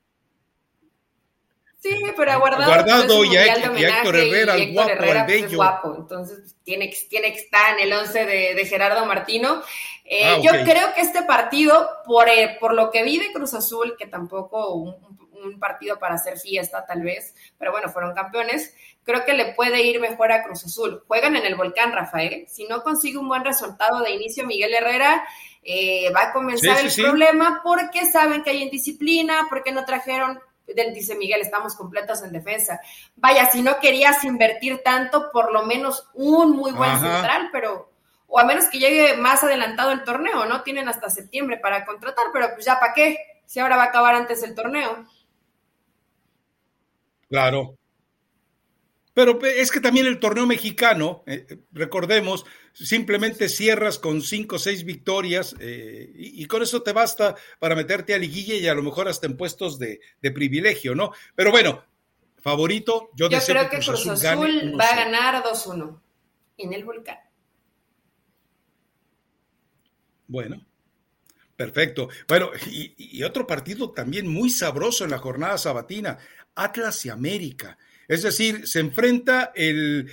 Sí, 1.81 1.99
pero 2.15 2.31
a 2.31 2.35
Guardado, 2.35 2.65
Guardado 2.67 3.25
y, 3.25 3.35
a, 3.37 3.55
Héctor 3.55 4.15
Herrera, 4.15 4.55
el 4.55 4.71
guapo, 4.71 4.89
Herrera, 4.91 5.25
pues, 5.25 5.43
Es 5.43 5.55
guapo, 5.55 5.95
entonces 5.97 6.55
tiene, 6.63 6.93
tiene 7.09 7.33
que 7.33 7.39
estar 7.39 7.73
en 7.73 7.87
el 7.87 7.93
once 7.93 8.23
de, 8.23 8.65
Gerardo 8.67 9.03
Martino. 9.07 9.63
Eh, 10.05 10.25
ah, 10.25 10.37
yo 10.43 10.51
creo 10.63 10.93
que 10.93 11.01
este 11.01 11.23
partido, 11.23 11.89
por, 12.05 12.29
eh, 12.29 12.55
por 12.59 12.75
lo 12.75 12.91
que 12.91 13.01
vi 13.01 13.17
de 13.17 13.33
Cruz 13.33 13.55
Azul, 13.55 13.95
que 13.97 14.05
tampoco 14.05 14.75
un, 14.75 14.95
un, 15.43 15.59
partido 15.59 15.97
para 15.97 16.15
hacer 16.15 16.37
fiesta 16.37 16.85
tal 16.85 17.01
vez, 17.01 17.33
pero 17.57 17.71
bueno, 17.71 17.89
fueron 17.89 18.13
campeones, 18.13 18.75
creo 19.03 19.25
que 19.25 19.33
le 19.33 19.53
puede 19.53 19.81
ir 19.81 19.99
mejor 19.99 20.31
a 20.31 20.43
Cruz 20.43 20.63
Azul. 20.63 21.03
Juegan 21.07 21.35
en 21.35 21.47
el 21.47 21.55
volcán, 21.55 21.93
Rafael. 21.93 22.45
Si 22.47 22.65
no 22.65 22.83
consigue 22.83 23.17
un 23.17 23.27
buen 23.27 23.43
resultado 23.43 24.01
de 24.01 24.11
inicio, 24.11 24.45
Miguel 24.45 24.75
Herrera 24.75 25.25
eh, 25.63 26.11
va 26.15 26.25
a 26.25 26.33
comenzar 26.33 26.77
el 26.79 26.91
problema 26.93 27.61
porque 27.63 28.05
saben 28.05 28.43
que 28.43 28.51
hay 28.51 28.61
indisciplina, 28.61 29.47
porque 29.49 29.71
no 29.71 29.83
trajeron 29.83 30.39
dice 30.93 31.15
Miguel, 31.15 31.41
estamos 31.41 31.75
completos 31.75 32.23
en 32.23 32.31
defensa. 32.31 32.79
Vaya, 33.15 33.49
si 33.51 33.61
no 33.61 33.79
querías 33.79 34.23
invertir 34.23 34.81
tanto, 34.83 35.31
por 35.31 35.51
lo 35.51 35.65
menos 35.65 36.09
un 36.13 36.51
muy 36.55 36.71
buen 36.71 36.99
central, 36.99 37.49
pero, 37.51 37.91
o 38.27 38.39
a 38.39 38.45
menos 38.45 38.65
que 38.69 38.79
llegue 38.79 39.17
más 39.17 39.43
adelantado 39.43 39.91
el 39.91 40.03
torneo, 40.03 40.45
¿no? 40.45 40.63
Tienen 40.63 40.87
hasta 40.87 41.09
septiembre 41.09 41.57
para 41.57 41.85
contratar, 41.85 42.27
pero 42.33 42.49
pues 42.53 42.65
ya 42.65 42.79
para 42.79 42.93
qué, 42.93 43.17
si 43.45 43.59
ahora 43.59 43.77
va 43.77 43.83
a 43.83 43.87
acabar 43.87 44.15
antes 44.15 44.43
el 44.43 44.55
torneo. 44.55 45.05
Claro. 47.27 47.75
Pero 49.13 49.39
es 49.45 49.71
que 49.71 49.81
también 49.81 50.05
el 50.05 50.19
torneo 50.19 50.45
mexicano, 50.45 51.23
eh, 51.27 51.59
recordemos, 51.71 52.45
simplemente 52.71 53.49
cierras 53.49 53.99
con 53.99 54.21
cinco 54.21 54.55
o 54.55 54.59
seis 54.59 54.85
victorias 54.85 55.53
eh, 55.59 56.11
y, 56.15 56.45
con 56.45 56.63
eso 56.63 56.81
te 56.81 56.93
basta 56.93 57.35
para 57.59 57.75
meterte 57.75 58.13
a 58.13 58.17
liguilla 58.17 58.55
y 58.55 58.67
a 58.67 58.73
lo 58.73 58.83
mejor 58.83 59.09
hasta 59.09 59.27
en 59.27 59.35
puestos 59.35 59.77
de, 59.77 59.99
privilegio, 60.21 60.95
¿no? 60.95 61.11
Pero 61.35 61.51
bueno, 61.51 61.83
favorito, 62.39 63.09
yo, 63.13 63.29
yo 63.29 63.39
creo 63.45 63.69
que 63.69 63.79
Cruz 63.79 64.07
Azul, 64.07 64.79
va 64.79 64.85
a 64.85 64.95
ganar 64.95 65.43
2-1 65.43 65.99
en 66.57 66.73
el 66.73 66.85
volcán. 66.85 67.17
Bueno, 70.27 70.65
perfecto. 71.57 72.07
Bueno, 72.29 72.51
y 72.65 73.21
otro 73.23 73.45
partido 73.45 73.91
también 73.91 74.29
muy 74.29 74.49
sabroso 74.49 75.03
en 75.03 75.11
la 75.11 75.17
jornada 75.17 75.57
sabatina, 75.57 76.17
Atlas 76.55 77.05
y 77.05 77.09
América. 77.09 77.77
Es 78.07 78.23
decir, 78.23 78.67
se 78.67 78.79
enfrenta 78.79 79.51
el, 79.55 80.09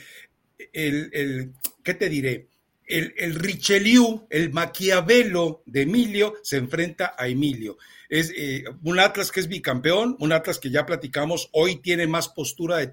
el, 0.72 1.53
¿qué 1.82 1.95
te 1.95 2.09
diré? 2.09 2.49
El, 2.86 3.12
el, 3.18 3.34
Richelieu, 3.34 4.26
el 4.30 4.51
Maquiavelo 4.51 5.62
de 5.66 5.82
Emilio, 5.82 6.36
se 6.43 6.57
enfrenta 6.57 7.14
a 7.18 7.28
Emilio. 7.28 7.76
Es 8.09 8.32
eh, 8.34 8.64
un 8.82 8.99
Atlas 8.99 9.30
que 9.30 9.41
es 9.41 9.49
bicampeón, 9.49 10.16
un 10.20 10.32
Atlas 10.32 10.59
que 10.59 10.70
ya 10.70 10.86
platicamos, 10.86 11.51
hoy 11.53 11.76
tiene 11.82 12.07
más 12.07 12.30
postura 12.30 12.78
de, 12.78 12.91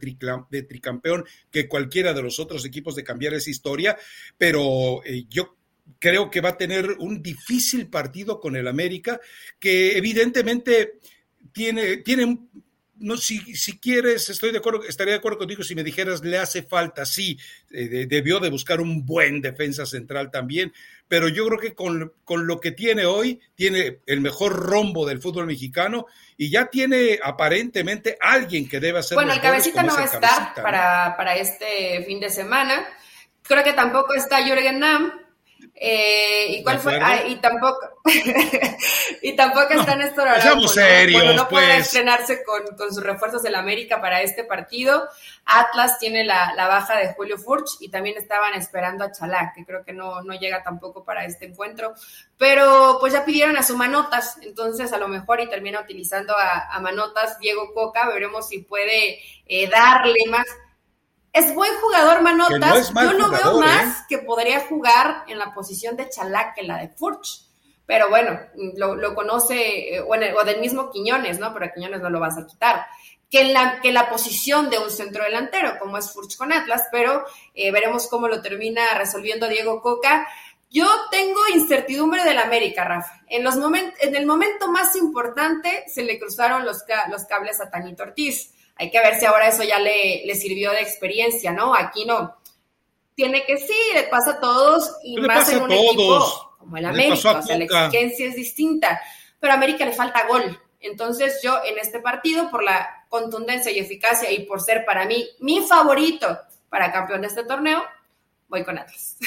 de 0.52 0.64
tricampeón 0.64 1.24
que 1.50 1.70
cualquiera 1.70 2.14
de 2.14 2.22
los 2.22 2.40
otros 2.40 2.66
equipos 2.66 2.96
de 2.96 3.06
cambiar 3.06 3.34
esa 3.34 3.50
historia, 3.50 3.98
pero 4.38 5.02
eh, 5.06 5.24
yo 5.30 5.56
creo 6.00 6.30
que 6.30 6.42
va 6.42 6.50
a 6.50 6.58
tener 6.58 6.92
un 7.00 7.22
difícil 7.22 7.88
partido 7.88 8.42
con 8.42 8.58
el 8.58 8.68
América, 8.68 9.22
que 9.60 9.98
evidentemente 9.98 11.00
tiene, 11.54 11.98
tiene 11.98 12.38
no, 12.98 13.18
si, 13.18 13.56
si 13.56 13.78
quieres, 13.78 14.30
estoy 14.30 14.52
de 14.52 14.60
acuerdo, 14.60 14.84
estaría 14.84 15.14
de 15.14 15.20
acuerdo 15.20 15.40
contigo 15.40 15.64
si 15.64 15.76
me 15.76 15.84
dijeras 15.84 16.24
le 16.24 16.38
hace 16.38 16.64
falta, 16.64 17.06
sí, 17.06 17.38
eh, 17.72 18.06
debió 18.08 18.40
de 18.40 18.50
buscar 18.50 18.80
un 18.80 19.06
buen 19.06 19.42
defensa 19.42 19.86
central 19.86 20.32
también, 20.32 20.74
pero 21.08 21.28
yo 21.28 21.46
creo 21.48 21.60
que 21.60 21.74
con, 21.74 22.12
lo 22.48 22.60
que 22.60 22.72
tiene 22.72 23.06
hoy, 23.06 23.40
tiene 23.56 24.00
el 24.06 24.22
mejor 24.22 24.54
rombo 24.54 25.06
del 25.06 25.22
fútbol 25.22 25.46
mexicano 25.46 26.08
y 26.38 26.50
ya 26.50 26.68
tiene 26.68 27.20
aparentemente 27.22 28.18
alguien 28.20 28.68
que 28.68 28.80
debe 28.80 29.00
hacer. 29.00 29.16
Bueno, 29.16 29.34
el 29.34 29.42
cabecita 29.42 29.84
no 29.84 29.94
va 29.94 30.02
a 30.02 30.06
estar 30.06 30.54
para, 30.56 31.16
para 31.18 31.36
este 31.36 32.04
fin 32.06 32.20
de 32.20 32.30
semana. 32.30 32.88
Creo 33.44 33.64
que 33.64 33.74
tampoco 33.74 34.14
está 34.16 34.44
Jürgen 34.44 34.80
Nam, 34.80 35.12
eh, 35.78 36.48
¿Y 36.52 36.64
cuál 36.64 36.80
fue? 36.80 36.98
Ah, 37.02 37.26
y 37.28 37.36
tampoco, 37.36 38.02
y 39.22 39.36
tampoco 39.36 39.74
está 39.74 39.98
Néstor 39.98 40.26
Araujo. 40.26 40.70
Serios, 40.70 41.22
bueno, 41.22 41.36
no 41.36 41.50
puede 41.50 41.68
pues. 41.68 41.88
estrenarse 41.88 42.44
con, 42.46 42.78
sus 42.78 43.04
refuerzos 43.04 43.44
del 43.44 43.56
América 43.56 44.00
para 44.00 44.22
este 44.22 44.46
partido. 44.46 45.10
Atlas 45.44 46.00
tiene 46.00 46.24
la, 46.24 46.54
baja 46.56 46.98
de 46.98 47.14
Julio 47.14 47.38
Furch 47.38 47.72
y 47.82 47.90
también 47.90 48.18
estaban 48.18 48.54
esperando 48.54 49.04
a 49.04 49.12
Chalá, 49.12 49.52
que 49.54 49.66
creo 49.66 49.84
que 49.84 49.92
no, 49.92 50.22
no 50.22 50.34
llega 50.40 50.64
tampoco 50.64 51.04
para 51.04 51.26
este 51.26 51.46
encuentro. 51.46 51.94
Pero 52.38 52.96
pues 53.02 53.12
ya 53.12 53.26
pidieron 53.26 53.58
a 53.58 53.64
su 53.64 53.76
Manotas, 53.76 54.38
entonces 54.44 54.94
a 54.94 54.98
lo 54.98 55.10
mejor 55.10 55.42
y 55.42 55.50
termina 55.50 55.82
utilizando 55.82 56.34
a, 56.38 56.80
Manotas 56.80 57.38
Diego 57.40 57.74
Coca. 57.74 58.08
Veremos 58.08 58.48
si 58.48 58.60
puede 58.60 59.20
eh, 59.46 59.70
darle 59.70 60.20
más 60.30 60.46
es 61.36 61.54
buen 61.54 61.72
jugador 61.82 62.22
Manotas. 62.22 62.94
Yo 62.94 63.12
lo 63.12 63.30
veo 63.30 63.60
más 63.60 64.00
¿eh? 64.00 64.04
que 64.08 64.20
podría 64.20 64.62
jugar 64.62 65.26
en 65.28 65.38
la 65.38 65.54
posición 65.54 65.98
de 65.98 66.10
Chalac 66.10 66.56
que 66.56 66.64
la 66.64 66.78
de 66.78 66.88
Furch. 66.88 67.42
Pero 67.86 68.10
bueno, 68.10 68.40
lo, 68.78 69.14
conoce, 69.14 69.96
eh, 69.96 70.02
o, 70.02 70.46
del 70.46 70.62
mismo 70.62 70.90
Quiñones, 70.90 71.38
¿no? 71.38 71.54
Pero 71.54 71.66
a 71.66 71.74
Quiñones 71.74 72.02
no 72.02 72.10
lo 72.10 72.22
vas 72.22 72.38
a 72.38 72.48
quitar. 72.48 72.86
Que 73.30 73.52
la, 73.52 73.82
que 73.82 73.92
la 73.92 74.10
posición 74.10 74.70
de 74.70 74.80
un 74.80 74.90
centro 74.90 75.26
delantero, 75.26 75.78
como 75.78 75.98
es 75.98 76.10
Furch 76.12 76.38
con 76.38 76.54
Atlas, 76.54 76.84
pero 76.90 77.26
eh, 77.54 77.70
veremos 77.70 78.08
cómo 78.08 78.30
lo 78.30 78.42
termina 78.42 78.94
resolviendo 78.98 79.50
Diego 79.50 79.82
Coca. 79.82 80.26
Yo 80.70 80.88
tengo 81.12 81.42
incertidumbre 81.54 82.24
del 82.24 82.38
América, 82.38 82.86
Rafa. 82.86 83.22
En, 83.28 83.44
los 83.44 83.56
en 83.56 84.16
el 84.16 84.26
momento 84.26 84.72
más 84.72 84.96
importante 84.96 85.84
se 85.94 86.04
le 86.04 86.18
cruzaron 86.18 86.66
los, 86.66 86.86
los 87.10 87.26
cables 87.26 87.60
a 87.60 87.70
Tanito 87.70 88.04
Ortiz 88.04 88.56
hay 88.76 88.92
que 88.92 89.00
ver 89.00 89.20
si 89.20 89.26
ahora 89.26 89.48
eso 89.48 89.64
ya 89.64 89.80
le, 89.80 90.26
le 90.26 90.36
sirvió 90.36 90.72
de 90.72 90.82
experiencia, 90.82 91.52
¿no? 91.52 91.74
Aquí 91.74 92.06
no. 92.06 92.36
Tiene 93.16 93.46
que 93.46 93.58
sí, 93.58 93.78
le 93.94 94.04
pasa 94.04 94.32
a 94.32 94.40
todos 94.42 94.98
y 95.04 95.18
más 95.18 95.52
en 95.52 95.64
un 95.64 95.72
equipo 95.72 96.56
como 96.66 96.78
el 96.78 96.86
América, 96.86 97.40
o 97.40 97.42
sea, 97.44 97.58
la 97.58 97.64
exigencia 97.64 98.28
es 98.28 98.36
distinta, 98.36 99.00
pero 99.40 99.54
a 99.54 99.56
América 99.56 99.86
le 99.86 99.94
falta 99.94 100.28
gol. 100.28 100.60
Entonces 100.80 101.40
yo 101.44 101.60
en 101.64 101.78
este 101.78 102.00
partido, 102.00 102.50
por 102.50 102.64
la 102.64 103.06
contundencia 103.08 103.72
y 103.72 103.80
eficacia 103.80 104.32
y 104.32 104.46
por 104.46 104.62
ser 104.62 104.84
para 104.84 105.06
mí 105.06 105.28
mi 105.40 105.62
favorito 105.62 106.40
para 106.70 106.92
campeón 106.92 107.22
de 107.22 107.28
este 107.28 107.44
torneo, 107.44 107.84
voy 108.48 108.64
con 108.64 108.78
Atlas. 108.78 109.18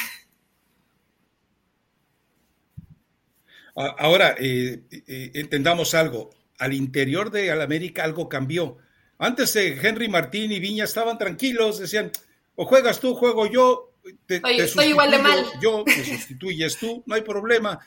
Ahora, 3.74 4.34
eh, 4.38 4.82
eh, 4.90 5.30
entendamos 5.34 5.94
algo. 5.94 6.30
Al 6.58 6.72
interior 6.74 7.30
de 7.30 7.52
América 7.52 8.02
algo 8.02 8.28
cambió. 8.28 8.78
Antes 9.18 9.54
Henry 9.56 10.08
Martín 10.08 10.52
y 10.52 10.60
Viña 10.60 10.84
estaban 10.84 11.18
tranquilos, 11.18 11.78
decían, 11.78 12.12
o 12.54 12.64
juegas 12.64 13.00
tú, 13.00 13.14
juego 13.14 13.46
yo, 13.46 13.92
te, 14.26 14.40
estoy, 14.62 14.86
igual 14.86 15.10
de 15.10 15.18
mal. 15.18 15.44
Yo, 15.60 15.84
te 15.84 16.04
sustituyes 16.04 16.76
tú, 16.76 17.02
no 17.06 17.14
hay 17.14 17.22
problema. 17.22 17.78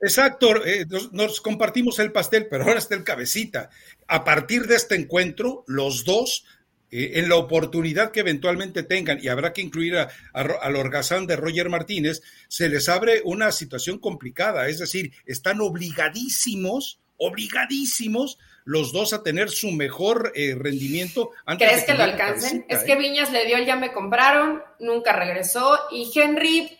exacto, 0.00 0.64
eh, 0.64 0.86
nos, 1.12 1.40
compartimos 1.40 1.98
el 1.98 2.12
pastel, 2.12 2.46
pero 2.50 2.64
ahora 2.64 2.78
está 2.78 2.94
el 2.94 3.04
cabecita. 3.04 3.70
A 4.08 4.24
partir 4.24 4.66
de 4.66 4.74
este 4.74 4.96
encuentro, 4.96 5.64
los 5.66 6.04
dos, 6.04 6.44
eh, 6.90 7.12
en 7.14 7.28
la 7.28 7.36
oportunidad 7.36 8.10
que 8.10 8.20
eventualmente 8.20 8.82
tengan, 8.82 9.18
y 9.22 9.28
habrá 9.28 9.52
que 9.52 9.62
incluir 9.62 9.96
a, 9.96 10.10
al 10.32 10.76
orgazán 10.76 11.26
de 11.26 11.36
Roger 11.36 11.68
Martínez, 11.68 12.22
se 12.48 12.68
les 12.68 12.88
abre 12.88 13.22
una 13.24 13.52
situación 13.52 13.98
complicada, 13.98 14.68
es 14.68 14.80
decir, 14.80 15.12
están 15.26 15.60
obligadísimos, 15.60 17.00
obligadísimos 17.16 18.38
los 18.64 18.92
dos 18.92 19.12
a 19.12 19.22
tener 19.22 19.50
su 19.50 19.70
mejor 19.70 20.32
eh, 20.34 20.56
rendimiento. 20.58 21.30
Antes 21.44 21.68
¿Crees 21.68 21.84
que, 21.84 21.94
lo 21.94 22.02
alcancen? 22.02 22.64
es 22.68 22.82
que 22.82 22.92
¿eh? 22.92 22.96
Viñas 22.96 23.30
le 23.30 23.44
dio 23.44 23.56
el 23.56 23.66
ya 23.66 23.76
me 23.76 23.92
compraron, 23.92 24.62
nunca 24.80 25.12
regresó 25.12 25.78
y 25.90 26.10
Henry, 26.14 26.78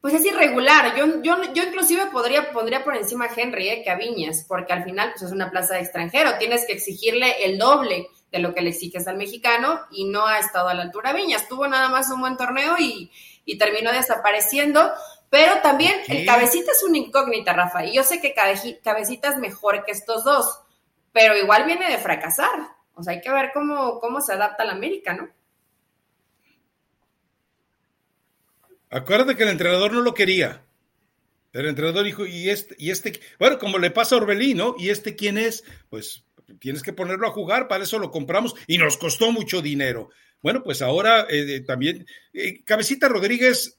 pues 0.00 0.14
es 0.14 0.24
irregular. 0.26 0.94
Yo, 0.96 1.22
yo, 1.22 1.36
yo 1.54 1.62
inclusive 1.62 2.06
podría, 2.12 2.52
pondría 2.52 2.84
por 2.84 2.96
encima 2.96 3.26
a 3.26 3.30
Henry 3.34 3.68
eh, 3.68 3.82
que 3.82 3.90
a 3.90 3.96
Viñas, 3.96 4.44
porque 4.46 4.72
al 4.72 4.84
final 4.84 5.10
pues, 5.12 5.22
es 5.22 5.32
una 5.32 5.50
plaza 5.50 5.74
de 5.74 5.80
extranjero, 5.80 6.36
tienes 6.38 6.66
que 6.66 6.74
exigirle 6.74 7.44
el 7.44 7.58
doble 7.58 8.08
de 8.30 8.38
lo 8.38 8.54
que 8.54 8.62
le 8.62 8.70
exiges 8.70 9.06
al 9.06 9.16
mexicano 9.16 9.80
y 9.90 10.04
no 10.04 10.26
ha 10.26 10.38
estado 10.38 10.68
a 10.68 10.74
la 10.74 10.82
altura 10.82 11.12
Viñas. 11.12 11.48
Tuvo 11.48 11.66
nada 11.66 11.88
más 11.88 12.10
un 12.10 12.20
buen 12.20 12.36
torneo 12.36 12.76
y, 12.78 13.10
y 13.44 13.58
terminó 13.58 13.92
desapareciendo. 13.92 14.90
Pero 15.28 15.62
también 15.62 15.94
el 16.08 16.26
cabecita 16.26 16.72
es 16.72 16.82
una 16.82 16.98
incógnita, 16.98 17.54
Rafa. 17.54 17.86
Y 17.86 17.94
yo 17.94 18.02
sé 18.02 18.20
que 18.20 18.34
cabecita 18.34 19.30
es 19.30 19.36
mejor 19.38 19.82
que 19.84 19.92
estos 19.92 20.24
dos 20.24 20.61
pero 21.12 21.36
igual 21.36 21.64
viene 21.66 21.90
de 21.90 21.98
fracasar. 21.98 22.68
O 22.94 23.02
sea, 23.02 23.14
hay 23.14 23.20
que 23.20 23.30
ver 23.30 23.50
cómo, 23.54 24.00
cómo 24.00 24.20
se 24.20 24.32
adapta 24.32 24.64
la 24.64 24.72
América, 24.72 25.14
¿no? 25.14 25.28
Acuérdate 28.90 29.36
que 29.36 29.44
el 29.44 29.48
entrenador 29.48 29.92
no 29.92 30.02
lo 30.02 30.12
quería. 30.12 30.64
El 31.52 31.66
entrenador 31.66 32.04
dijo, 32.04 32.26
y 32.26 32.50
este, 32.50 32.74
y 32.78 32.90
este, 32.90 33.20
bueno, 33.38 33.58
como 33.58 33.78
le 33.78 33.90
pasa 33.90 34.14
a 34.14 34.18
Orbelín, 34.18 34.58
¿no? 34.58 34.74
¿Y 34.78 34.90
este 34.90 35.16
quién 35.16 35.38
es? 35.38 35.64
Pues 35.90 36.24
tienes 36.58 36.82
que 36.82 36.92
ponerlo 36.92 37.26
a 37.26 37.32
jugar, 37.32 37.68
para 37.68 37.84
eso 37.84 37.98
lo 37.98 38.10
compramos 38.10 38.54
y 38.66 38.78
nos 38.78 38.96
costó 38.96 39.32
mucho 39.32 39.62
dinero. 39.62 40.10
Bueno, 40.42 40.62
pues 40.62 40.82
ahora 40.82 41.26
eh, 41.28 41.60
también, 41.60 42.06
eh, 42.32 42.62
Cabecita 42.64 43.08
Rodríguez, 43.08 43.78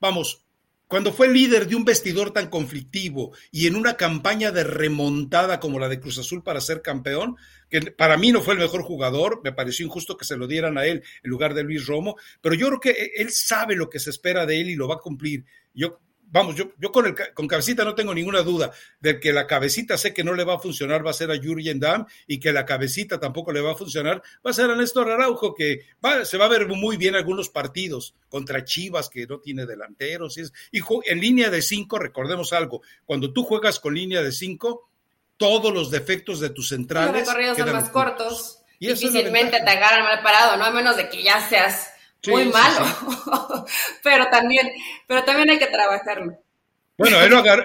vamos, 0.00 0.46
cuando 0.88 1.12
fue 1.12 1.28
líder 1.28 1.68
de 1.68 1.76
un 1.76 1.84
vestidor 1.84 2.32
tan 2.32 2.48
conflictivo 2.48 3.32
y 3.52 3.66
en 3.66 3.76
una 3.76 3.96
campaña 3.96 4.50
de 4.50 4.64
remontada 4.64 5.60
como 5.60 5.78
la 5.78 5.88
de 5.88 6.00
Cruz 6.00 6.18
Azul 6.18 6.42
para 6.42 6.62
ser 6.62 6.80
campeón, 6.80 7.36
que 7.68 7.82
para 7.92 8.16
mí 8.16 8.32
no 8.32 8.40
fue 8.40 8.54
el 8.54 8.60
mejor 8.60 8.82
jugador, 8.82 9.42
me 9.44 9.52
pareció 9.52 9.84
injusto 9.84 10.16
que 10.16 10.24
se 10.24 10.38
lo 10.38 10.46
dieran 10.46 10.78
a 10.78 10.86
él 10.86 11.04
en 11.22 11.30
lugar 11.30 11.52
de 11.52 11.62
Luis 11.62 11.86
Romo, 11.86 12.16
pero 12.40 12.54
yo 12.54 12.68
creo 12.68 12.80
que 12.80 13.12
él 13.16 13.30
sabe 13.30 13.76
lo 13.76 13.90
que 13.90 14.00
se 14.00 14.10
espera 14.10 14.46
de 14.46 14.60
él 14.60 14.70
y 14.70 14.76
lo 14.76 14.88
va 14.88 14.96
a 14.96 15.00
cumplir. 15.00 15.44
Yo 15.74 16.00
vamos, 16.30 16.54
yo, 16.54 16.72
yo 16.78 16.92
con, 16.92 17.06
el, 17.06 17.14
con 17.34 17.46
cabecita 17.46 17.84
no 17.84 17.94
tengo 17.94 18.14
ninguna 18.14 18.42
duda 18.42 18.70
de 19.00 19.18
que 19.20 19.32
la 19.32 19.46
cabecita 19.46 19.96
sé 19.96 20.12
que 20.12 20.24
no 20.24 20.34
le 20.34 20.44
va 20.44 20.54
a 20.54 20.58
funcionar, 20.58 21.06
va 21.06 21.10
a 21.10 21.14
ser 21.14 21.30
a 21.30 21.36
Jurgen 21.36 21.80
Damm 21.80 22.06
y 22.26 22.38
que 22.38 22.52
la 22.52 22.64
cabecita 22.64 23.18
tampoco 23.18 23.52
le 23.52 23.60
va 23.60 23.72
a 23.72 23.76
funcionar, 23.76 24.22
va 24.44 24.50
a 24.50 24.54
ser 24.54 24.70
a 24.70 24.76
Néstor 24.76 25.10
Araujo, 25.10 25.54
que 25.54 25.86
se 26.24 26.38
va 26.38 26.44
a 26.44 26.48
ver 26.48 26.66
muy 26.68 26.96
bien 26.96 27.14
algunos 27.14 27.48
partidos 27.48 28.14
contra 28.28 28.64
Chivas, 28.64 29.08
que 29.08 29.26
no 29.26 29.38
tiene 29.38 29.66
delanteros. 29.66 30.36
Y, 30.38 30.42
es, 30.42 30.52
y 30.72 30.80
en 31.06 31.20
línea 31.20 31.50
de 31.50 31.62
cinco, 31.62 31.98
recordemos 31.98 32.52
algo, 32.52 32.82
cuando 33.04 33.32
tú 33.32 33.44
juegas 33.44 33.80
con 33.80 33.94
línea 33.94 34.22
de 34.22 34.32
cinco, 34.32 34.88
todos 35.36 35.72
los 35.72 35.90
defectos 35.90 36.40
de 36.40 36.50
tus 36.50 36.68
centrales. 36.68 37.12
Los 37.12 37.28
recorridos 37.28 37.58
son 37.58 37.72
más 37.72 37.90
cortos. 37.90 38.62
Y 38.80 38.88
difícilmente 38.88 39.60
te 39.60 39.70
agarran 39.70 40.04
mal 40.04 40.22
parado, 40.22 40.56
¿no? 40.56 40.64
A 40.64 40.70
menos 40.70 40.96
de 40.96 41.08
que 41.08 41.22
ya 41.22 41.40
seas 41.48 41.90
muy 42.26 42.46
malo. 42.46 42.86
pero 44.02 44.26
también, 44.30 44.70
pero 45.06 45.24
también 45.24 45.50
hay 45.50 45.58
que 45.58 45.66
trabajarlo. 45.66 46.38
Bueno, 46.96 47.20
él 47.22 47.30
lo 47.30 47.38
agarró. 47.38 47.64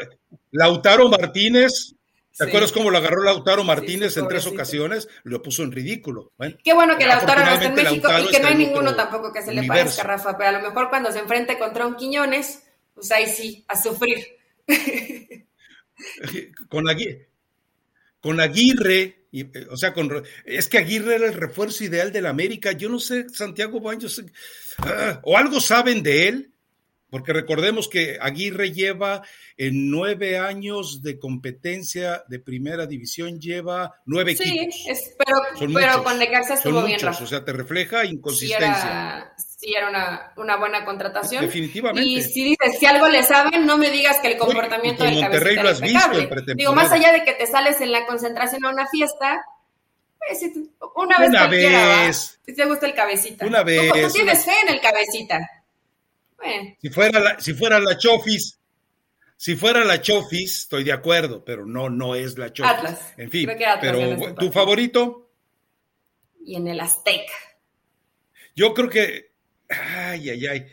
Lautaro 0.51 1.09
Martínez, 1.09 1.95
¿te 2.37 2.43
acuerdas 2.45 2.71
cómo 2.71 2.91
lo 2.91 2.97
agarró 2.99 3.23
Lautaro 3.23 3.63
Martínez 3.63 4.15
en 4.17 4.27
tres 4.27 4.45
ocasiones? 4.45 5.07
Lo 5.23 5.41
puso 5.41 5.63
en 5.63 5.71
ridículo. 5.71 6.31
Qué 6.63 6.73
bueno 6.73 6.95
que 6.97 7.07
Lautaro 7.07 7.43
no 7.43 7.51
está 7.51 7.65
en 7.65 7.75
México 7.75 8.09
y 8.19 8.27
que 8.31 8.39
no 8.39 8.47
hay 8.47 8.55
ninguno 8.55 8.95
tampoco 8.95 9.33
que 9.33 9.41
se 9.41 9.53
le 9.53 9.63
parezca 9.63 10.03
a 10.03 10.05
Rafa, 10.05 10.37
pero 10.37 10.49
a 10.49 10.53
lo 10.53 10.61
mejor 10.61 10.89
cuando 10.89 11.11
se 11.11 11.19
enfrente 11.19 11.57
contra 11.57 11.87
un 11.87 11.95
Quiñones, 11.95 12.63
pues 12.93 13.11
ahí 13.11 13.27
sí, 13.27 13.65
a 13.67 13.75
sufrir. 13.75 14.37
con, 16.69 16.87
Aguirre, 16.87 17.29
con 18.23 18.39
Aguirre, 18.39 19.27
o 19.69 19.75
sea, 19.75 19.93
con, 19.93 20.23
es 20.45 20.69
que 20.69 20.77
Aguirre 20.77 21.15
era 21.15 21.27
el 21.27 21.33
refuerzo 21.33 21.83
ideal 21.83 22.13
del 22.13 22.25
América. 22.25 22.71
Yo 22.71 22.87
no 22.87 22.97
sé, 22.97 23.27
Santiago 23.27 23.81
Baños, 23.81 24.23
ah, 24.77 25.19
o 25.23 25.37
algo 25.37 25.59
saben 25.59 26.01
de 26.03 26.29
él, 26.29 26.53
porque 27.09 27.33
recordemos 27.33 27.89
que 27.89 28.17
Aguirre 28.21 28.71
lleva 28.71 29.23
en 29.57 29.91
nueve 29.91 30.37
años 30.37 31.03
de 31.03 31.19
competencia 31.19 32.23
de 32.29 32.39
primera 32.39 32.87
división, 32.87 33.41
lleva 33.41 33.91
nueve 34.05 34.37
sí, 34.37 34.43
equipos. 34.43 34.75
Sí, 34.75 35.11
pero, 35.17 35.73
pero 35.73 36.03
con 36.05 36.17
Necaxa 36.17 36.53
estuvo 36.53 36.81
bien, 36.85 37.05
O 37.05 37.27
sea, 37.27 37.43
te 37.43 37.51
refleja 37.51 38.05
inconsistencia. 38.05 39.33
Sí, 39.63 39.73
era, 39.73 39.87
una, 39.87 40.33
una, 40.35 40.57
buena 40.57 40.83
contratación. 40.83 41.45
Definitivamente. 41.45 42.05
Y 42.05 42.21
si 42.21 42.43
dices, 42.43 42.77
si 42.77 42.85
algo 42.85 43.07
le 43.07 43.23
saben, 43.23 43.65
no 43.65 43.77
me 43.77 43.91
digas 43.91 44.19
que 44.19 44.33
el 44.33 44.37
comportamiento 44.37 45.05
del 45.05 45.21
Monterrey 45.21 45.55
lo 45.55 45.69
has 45.69 45.79
visto 45.79 46.11
en 46.11 46.57
Digo, 46.57 46.75
más 46.75 46.91
allá 46.91 47.13
de 47.13 47.23
que 47.23 47.31
te 47.31 47.47
sales 47.47 47.79
en 47.79 47.93
la 47.93 48.05
concentración 48.05 48.65
a 48.65 48.71
una 48.71 48.85
fiesta, 48.87 49.41
pues, 50.19 50.43
una 50.95 51.17
vez 51.17 51.29
una 51.29 51.47
vez. 51.47 52.41
Si 52.45 52.53
te 52.53 52.65
gusta 52.65 52.87
el 52.87 52.93
cabecita. 52.93 53.45
Una 53.45 53.63
vez. 53.63 53.89
Tú, 53.93 54.01
tú 54.01 54.13
tienes 54.15 54.43
fe 54.43 54.51
en 54.63 54.73
el 54.73 54.81
cabecita. 54.81 55.49
Si 56.81 56.89
fuera 56.89 57.19
la, 57.21 57.39
si 57.39 57.53
fuera 57.53 57.79
la 57.79 57.97
Chofis, 57.97 58.59
si 59.37 59.55
fuera 59.55 59.85
la 59.85 60.01
Chofis, 60.01 60.59
estoy 60.59 60.83
de 60.83 60.91
acuerdo, 60.91 61.45
pero 61.45 61.65
no, 61.65 61.89
no 61.89 62.15
es 62.15 62.37
la 62.37 62.51
Chofis. 62.51 62.69
Atlas. 62.69 63.13
En 63.15 63.31
fin, 63.31 63.49
pero 63.79 64.35
¿tu 64.35 64.51
favorito? 64.51 65.29
Y 66.45 66.57
en 66.57 66.67
el 66.67 66.81
Azteca. 66.81 67.33
Yo 68.55 68.73
creo 68.73 68.89
que, 68.89 69.32
ay, 69.69 70.29
ay, 70.29 70.47
ay, 70.47 70.65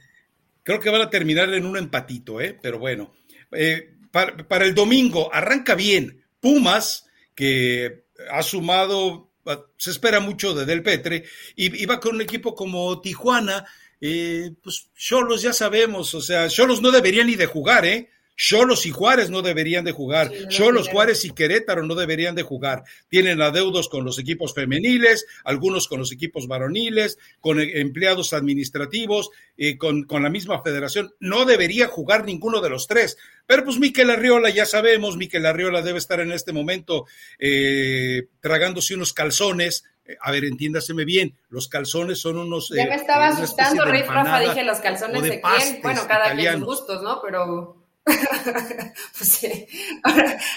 creo 0.62 0.80
que 0.80 0.90
van 0.90 1.02
a 1.02 1.10
terminar 1.10 1.52
en 1.54 1.66
un 1.66 1.76
empatito, 1.76 2.40
¿eh? 2.40 2.58
Pero 2.60 2.78
bueno, 2.78 3.12
eh, 3.52 3.94
para, 4.10 4.64
el 4.64 4.74
domingo 4.74 5.32
arranca 5.32 5.74
bien. 5.74 6.24
Pumas, 6.40 7.06
que 7.34 8.04
ha 8.30 8.42
sumado, 8.42 9.32
se 9.76 9.90
espera 9.90 10.20
mucho 10.20 10.54
de 10.54 10.64
Del 10.64 10.82
Petre, 10.82 11.24
y, 11.56 11.84
va 11.86 12.00
con 12.00 12.14
un 12.14 12.22
equipo 12.22 12.54
como 12.54 13.00
Tijuana, 13.00 13.66
eh, 14.00 14.52
pues 14.62 14.88
Cholos 14.96 15.42
ya 15.42 15.52
sabemos, 15.52 16.14
o 16.14 16.20
sea, 16.20 16.48
Cholos 16.48 16.80
no 16.80 16.90
deberían 16.90 17.26
ni 17.26 17.36
de 17.36 17.46
jugar, 17.46 17.84
¿eh? 17.84 18.10
Cholos 18.42 18.86
y 18.86 18.90
Juárez 18.90 19.28
no 19.28 19.42
deberían 19.42 19.84
de 19.84 19.92
jugar. 19.92 20.32
Cholos, 20.48 20.88
Juárez 20.88 21.26
y 21.26 21.30
Querétaro 21.30 21.82
no 21.82 21.94
deberían 21.94 22.34
de 22.34 22.42
jugar. 22.42 22.84
Tienen 23.10 23.42
adeudos 23.42 23.90
con 23.90 24.02
los 24.02 24.18
equipos 24.18 24.54
femeniles, 24.54 25.26
algunos 25.44 25.86
con 25.86 25.98
los 25.98 26.10
equipos 26.10 26.48
varoniles, 26.48 27.18
con 27.40 27.60
e, 27.60 27.80
empleados 27.80 28.32
administrativos, 28.32 29.28
eh, 29.58 29.76
con, 29.76 30.04
con, 30.04 30.22
la 30.22 30.30
misma 30.30 30.62
federación. 30.62 31.12
No 31.20 31.44
debería 31.44 31.86
jugar 31.86 32.24
ninguno 32.24 32.62
de 32.62 32.70
los 32.70 32.86
tres. 32.86 33.18
Pero 33.46 33.62
pues 33.62 33.78
Miquel 33.78 34.08
Arriola, 34.08 34.48
ya 34.48 34.64
sabemos, 34.64 35.18
Miquel 35.18 35.44
Arriola 35.44 35.82
debe 35.82 35.98
estar 35.98 36.20
en 36.20 36.32
este 36.32 36.54
momento 36.54 37.04
eh, 37.38 38.28
tragándose 38.40 38.94
unos 38.94 39.12
calzones 39.12 39.84
eh, 40.06 40.16
a 40.18 40.30
ver, 40.30 40.46
entiéndaseme 40.46 41.04
bien, 41.04 41.36
los 41.50 41.68
calzones 41.68 42.18
son 42.18 42.38
unos... 42.38 42.70
Ya 42.74 42.86
me 42.86 42.94
estaba 42.94 43.28
asustando, 43.28 43.84
Rey 43.84 44.02
Rafa, 44.02 44.40
dije, 44.40 44.64
¿los 44.64 44.78
calzones 44.78 45.22
de, 45.24 45.42
quién? 45.42 45.82
Bueno, 45.82 46.06
cada 46.08 46.34
quien 46.34 46.54
sus 46.54 46.64
gustos, 46.64 47.02
¿no? 47.02 47.20
Pero... 47.20 47.79
pues 48.04 49.28
sí. 49.28 49.66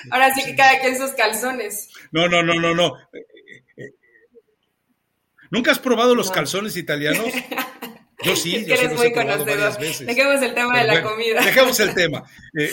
ahora, 0.10 0.34
sí 0.34 0.44
que 0.46 0.56
cada 0.56 0.80
quien 0.80 0.98
sus 0.98 1.12
calzones. 1.12 1.90
No, 2.12 2.28
no, 2.28 2.42
no, 2.42 2.56
no, 2.56 2.74
no. 2.74 2.98
¿Nunca 5.52 5.72
has 5.72 5.80
probado 5.80 6.16
los 6.16 6.32
calzones 6.32 6.78
italianos? 6.78 7.26
Yo 8.24 8.36
sí, 8.36 8.56
es 8.56 8.66
que 8.66 8.74
eres 8.74 8.94
muy 8.96 9.12
conocedor. 9.12 9.78
Dejemos 9.78 10.42
el 10.42 10.54
tema 10.54 10.80
de 10.80 10.88
la 10.88 11.04
comida. 11.04 11.44
Dejemos 11.44 11.80
el 11.80 11.94
tema. 11.94 12.24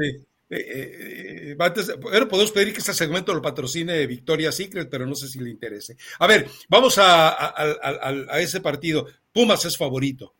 Eh. 0.00 0.20
Eh, 0.50 0.56
eh, 0.60 1.56
eh 1.56 2.26
podemos 2.26 2.52
pedir 2.52 2.72
que 2.72 2.78
este 2.78 2.94
segmento 2.94 3.34
lo 3.34 3.42
patrocine 3.42 4.06
Victoria 4.06 4.52
Secret, 4.52 4.88
pero 4.88 5.06
no 5.06 5.16
sé 5.16 5.26
si 5.26 5.40
le 5.40 5.50
interese. 5.50 5.96
A 6.20 6.28
ver, 6.28 6.48
vamos 6.68 6.98
a 6.98 8.38
ese 8.38 8.60
partido. 8.60 9.08
Pumas 9.32 9.64
es 9.64 9.76
favorito 9.76 10.37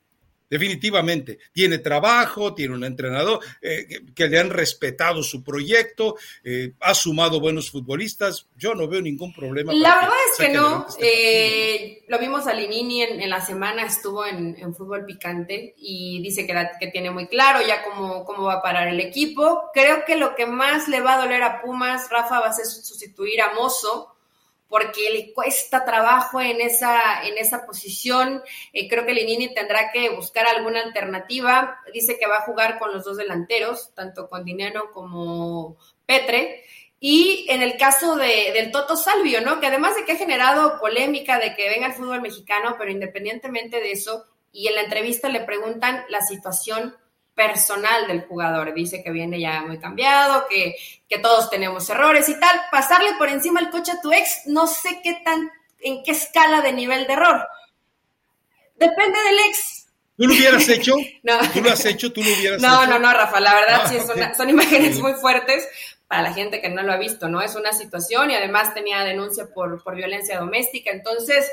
definitivamente. 0.48 1.38
Tiene 1.52 1.78
trabajo, 1.78 2.54
tiene 2.54 2.74
un 2.74 2.84
entrenador 2.84 3.40
eh, 3.60 3.86
que, 4.14 4.28
le 4.28 4.38
han 4.38 4.50
respetado 4.50 5.22
su 5.22 5.42
proyecto, 5.42 6.16
eh, 6.44 6.72
ha 6.80 6.94
sumado 6.94 7.40
buenos 7.40 7.70
futbolistas. 7.70 8.48
Yo 8.56 8.74
no 8.74 8.88
veo 8.88 9.00
ningún 9.00 9.32
problema. 9.32 9.72
La 9.72 9.94
verdad 9.94 10.16
es 10.30 10.46
que 10.46 10.52
no. 10.52 10.86
Este 10.88 11.08
eh, 11.08 12.04
lo 12.08 12.18
vimos 12.18 12.46
a 12.46 12.54
Linini 12.54 13.02
en, 13.02 13.30
la 13.30 13.44
semana, 13.44 13.84
estuvo 13.84 14.24
en, 14.24 14.74
fútbol 14.74 15.04
picante 15.04 15.74
y 15.78 16.20
dice 16.22 16.46
que, 16.46 16.54
que 16.78 16.88
tiene 16.88 17.10
muy 17.10 17.26
claro 17.26 17.66
ya 17.66 17.82
cómo, 17.82 18.24
cómo 18.24 18.44
va 18.44 18.54
a 18.54 18.62
parar 18.62 18.88
el 18.88 19.00
equipo. 19.00 19.70
Creo 19.72 20.04
que 20.04 20.16
lo 20.16 20.34
que 20.34 20.46
más 20.46 20.88
le 20.88 21.00
va 21.00 21.14
a 21.14 21.22
doler 21.22 21.42
a 21.42 21.62
Pumas, 21.62 22.08
Rafa, 22.10 22.40
va 22.40 22.48
a 22.48 22.52
ser 22.52 22.66
sustituir 22.66 23.40
a 23.40 23.54
Mozo 23.54 24.17
porque 24.68 25.10
le 25.10 25.32
cuesta 25.32 25.84
trabajo 25.84 26.40
en 26.40 26.60
esa, 26.60 27.22
en 27.24 27.38
esa 27.38 27.64
posición. 27.64 28.42
Eh, 28.72 28.88
creo 28.88 29.06
que 29.06 29.14
Linini 29.14 29.54
tendrá 29.54 29.90
que 29.90 30.10
buscar 30.10 30.46
alguna 30.46 30.82
alternativa. 30.82 31.80
Dice 31.92 32.18
que 32.18 32.26
va 32.26 32.36
a 32.36 32.42
jugar 32.42 32.78
con 32.78 32.92
los 32.92 33.04
dos 33.04 33.16
delanteros, 33.16 33.94
tanto 33.94 34.28
con 34.28 34.44
Dinero 34.44 34.90
como 34.92 35.76
Petre. 36.04 36.64
Y 37.00 37.46
en 37.48 37.62
el 37.62 37.76
caso 37.76 38.16
de, 38.16 38.50
del 38.52 38.70
Toto 38.70 38.96
Salvio, 38.96 39.40
¿no? 39.40 39.60
Que 39.60 39.68
además 39.68 39.94
de 39.94 40.04
que 40.04 40.12
ha 40.12 40.16
generado 40.16 40.78
polémica 40.80 41.38
de 41.38 41.54
que 41.54 41.68
venga 41.68 41.86
el 41.86 41.92
fútbol 41.94 42.20
mexicano, 42.20 42.74
pero 42.78 42.90
independientemente 42.90 43.80
de 43.80 43.92
eso, 43.92 44.26
y 44.52 44.66
en 44.66 44.74
la 44.74 44.82
entrevista 44.82 45.28
le 45.28 45.40
preguntan 45.40 46.04
la 46.08 46.20
situación 46.20 46.96
personal 47.38 48.08
del 48.08 48.22
jugador. 48.22 48.74
Dice 48.74 49.02
que 49.02 49.12
viene 49.12 49.40
ya 49.40 49.62
muy 49.62 49.78
cambiado, 49.78 50.46
que, 50.50 50.74
que 51.08 51.18
todos 51.20 51.48
tenemos 51.48 51.88
errores 51.88 52.28
y 52.28 52.38
tal. 52.38 52.60
Pasarle 52.72 53.14
por 53.16 53.28
encima 53.28 53.60
el 53.60 53.70
coche 53.70 53.92
a 53.92 54.00
tu 54.00 54.12
ex, 54.12 54.42
no 54.46 54.66
sé 54.66 55.00
qué 55.04 55.20
tan, 55.24 55.48
en 55.78 56.02
qué 56.02 56.10
escala 56.10 56.60
de 56.60 56.72
nivel 56.72 57.06
de 57.06 57.12
error. 57.12 57.46
Depende 58.74 59.18
del 59.22 59.38
ex. 59.48 59.86
¿Tú 60.16 60.26
lo 60.26 60.34
hubieras 60.34 60.68
hecho? 60.68 60.96
no. 61.22 61.38
¿Tú 61.54 61.62
lo 61.62 61.70
has 61.70 61.84
hecho? 61.84 62.12
¿Tú 62.12 62.24
lo 62.24 62.30
hubieras 62.30 62.60
no, 62.60 62.82
hecho? 62.82 62.90
No, 62.90 62.98
no, 62.98 63.12
Rafa, 63.12 63.38
la 63.38 63.54
verdad 63.54 63.88
sí 63.88 63.96
ah, 64.20 64.34
son 64.36 64.50
imágenes 64.50 64.98
muy 64.98 65.14
fuertes 65.14 65.68
para 66.08 66.22
la 66.22 66.32
gente 66.34 66.60
que 66.60 66.70
no 66.70 66.82
lo 66.82 66.92
ha 66.92 66.96
visto, 66.96 67.28
¿no? 67.28 67.40
Es 67.40 67.54
una 67.54 67.72
situación 67.72 68.32
y 68.32 68.34
además 68.34 68.74
tenía 68.74 69.04
denuncia 69.04 69.46
por, 69.54 69.82
por 69.84 69.94
violencia 69.94 70.40
doméstica, 70.40 70.90
entonces 70.90 71.48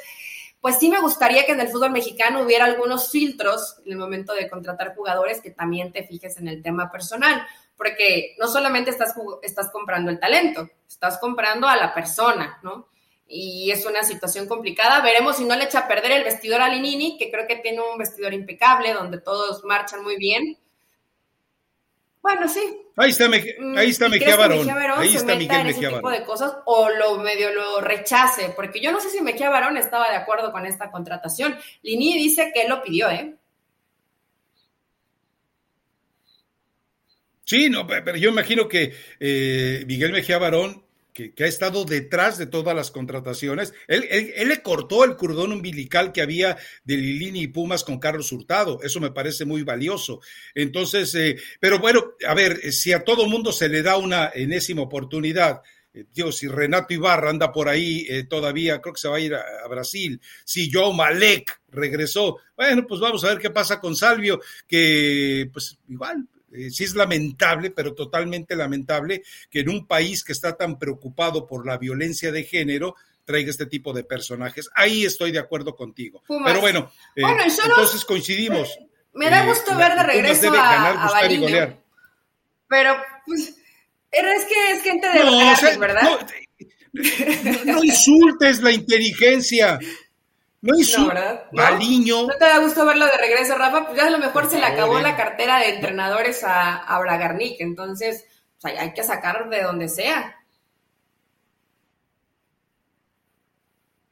pues 0.66 0.80
sí 0.80 0.90
me 0.90 1.00
gustaría 1.00 1.46
que 1.46 1.52
en 1.52 1.62
el 1.62 1.68
fútbol 1.68 1.92
mexicano 1.92 2.42
hubiera 2.42 2.66
algunos 2.66 3.12
filtros 3.12 3.76
en 3.86 3.92
el 3.92 4.00
momento 4.00 4.34
de 4.34 4.50
contratar 4.50 4.96
jugadores 4.96 5.40
que 5.40 5.52
también 5.52 5.92
te 5.92 6.08
fijes 6.08 6.40
en 6.40 6.48
el 6.48 6.64
tema 6.64 6.92
personal, 6.92 7.46
porque 7.78 8.36
no 8.40 8.48
solamente 8.48 8.90
estás, 8.90 9.14
estás 9.44 9.70
comprando 9.70 10.10
el 10.10 10.20
talento, 10.20 10.68
estás 10.88 11.20
comprando 11.20 11.68
a 11.68 11.76
la 11.76 11.94
persona, 11.94 12.58
¿no? 12.64 12.88
Y 13.28 13.70
es 13.70 13.86
una 13.86 14.02
situación 14.02 14.48
complicada. 14.48 15.02
Veremos 15.02 15.38
si 15.38 15.46
no 15.46 15.56
le 15.56 15.66
echa 15.66 15.82
a 15.82 15.88
perder 15.88 16.14
el 16.14 16.24
vestidor 16.24 16.62
a 16.62 16.70
Linini, 16.70 17.20
que 17.20 17.30
creo 17.30 17.46
que 17.46 17.58
tiene 17.58 17.82
un 17.82 18.00
vestidor 18.00 18.34
impecable, 18.34 18.92
donde 18.94 19.20
todos 19.20 19.64
marchan 19.66 20.02
muy 20.02 20.18
bien. 20.18 20.58
Bueno, 22.26 22.50
sí, 22.50 22.82
Ahí 22.96 23.12
está, 23.12 23.30
mm, 23.30 23.78
ahí 23.78 23.90
está 23.92 24.10
Mejía 24.10 24.36
Barón. 24.36 24.68
Ahí 24.98 25.16
está 25.16 25.36
Miguel 25.36 25.60
en 25.60 25.68
Mejía 25.68 25.90
ese 25.90 25.98
tipo 25.98 26.10
de 26.10 26.24
cosas 26.24 26.56
o 26.66 26.90
lo 26.90 27.20
medio 27.20 27.54
lo 27.54 27.82
rechace, 27.82 28.52
porque 28.56 28.82
yo 28.82 28.92
no 28.92 29.00
sé 29.00 29.12
si 29.12 29.22
Mejía 29.22 29.52
Barón 29.52 29.78
estaba 29.78 30.10
de 30.10 30.16
acuerdo 30.16 30.52
con 30.52 30.66
esta 30.66 30.90
contratación. 30.90 31.56
Lini 31.84 32.18
dice 32.18 32.50
que 32.52 32.64
él 32.64 32.70
lo 32.70 32.82
pidió, 32.82 33.12
¿eh? 33.12 33.36
Sí, 37.44 37.70
no, 37.70 37.86
pero 37.86 38.16
yo 38.16 38.30
imagino 38.30 38.68
que 38.68 38.96
eh, 39.20 39.84
Miguel 39.86 40.12
Mejía 40.12 40.40
Barón 40.40 40.84
que, 41.16 41.44
ha 41.44 41.48
estado 41.48 41.86
detrás 41.86 42.38
de 42.38 42.46
todas 42.46 42.76
las 42.76 42.92
contrataciones. 42.92 43.74
Él, 43.88 44.34
le 44.48 44.62
cortó 44.62 45.06
el 45.06 45.16
cordón 45.16 45.54
umbilical 45.54 46.12
que 46.12 46.22
había 46.22 46.58
de 46.84 46.98
Lilini 46.98 47.44
y 47.44 47.48
Pumas 47.48 47.86
con 47.86 48.00
Carlos 48.00 48.32
Hurtado. 48.32 48.82
Eso 48.84 49.00
me 49.00 49.12
parece 49.12 49.46
muy 49.46 49.64
valioso. 49.64 50.20
Entonces, 50.54 51.16
eh, 51.16 51.38
pero 51.60 51.80
bueno, 51.80 52.14
a 52.28 52.34
ver, 52.34 52.72
si 52.74 52.92
a 52.92 53.04
todo 53.04 53.30
mundo 53.30 53.54
se 53.54 53.70
le 53.70 53.82
da 53.82 53.96
una 53.96 54.32
enésima 54.36 54.82
oportunidad, 54.82 55.62
eh, 55.94 56.06
Dios, 56.14 56.38
si 56.38 56.50
Renato 56.50 56.94
Ibarra 56.94 57.30
anda 57.30 57.54
por 57.54 57.70
ahí 57.70 58.06
eh, 58.10 58.26
todavía, 58.26 58.82
creo 58.82 58.94
que 58.94 59.00
se 59.00 59.08
va 59.08 59.16
a 59.16 59.22
ir 59.22 59.36
a, 59.36 59.68
Brasil. 59.70 60.20
Si 60.44 60.70
Joe 60.72 60.94
Malek 60.94 61.62
regresó, 61.70 62.40
bueno, 62.58 62.86
pues 62.86 63.00
vamos 63.00 63.24
a 63.24 63.30
ver 63.30 63.40
qué 63.40 63.52
pasa 63.52 63.80
con 63.80 63.96
Salvio, 63.96 64.42
que 64.68 65.50
pues 65.54 65.78
igual 65.88 66.28
Eh, 66.58 66.72
sí 66.72 66.84
es 66.84 66.96
lamentable, 66.96 67.72
pero 67.72 67.94
totalmente 67.94 68.56
lamentable 68.56 69.24
que 69.50 69.62
en 69.62 69.70
un 69.70 69.88
país 69.88 70.24
que 70.24 70.32
está 70.32 70.56
tan 70.56 70.80
preocupado 70.80 71.46
por 71.46 71.66
la 71.66 71.78
violencia 71.78 72.32
de 72.32 72.44
género 72.44 72.96
traiga 73.26 73.50
este 73.50 73.66
tipo 73.66 73.92
de 73.92 74.04
personajes. 74.04 74.70
Ahí 74.76 75.04
estoy 75.04 75.32
de 75.32 75.40
acuerdo 75.40 75.76
contigo. 75.76 76.24
Pero 76.28 76.62
bueno, 76.62 76.92
eh, 77.16 77.24
entonces 77.66 78.06
coincidimos. 78.06 78.78
Me 79.14 79.30
da 79.30 79.46
gusto 79.46 79.76
ver 79.76 79.96
de 79.96 80.04
regreso 80.04 80.54
a, 80.54 81.08
a 81.08 81.22
Pero, 82.68 82.96
pues, 83.26 83.56
es 84.12 84.46
que 84.46 84.72
es 84.72 84.82
gente 84.82 85.08
de 85.10 85.24
no, 85.24 85.80
¿verdad? 85.80 86.28
No, 87.66 87.84
insultes 87.84 88.62
la 88.62 88.72
inteligencia. 88.72 89.80
No 90.66 90.76
insultes. 90.76 91.24
No, 91.52 92.28
¿No? 92.28 92.34
te 92.40 92.46
da 92.46 92.58
gusto 92.58 92.86
verlo 92.88 93.06
de 93.06 93.18
regreso, 93.18 93.56
Rafa? 93.56 93.86
Pues 93.86 93.98
ya 93.98 94.08
a 94.08 94.10
lo 94.10 94.18
mejor 94.18 94.50
se 94.50 94.58
le 94.58 94.66
acabó 94.66 95.00
la 95.00 95.16
cartera 95.16 95.60
de 95.60 95.76
entrenadores 95.76 96.44
a, 96.44 96.78
a 96.78 97.00
Bragarnik. 97.00 97.58
Entonces, 97.60 98.26
pues, 98.60 98.74
hay 98.80 98.92
que 98.94 99.04
sacar 99.04 99.48
de 99.48 99.62
donde 99.62 99.88
sea. 99.88 100.36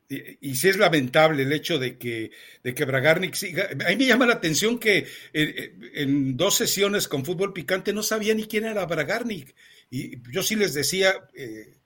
y, 0.09 0.55
sí 0.55 0.69
es 0.69 0.77
lamentable 0.77 1.41
el 1.41 1.51
hecho 1.51 1.79
de 1.79 1.97
que, 1.97 2.29
de 2.63 2.75
que 2.75 2.85
Bragarnik 2.85 3.33
siga. 3.33 3.69
A 3.85 3.89
mí 3.89 3.95
me 3.95 4.05
llama 4.05 4.25
la 4.25 4.33
atención 4.33 4.79
que 4.79 4.99
eh, 4.99 5.07
eh, 5.33 5.73
en 5.95 6.37
dos 6.37 6.55
sesiones 6.55 7.07
con 7.07 7.25
fútbol 7.25 7.51
picante 7.53 7.93
no 7.93 8.03
sabía 8.03 8.33
ni 8.35 8.45
quién 8.45 8.65
era 8.65 8.85
Bragarnik. 8.85 9.55
Y 9.89 10.21
yo 10.31 10.43
sí 10.43 10.55
les 10.55 10.75
decía, 10.75 11.15
eh, 11.33 11.77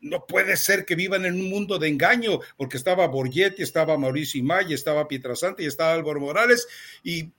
no 0.00 0.26
puede 0.26 0.56
ser 0.56 0.84
que 0.84 0.94
vivan 0.94 1.24
en 1.24 1.34
un 1.34 1.50
mundo 1.50 1.78
de 1.78 1.88
engaño, 1.88 2.40
porque 2.56 2.76
estaba 2.76 3.06
Borgetti, 3.06 3.62
estaba 3.62 3.98
Mauricio 3.98 4.40
Imay, 4.40 4.72
estaba 4.72 5.06
Pietrasante 5.08 5.62
y 5.62 5.66
estaba 5.66 5.92
Álvaro 5.92 6.20
Morales, 6.20 6.66
y 7.02 7.30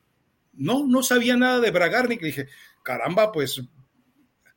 no, 0.54 0.86
no 0.86 1.04
sabía 1.04 1.36
nada 1.36 1.60
de 1.60 1.72
Bragarnik. 1.72 2.22
Dije, 2.22 2.48
caramba, 2.84 3.32
pues 3.32 3.62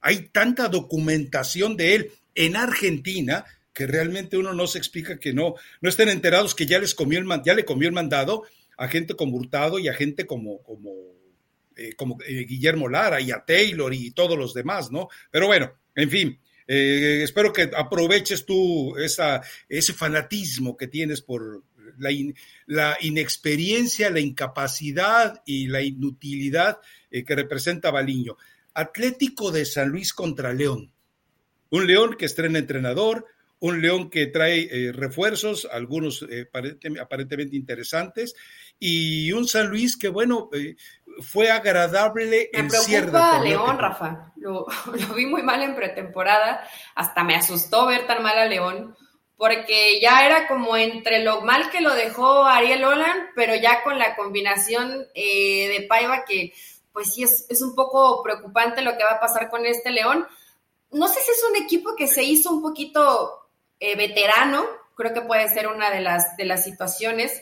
hay 0.00 0.28
tanta 0.28 0.68
documentación 0.68 1.76
de 1.76 1.94
él 1.94 2.12
en 2.34 2.56
Argentina 2.56 3.44
que 3.72 3.86
realmente 3.86 4.36
uno 4.36 4.52
no 4.52 4.66
se 4.66 4.78
explica 4.78 5.18
que 5.18 5.32
no, 5.32 5.54
no 5.80 5.88
estén 5.88 6.08
enterados 6.08 6.54
que 6.54 6.66
ya 6.66 6.78
les 6.78 6.94
comió 6.94 7.18
el 7.18 7.42
ya 7.44 7.54
le 7.54 7.64
comió 7.64 7.88
el 7.88 7.94
mandado 7.94 8.44
a 8.76 8.88
gente 8.88 9.14
como 9.14 9.36
Hurtado 9.36 9.78
y 9.78 9.88
a 9.88 9.94
gente 9.94 10.26
como, 10.26 10.62
como, 10.62 10.92
eh, 11.76 11.94
como 11.94 12.18
eh, 12.26 12.44
Guillermo 12.44 12.88
Lara 12.88 13.20
y 13.20 13.30
a 13.30 13.44
Taylor 13.44 13.92
y 13.92 14.12
todos 14.12 14.38
los 14.38 14.54
demás, 14.54 14.90
¿no? 14.90 15.08
Pero 15.30 15.46
bueno, 15.46 15.72
en 15.94 16.10
fin, 16.10 16.40
eh, 16.68 17.22
espero 17.24 17.52
que 17.52 17.70
aproveches 17.76 18.46
tú 18.46 18.96
esa, 18.96 19.42
ese 19.68 19.92
fanatismo 19.92 20.76
que 20.76 20.86
tienes 20.86 21.22
por 21.22 21.64
la, 21.98 22.10
la 22.66 22.96
inexperiencia, 23.00 24.10
la 24.10 24.20
incapacidad 24.20 25.42
y 25.44 25.66
la 25.66 25.82
inutilidad 25.82 26.78
que 27.10 27.34
representa 27.34 27.90
Baliño. 27.90 28.36
Atlético 28.74 29.50
de 29.50 29.64
San 29.64 29.88
Luis 29.88 30.12
contra 30.12 30.52
León. 30.52 30.92
Un 31.70 31.86
León 31.88 32.16
que 32.16 32.26
estrena 32.26 32.60
entrenador, 32.60 33.26
un 33.60 33.82
León 33.82 34.08
que 34.08 34.26
trae 34.26 34.68
eh, 34.70 34.92
refuerzos, 34.92 35.68
algunos 35.70 36.24
eh, 36.30 36.48
aparentemente 37.00 37.56
interesantes, 37.56 38.34
y 38.78 39.32
un 39.32 39.48
San 39.48 39.68
Luis 39.68 39.96
que, 39.96 40.08
bueno, 40.08 40.48
eh, 40.52 40.76
fue 41.20 41.50
agradable 41.50 42.50
me 42.52 42.64
preocupa 42.64 43.40
León, 43.40 43.78
Rafa. 43.78 44.32
Lo, 44.36 44.66
vi 45.14 45.26
muy 45.26 45.42
mal 45.42 45.62
en 45.62 45.74
pretemporada, 45.74 46.66
hasta 46.94 47.24
me 47.24 47.34
asustó 47.34 47.86
ver 47.86 48.06
tan 48.06 48.22
mal 48.22 48.38
a 48.38 48.46
León, 48.46 48.96
porque 49.36 50.00
ya 50.00 50.26
era 50.26 50.48
como 50.48 50.76
entre 50.76 51.22
lo 51.22 51.42
mal 51.42 51.70
que 51.70 51.80
lo 51.80 51.94
dejó 51.94 52.44
Ariel 52.44 52.84
Holland, 52.84 53.30
pero 53.34 53.54
ya 53.54 53.82
con 53.82 53.98
la 53.98 54.16
combinación 54.16 55.06
de 55.14 55.86
Paiva 55.88 56.24
que, 56.24 56.52
pues 56.92 57.14
sí, 57.14 57.22
es, 57.22 57.46
es 57.48 57.62
un 57.62 57.74
poco 57.74 58.22
preocupante 58.22 58.82
lo 58.82 58.96
que 58.96 59.04
va 59.04 59.12
a 59.12 59.20
pasar 59.20 59.50
con 59.50 59.66
este 59.66 59.90
León. 59.90 60.26
No 60.90 61.08
sé 61.08 61.20
si 61.20 61.30
es 61.30 61.44
un 61.50 61.56
equipo 61.56 61.94
que 61.94 62.08
se 62.08 62.22
hizo 62.22 62.50
un 62.50 62.62
poquito 62.62 63.48
eh, 63.80 63.94
veterano, 63.94 64.66
creo 64.96 65.14
que 65.14 65.20
puede 65.20 65.48
ser 65.48 65.68
una 65.68 65.90
de 65.90 66.00
las, 66.00 66.36
de 66.36 66.44
las 66.44 66.64
situaciones, 66.64 67.40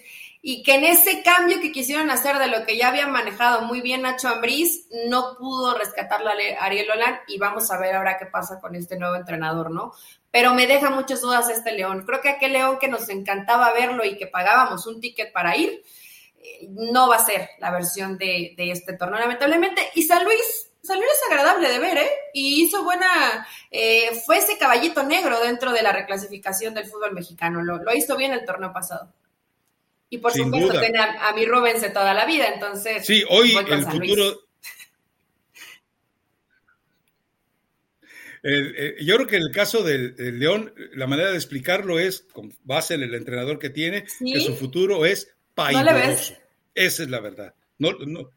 y 0.48 0.62
que 0.62 0.76
en 0.76 0.84
ese 0.84 1.24
cambio 1.24 1.60
que 1.60 1.72
quisieron 1.72 2.08
hacer 2.08 2.38
de 2.38 2.46
lo 2.46 2.64
que 2.64 2.76
ya 2.76 2.86
había 2.86 3.08
manejado 3.08 3.62
muy 3.62 3.80
bien 3.80 4.02
Nacho 4.02 4.28
Ambriz, 4.28 4.86
no 5.08 5.36
pudo 5.36 5.76
rescatarla 5.76 6.34
a 6.60 6.64
Ariel 6.66 6.88
Olan, 6.88 7.18
y 7.26 7.36
vamos 7.36 7.68
a 7.72 7.78
ver 7.80 7.96
ahora 7.96 8.16
qué 8.16 8.26
pasa 8.26 8.60
con 8.60 8.76
este 8.76 8.96
nuevo 8.96 9.16
entrenador, 9.16 9.72
¿no? 9.72 9.92
Pero 10.30 10.54
me 10.54 10.68
deja 10.68 10.88
muchas 10.88 11.20
dudas 11.20 11.50
este 11.50 11.72
León. 11.72 12.04
Creo 12.06 12.20
que 12.20 12.28
aquel 12.28 12.52
León 12.52 12.78
que 12.78 12.86
nos 12.86 13.08
encantaba 13.08 13.72
verlo 13.72 14.04
y 14.04 14.16
que 14.16 14.28
pagábamos 14.28 14.86
un 14.86 15.00
ticket 15.00 15.32
para 15.32 15.56
ir, 15.56 15.82
eh, 16.38 16.68
no 16.70 17.08
va 17.08 17.16
a 17.16 17.26
ser 17.26 17.50
la 17.58 17.72
versión 17.72 18.16
de, 18.16 18.54
de 18.56 18.70
este 18.70 18.92
torneo, 18.92 19.18
lamentablemente. 19.18 19.82
Y 19.96 20.02
San 20.04 20.22
Luis, 20.22 20.70
San 20.80 20.98
Luis 20.98 21.10
es 21.10 21.28
agradable 21.28 21.68
de 21.70 21.80
ver, 21.80 21.98
¿eh? 21.98 22.10
Y 22.32 22.62
hizo 22.62 22.84
buena, 22.84 23.44
eh, 23.72 24.14
fue 24.24 24.38
ese 24.38 24.56
caballito 24.58 25.02
negro 25.02 25.40
dentro 25.40 25.72
de 25.72 25.82
la 25.82 25.90
reclasificación 25.90 26.72
del 26.72 26.86
fútbol 26.86 27.14
mexicano, 27.14 27.64
lo, 27.64 27.92
hizo 27.96 28.16
bien 28.16 28.32
el 28.32 28.44
torneo 28.44 28.72
pasado. 28.72 29.12
Y 30.08 30.18
por 30.18 30.32
supuesto 30.32 30.78
tiene 30.80 30.98
a, 30.98 31.32
mi 31.34 31.44
Rubens 31.46 31.82
de 31.82 31.90
toda 31.90 32.14
la 32.14 32.24
vida, 32.26 32.46
entonces. 32.52 33.04
Sí, 33.04 33.24
hoy 33.28 33.56
el 33.56 33.84
futuro. 33.84 34.42
yo 39.00 39.16
creo 39.16 39.26
que 39.26 39.36
en 39.36 39.42
el 39.42 39.50
caso 39.50 39.82
del, 39.82 40.14
León, 40.38 40.72
la 40.94 41.06
manera 41.06 41.30
de 41.30 41.36
explicarlo 41.36 41.98
es, 41.98 42.22
con 42.32 42.54
base 42.62 42.94
en 42.94 43.02
el 43.02 43.14
entrenador 43.14 43.58
que 43.58 43.70
tiene, 43.70 44.04
que 44.04 44.40
su 44.40 44.54
futuro 44.54 45.04
es 45.04 45.34
paiboroso. 45.54 46.34
Esa 46.74 47.02
es 47.02 47.08
la 47.08 47.20
verdad. 47.20 47.54
No, 47.78 47.92
no, 47.92 48.30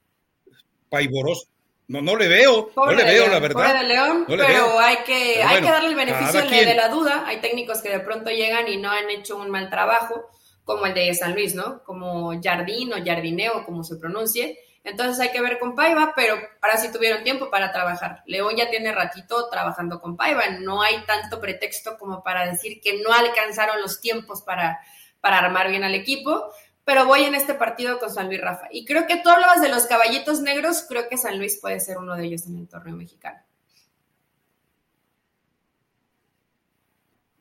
paiboroso. 0.90 1.48
No, 1.90 2.02
no 2.04 2.16
le 2.16 2.28
veo, 2.28 2.72
no 2.76 2.92
le 2.92 3.04
veo, 3.04 3.28
la 3.28 3.40
verdad. 3.40 3.82
de 3.82 3.88
León, 3.88 4.26
pero 4.28 4.80
hay 4.80 4.98
que, 5.08 5.42
hay 5.42 5.60
que 5.60 5.70
darle 5.72 5.90
el 5.90 5.96
beneficio 5.96 6.48
de, 6.48 6.76
la 6.76 6.88
duda. 6.88 7.24
Hay 7.26 7.42
técnicos 7.42 7.82
que 7.82 7.90
de 7.90 8.00
pronto 8.00 8.30
llegan 8.30 8.68
y 8.68 8.78
no 8.78 8.92
han 8.92 9.10
hecho 9.10 9.38
un 9.38 9.50
mal 9.50 9.72
trabajo, 9.72 10.30
como 10.70 10.86
el 10.86 10.94
de 10.94 11.12
San 11.16 11.34
Luis, 11.34 11.56
¿no? 11.56 11.84
Como 11.84 12.40
Jardín 12.40 12.94
o 12.94 13.04
Jardineo, 13.04 13.66
como 13.66 13.84
se 13.84 13.96
pronuncie. 13.96 14.60
Entonces 14.84 15.20
hay 15.20 15.32
que 15.32 15.42
ver 15.42 15.58
con 15.58 15.74
Paiva, 15.74 16.14
pero 16.16 16.36
ahora 16.62 16.78
sí 16.78 16.92
tuvieron 16.92 17.24
tiempo 17.24 17.50
para 17.50 17.72
trabajar. 17.72 18.22
León 18.28 18.54
ya 18.56 18.70
tiene 18.70 18.92
ratito 18.92 19.50
trabajando 19.50 20.00
con 20.00 20.16
Paiva. 20.16 20.44
No 20.60 20.84
hay 20.84 21.04
tanto 21.08 21.42
pretexto 21.42 21.98
como 21.98 22.22
para 22.22 22.46
decir 22.46 22.82
que 22.82 23.02
no 23.02 23.12
alcanzaron 23.12 23.82
los 23.82 24.00
tiempos 24.00 24.44
para, 24.44 24.80
para 25.22 25.40
armar 25.40 25.70
bien 25.70 25.84
al 25.84 25.96
equipo 25.96 26.52
pero 26.86 27.06
voy 27.06 27.22
en 27.22 27.36
este 27.36 27.54
partido 27.54 28.00
con 28.00 28.12
San 28.12 28.28
Luis 28.28 28.42
Rafa. 28.42 28.68
Y 28.72 28.84
creo 28.84 29.06
que 29.06 29.18
tú 29.18 29.30
hablabas 29.30 29.62
de 29.62 29.70
los 29.70 29.86
caballitos 29.86 30.42
negros, 30.42 30.86
creo 30.90 31.08
que 31.08 31.18
San 31.18 31.38
Luis 31.38 31.60
puede 31.62 31.80
ser 31.80 32.00
uno 32.00 32.16
de 32.16 32.26
ellos 32.26 32.48
en 32.48 32.58
el 32.58 32.68
torneo 32.68 32.96
mexicano. 32.96 33.40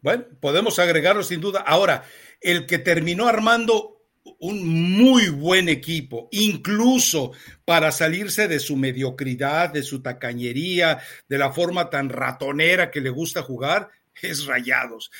Bueno, 0.01 0.25
podemos 0.41 0.79
agregarlo 0.79 1.23
sin 1.23 1.41
duda. 1.41 1.61
Ahora, 1.61 2.05
el 2.41 2.67
que 2.67 2.79
terminó 2.79 3.27
armando 3.27 3.99
un 4.41 4.67
muy 4.67 5.29
buen 5.31 5.69
equipo, 5.69 6.29
incluso 6.31 7.33
para 7.65 7.91
salirse 7.91 8.47
de 8.47 8.61
su 8.61 8.77
mediocridad, 8.77 9.71
de 9.73 9.83
su 9.83 10.03
tacañería, 10.03 11.01
de 11.29 11.39
la 11.39 11.53
forma 11.53 11.91
tan 11.91 12.09
ratonera 12.09 12.91
que 12.91 13.01
le 13.01 13.11
gusta 13.11 13.43
jugar, 13.43 13.89
es 14.23 14.47
Rayados. 14.47 15.11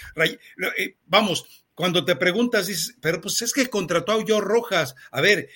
Eh, 0.77 0.97
vamos, 1.07 1.65
cuando 1.75 2.05
te 2.05 2.17
preguntas, 2.17 2.67
dices, 2.67 2.97
pero 3.01 3.21
pues 3.21 3.41
es 3.43 3.53
que 3.53 3.69
contrató 3.69 4.13
a 4.13 4.25
Joao 4.27 4.41
Rojas. 4.41 4.95
A 5.11 5.21
ver, 5.21 5.49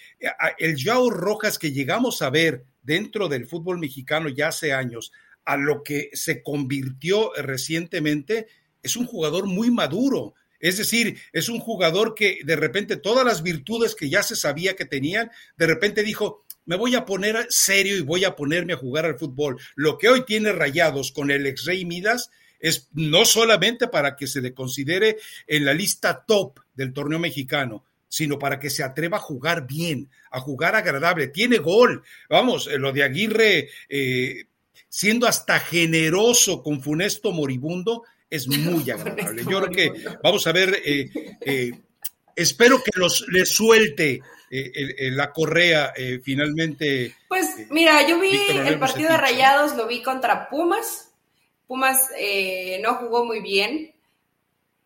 el 0.59 0.77
Joao 0.83 1.11
Rojas 1.11 1.59
que 1.59 1.73
llegamos 1.73 2.23
a 2.23 2.31
ver 2.31 2.65
dentro 2.83 3.29
del 3.29 3.47
fútbol 3.47 3.79
mexicano 3.79 4.29
ya 4.29 4.49
hace 4.49 4.73
años, 4.73 5.13
a 5.45 5.57
lo 5.57 5.83
que 5.83 6.11
se 6.13 6.43
convirtió 6.43 7.33
recientemente, 7.35 8.47
es 8.83 8.97
un 8.97 9.07
jugador 9.07 9.47
muy 9.47 9.71
maduro. 9.71 10.35
Es 10.61 10.79
decir, 10.79 11.19
es 11.33 11.49
un 11.49 11.59
jugador 11.59 12.15
que 12.15 12.39
de 12.45 12.57
repente 12.57 12.97
todas 12.97 13.25
las 13.25 13.43
virtudes 13.43 13.95
que 13.97 14.09
ya 14.09 14.23
se 14.23 14.37
sabía 14.37 14.77
que 14.77 14.85
tenían, 14.85 15.31
de 15.57 15.67
repente 15.67 16.05
dijo, 16.05 16.45
me 16.65 16.77
voy 16.77 16.95
a 16.95 17.05
poner 17.05 17.47
serio 17.49 17.97
y 17.97 18.03
voy 18.03 18.25
a 18.25 18.37
ponerme 18.37 18.75
a 18.75 18.77
jugar 18.77 19.05
al 19.05 19.19
fútbol. 19.19 19.59
Lo 19.75 19.99
que 19.99 20.09
hoy 20.09 20.25
tiene 20.25 20.53
rayados 20.53 21.11
con 21.11 21.31
el 21.31 21.47
ex 21.47 21.65
Rey 21.65 21.85
Midas 21.85 22.31
es 22.61 22.89
no 22.93 23.25
solamente 23.25 23.89
para 23.89 24.15
que 24.17 24.29
se 24.29 24.41
le 24.41 24.55
considere 24.55 25.17
en 25.49 25.65
la 25.65 25.75
lista 25.75 26.25
top 26.25 26.61
del 26.75 26.93
torneo 26.93 27.19
mexicano, 27.19 27.85
sino 28.09 28.39
para 28.39 28.61
que 28.61 28.71
se 28.71 28.85
atreva 28.85 29.17
a 29.17 29.21
jugar 29.21 29.67
bien, 29.67 30.09
a 30.31 30.39
jugar 30.39 30.77
agradable. 30.77 31.27
Tiene 31.27 31.59
gol. 31.59 32.05
Vamos, 32.31 32.69
eh, 32.69 32.79
lo 32.79 32.93
de 32.93 33.03
Aguirre, 33.03 33.69
eh, 33.89 34.45
siendo 34.89 35.27
hasta 35.27 35.59
generoso 35.59 36.63
con 36.63 36.81
Funesto 36.81 37.33
Moribundo, 37.33 38.05
es 38.33 38.49
muy 38.49 38.91
agradable. 38.91 39.45
Yo 39.49 39.63
creo 39.63 39.71
que 39.71 40.05
vamos 40.23 40.47
a 40.47 40.53
ver, 40.53 40.81
eh, 40.85 41.73
espero 42.35 42.83
que 42.83 42.91
los 42.99 43.25
le 43.29 43.47
suelte 43.47 44.21
la 44.51 45.33
correa 45.33 45.95
finalmente. 46.23 47.17
Pues 47.29 47.71
mira, 47.71 48.07
yo 48.07 48.21
vi 48.21 48.39
el 48.51 48.79
partido 48.79 49.11
de 49.11 49.17
Rayados, 49.17 49.77
lo 49.77 49.87
vi 49.87 50.03
contra 50.03 50.51
Pumas 50.51 51.13
Pumas 51.73 52.11
eh, 52.19 52.79
no 52.83 52.97
jugó 52.97 53.25
muy 53.25 53.41
bien, 53.41 53.95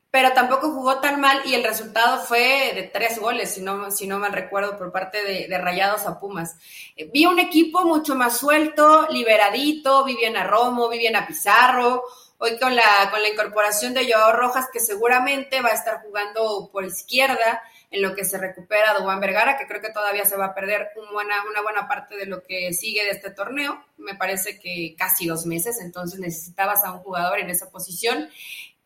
pero 0.08 0.32
tampoco 0.34 0.70
jugó 0.70 1.00
tan 1.00 1.20
mal 1.20 1.42
y 1.44 1.54
el 1.54 1.64
resultado 1.64 2.22
fue 2.22 2.70
de 2.76 2.84
tres 2.84 3.18
goles, 3.18 3.54
si 3.54 3.60
no, 3.60 3.90
si 3.90 4.06
no 4.06 4.20
mal 4.20 4.32
recuerdo, 4.32 4.78
por 4.78 4.92
parte 4.92 5.48
de, 5.48 5.58
Rayados 5.58 6.06
a 6.06 6.20
Pumas. 6.20 6.56
Eh, 6.94 7.10
vi 7.12 7.26
un 7.26 7.40
equipo 7.40 7.84
mucho 7.84 8.14
más 8.14 8.38
suelto, 8.38 9.08
liberadito, 9.10 10.04
Viviana 10.04 10.44
Romo, 10.44 10.88
Viviana 10.88 11.26
Pizarro, 11.26 12.04
hoy 12.38 12.58
con 12.58 12.74
la, 12.74 12.82
con 13.10 13.22
la 13.22 13.28
incorporación 13.28 13.94
de 13.94 14.10
Joao 14.10 14.32
Rojas, 14.32 14.66
que 14.72 14.80
seguramente 14.80 15.60
va 15.60 15.70
a 15.70 15.74
estar 15.74 16.02
jugando 16.02 16.68
por 16.72 16.84
izquierda 16.84 17.62
en 17.90 18.02
lo 18.02 18.14
que 18.14 18.24
se 18.24 18.38
recupera 18.38 18.94
Juan 18.94 19.20
Vergara, 19.20 19.56
que 19.56 19.66
creo 19.66 19.80
que 19.80 19.92
todavía 19.92 20.24
se 20.24 20.36
va 20.36 20.46
a 20.46 20.54
perder 20.54 20.90
buena, 21.12 21.44
una 21.48 21.62
buena 21.62 21.88
parte 21.88 22.16
de 22.16 22.26
lo 22.26 22.42
que 22.42 22.72
sigue 22.72 23.04
de 23.04 23.10
este 23.10 23.30
torneo, 23.30 23.84
me 23.96 24.14
parece 24.14 24.58
que 24.58 24.94
casi 24.98 25.26
dos 25.26 25.46
meses, 25.46 25.80
entonces 25.80 26.18
necesitabas 26.18 26.84
a 26.84 26.92
un 26.92 26.98
jugador 26.98 27.38
en 27.38 27.50
esa 27.50 27.70
posición. 27.70 28.28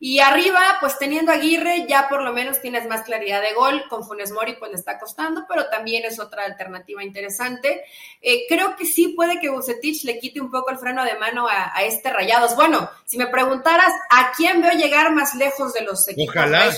Y 0.02 0.18
arriba, 0.18 0.60
pues 0.80 0.96
teniendo 0.98 1.30
a 1.30 1.34
Aguirre, 1.34 1.84
ya 1.86 2.08
por 2.08 2.22
lo 2.22 2.32
menos 2.32 2.62
tienes 2.62 2.88
más 2.88 3.02
claridad 3.02 3.42
de 3.42 3.52
gol. 3.52 3.84
Con 3.90 4.02
Funes 4.02 4.32
Mori, 4.32 4.54
pues 4.54 4.70
le 4.70 4.78
está 4.78 4.98
costando, 4.98 5.44
pero 5.46 5.68
también 5.68 6.06
es 6.06 6.18
otra 6.18 6.46
alternativa 6.46 7.04
interesante. 7.04 7.84
Eh, 8.22 8.46
creo 8.48 8.76
que 8.76 8.86
sí 8.86 9.08
puede 9.08 9.38
que 9.40 9.50
Bucetich 9.50 10.04
le 10.04 10.18
quite 10.18 10.40
un 10.40 10.50
poco 10.50 10.70
el 10.70 10.78
freno 10.78 11.04
de 11.04 11.18
mano 11.18 11.46
a, 11.46 11.84
este 11.84 12.10
Rayados. 12.10 12.56
Bueno, 12.56 12.88
si 13.04 13.18
me 13.18 13.26
preguntaras 13.26 13.92
a 14.08 14.32
quién 14.34 14.62
veo 14.62 14.72
llegar 14.72 15.12
más 15.12 15.34
lejos 15.34 15.74
de 15.74 15.82
los 15.82 16.08
equipos 16.08 16.34
Ojalá 16.34 16.72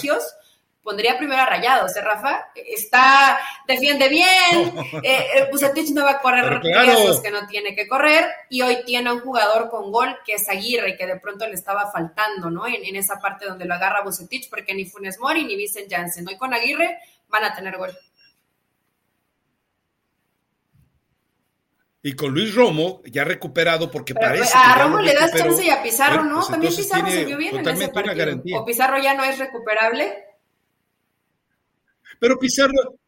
pondría 0.83 1.17
primero 1.17 1.41
a 1.41 1.47
Rayados, 1.47 1.97
¿eh, 1.97 2.01
Rafa? 2.01 2.49
Está, 2.55 3.39
defiende 3.67 4.09
bien, 4.09 4.73
eh, 5.03 5.49
no 5.93 6.05
va 6.05 6.13
a 6.13 6.21
correr 6.21 6.61
riesgos 6.61 7.21
que 7.21 7.31
no 7.31 7.47
tiene 7.47 7.75
que 7.75 7.87
correr, 7.87 8.27
y 8.51 8.63
hoy 8.63 8.79
tiene 8.85 9.13
un 9.13 9.21
jugador 9.21 9.71
con 9.71 9.93
gol 9.93 10.19
que 10.25 10.35
es 10.35 10.49
Aguirre, 10.49 10.97
que 10.97 11.07
de 11.07 11.19
pronto 11.21 11.47
le 11.47 11.55
estaba 11.55 11.91
faltando, 11.91 12.51
¿no? 12.51 12.67
En, 12.67 12.93
esa 12.97 13.21
parte 13.21 13.47
donde 13.47 13.65
lo 13.65 13.75
agarra 13.75 14.03
Bucetich, 14.03 14.51
porque 14.51 14.75
ni 14.75 14.85
Funes 14.85 15.19
Mori 15.19 15.45
ni 15.45 15.57
Vicent 15.57 15.91
Janssen, 15.91 16.29
hoy 16.29 16.37
con 16.37 16.53
Aguirre 16.53 16.99
van 17.29 17.45
a 17.45 17.55
tener 17.55 17.77
gol. 17.77 17.97
Y 22.05 22.15
con 22.15 22.35
Luis 22.35 22.53
Romo, 22.55 23.01
ya 23.05 23.23
recuperado, 23.23 23.89
porque 23.89 24.13
parece. 24.13 24.53
A 24.57 24.83
Romo 24.83 25.01
le 25.01 25.15
das 25.15 25.33
chance 25.33 25.65
y 25.65 25.71
a 25.71 25.81
Pizarro, 25.81 26.25
¿no? 26.25 26.39
Pues 26.39 26.49
También 26.49 26.75
Pizarro 26.75 27.09
se 27.09 27.25
vio 27.25 27.37
bien 27.37 27.57
en 27.57 27.69
ese 27.69 27.89
partido. 27.89 28.61
O 28.61 28.65
Pizarro 28.65 28.99
ya 28.99 29.15
no 29.15 29.23
es 29.23 29.39
recuperable. 29.39 30.32
Pero 32.23 32.39
Pizarro, 32.39 33.01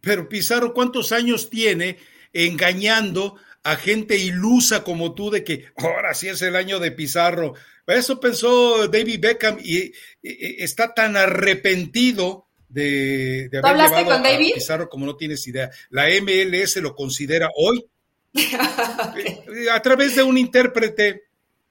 pero 0.00 0.26
Pizarro, 0.30 0.72
¿cuántos 0.72 1.12
años 1.12 1.50
tiene 1.50 1.98
engañando 2.32 3.36
a 3.62 3.76
gente 3.76 4.16
ilusa 4.16 4.82
como 4.82 5.14
tú 5.14 5.30
de 5.30 5.44
que 5.44 5.66
ahora 5.76 6.14
sí 6.14 6.28
es 6.28 6.40
el 6.40 6.56
año 6.56 6.80
de 6.80 6.90
Pizarro? 6.90 7.52
Eso 7.86 8.18
pensó 8.18 8.88
David 8.88 9.20
Beckham 9.20 9.58
y, 9.62 9.92
está 10.22 10.94
tan 10.94 11.18
arrepentido 11.18 12.46
de, 12.66 13.50
de 13.50 13.58
haber 13.58 13.76
llevado 13.76 14.04
con 14.06 14.26
a 14.26 14.38
Pizarro 14.54 14.88
como 14.88 15.04
no 15.04 15.16
tienes 15.16 15.46
idea. 15.46 15.70
La 15.90 16.06
MLS 16.08 16.76
lo 16.76 16.94
considera 16.94 17.50
hoy 17.54 17.84
a 19.70 19.82
través 19.82 20.16
de 20.16 20.22
un 20.22 20.38
intérprete 20.38 21.24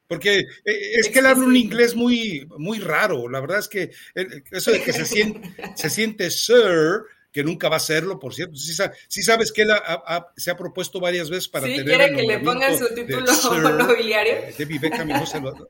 porque 0.08 0.40
eh, 0.40 0.46
es 0.96 1.10
que 1.10 1.20
él 1.20 1.26
habla 1.26 1.46
un 1.46 1.56
inglés 1.56 1.96
muy, 1.96 2.48
muy 2.58 2.80
raro. 2.80 3.30
La 3.30 3.40
verdad 3.40 3.60
es 3.60 3.68
que 3.68 3.92
eh, 4.16 4.44
eso 4.52 4.72
de 4.72 4.82
que 4.82 4.94
se 4.94 5.06
siente, 5.06 5.54
se 5.76 5.90
siente 5.90 6.30
sir, 6.30 7.04
que 7.32 7.44
nunca 7.44 7.68
va 7.68 7.78
a 7.78 7.80
serlo, 7.80 8.20
por 8.20 8.34
cierto. 8.34 8.56
Sí, 8.56 9.24
sabes 9.24 9.52
que 9.52 9.64
él 9.64 9.70
se 10.38 10.52
ha 10.52 10.58
propuesto 10.58 11.00
varias 11.00 11.30
veces 11.30 11.48
para 11.48 11.66
sí, 11.66 11.78
tener. 11.78 11.98
quiere 11.98 12.16
que 12.16 12.24
le 12.24 12.40
pongan 12.40 12.78
su 12.78 12.94
título 12.94 13.26
nobiliario. 13.78 14.36
Debbie 14.58 14.80
Beckham 14.80 15.08
no 15.08 15.26
se 15.26 15.42
lo 15.42 15.70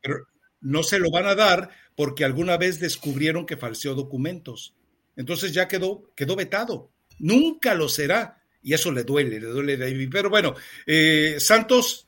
Pero 0.00 0.28
no 0.60 0.82
se 0.82 0.98
lo 0.98 1.10
van 1.10 1.26
a 1.26 1.34
dar 1.34 1.70
porque 1.96 2.24
alguna 2.24 2.56
vez 2.56 2.78
descubrieron 2.78 3.46
que 3.46 3.56
falseó 3.56 3.94
documentos. 3.94 4.74
Entonces 5.16 5.52
ya 5.52 5.66
quedó, 5.66 6.10
quedó 6.14 6.36
vetado. 6.36 6.90
Nunca 7.18 7.74
lo 7.74 7.88
será. 7.88 8.42
Y 8.62 8.72
eso 8.72 8.90
le 8.92 9.04
duele, 9.04 9.40
le 9.40 9.46
duele 9.46 9.74
a 9.74 9.78
David. 9.78 10.08
Pero 10.10 10.30
bueno, 10.30 10.54
eh, 10.86 11.36
Santos 11.38 12.03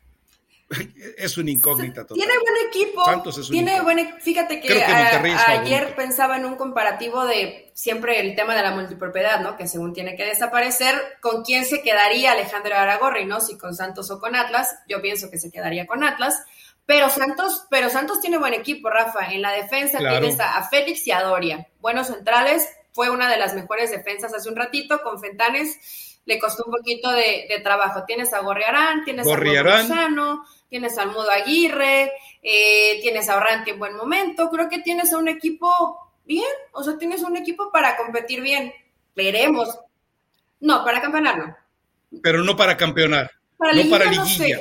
es 1.18 1.38
un 1.38 1.48
incógnita 1.48 2.04
Tiene 2.06 2.32
buen 2.38 2.68
equipo. 2.68 3.02
tiene 3.50 3.80
buen 3.82 4.20
Fíjate 4.20 4.60
que, 4.60 4.82
ayer 4.82 5.94
pensaba 5.94 6.36
en 6.36 6.44
un 6.44 6.56
comparativo 6.56 7.24
de 7.24 7.70
siempre 7.74 8.20
el 8.20 8.34
tema 8.34 8.56
de 8.56 8.62
la 8.62 8.72
multipropiedad, 8.72 9.40
¿no? 9.40 9.56
Que 9.56 9.68
según 9.68 9.92
tiene 9.92 10.16
que 10.16 10.24
desaparecer, 10.24 10.94
¿con 11.20 11.44
quién 11.44 11.64
se 11.64 11.82
quedaría 11.82 12.32
Alejandro 12.32 12.74
Aragorri, 12.74 13.26
no? 13.26 13.40
Si 13.40 13.56
con 13.56 13.74
Santos 13.74 14.10
o 14.10 14.18
con 14.18 14.34
Atlas. 14.34 14.76
Yo 14.88 15.00
pienso 15.00 15.30
que 15.30 15.38
se 15.38 15.52
quedaría 15.52 15.86
con 15.86 16.02
Atlas. 16.02 16.42
Pero 16.84 17.10
Santos, 17.10 17.66
pero 17.70 17.88
Santos 17.88 18.20
tiene 18.20 18.38
buen 18.38 18.54
equipo, 18.54 18.90
Rafa. 18.90 19.32
En 19.32 19.42
la 19.42 19.52
defensa 19.52 19.98
tienes 19.98 20.38
a, 20.40 20.62
Félix 20.68 21.06
y 21.06 21.12
a 21.12 21.22
Doria. 21.22 21.68
Buenos 21.80 22.08
centrales. 22.08 22.68
Fue 22.92 23.10
una 23.10 23.30
de 23.30 23.36
las 23.36 23.54
mejores 23.54 23.90
defensas 23.90 24.32
hace 24.34 24.48
un 24.48 24.56
ratito 24.56 25.00
con 25.02 25.20
Fentanes 25.20 26.15
le 26.26 26.38
costó 26.38 26.64
un 26.66 26.72
poquito 26.72 27.10
de, 27.10 27.60
trabajo. 27.62 28.04
Tienes 28.04 28.32
a 28.34 28.40
Gorriarán, 28.40 29.04
tienes 29.04 29.26
a 29.26 29.36
Rosano, 29.36 30.44
tienes 30.68 30.98
al 30.98 31.08
Mudo 31.08 31.30
Aguirre, 31.30 32.12
eh, 32.42 32.98
tienes 33.00 33.28
a 33.28 33.36
Orranti 33.36 33.70
en 33.70 33.78
buen 33.78 33.96
momento, 33.96 34.50
creo 34.50 34.68
que 34.68 34.80
tienes 34.80 35.12
a 35.12 35.18
un 35.18 35.28
equipo 35.28 35.72
bien, 36.24 36.50
o 36.72 36.82
sea, 36.82 36.98
tienes 36.98 37.22
un 37.22 37.36
equipo 37.36 37.70
para 37.72 37.96
competir 37.96 38.40
bien. 38.42 38.74
Veremos. 39.14 39.78
No, 40.60 40.84
para 40.84 41.00
campeonar 41.00 41.38
no. 41.38 41.56
Pero 42.22 42.42
no 42.42 42.56
para 42.56 42.76
campeonar. 42.76 43.30
Para 43.56 43.72
no 43.72 43.88
para 43.88 44.04
liguilla. 44.06 44.58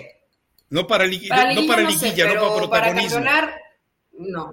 No, 0.70 0.88
para, 0.88 1.05
liguilla, 1.05 1.53
no 1.53 1.68
para 1.68 1.82
liguilla, 1.82 2.34
no 2.34 2.41
para 2.41 2.55
protagonismo. 2.55 3.20
Para 3.20 3.41
campeonar, 3.41 3.61
no. 4.13 4.51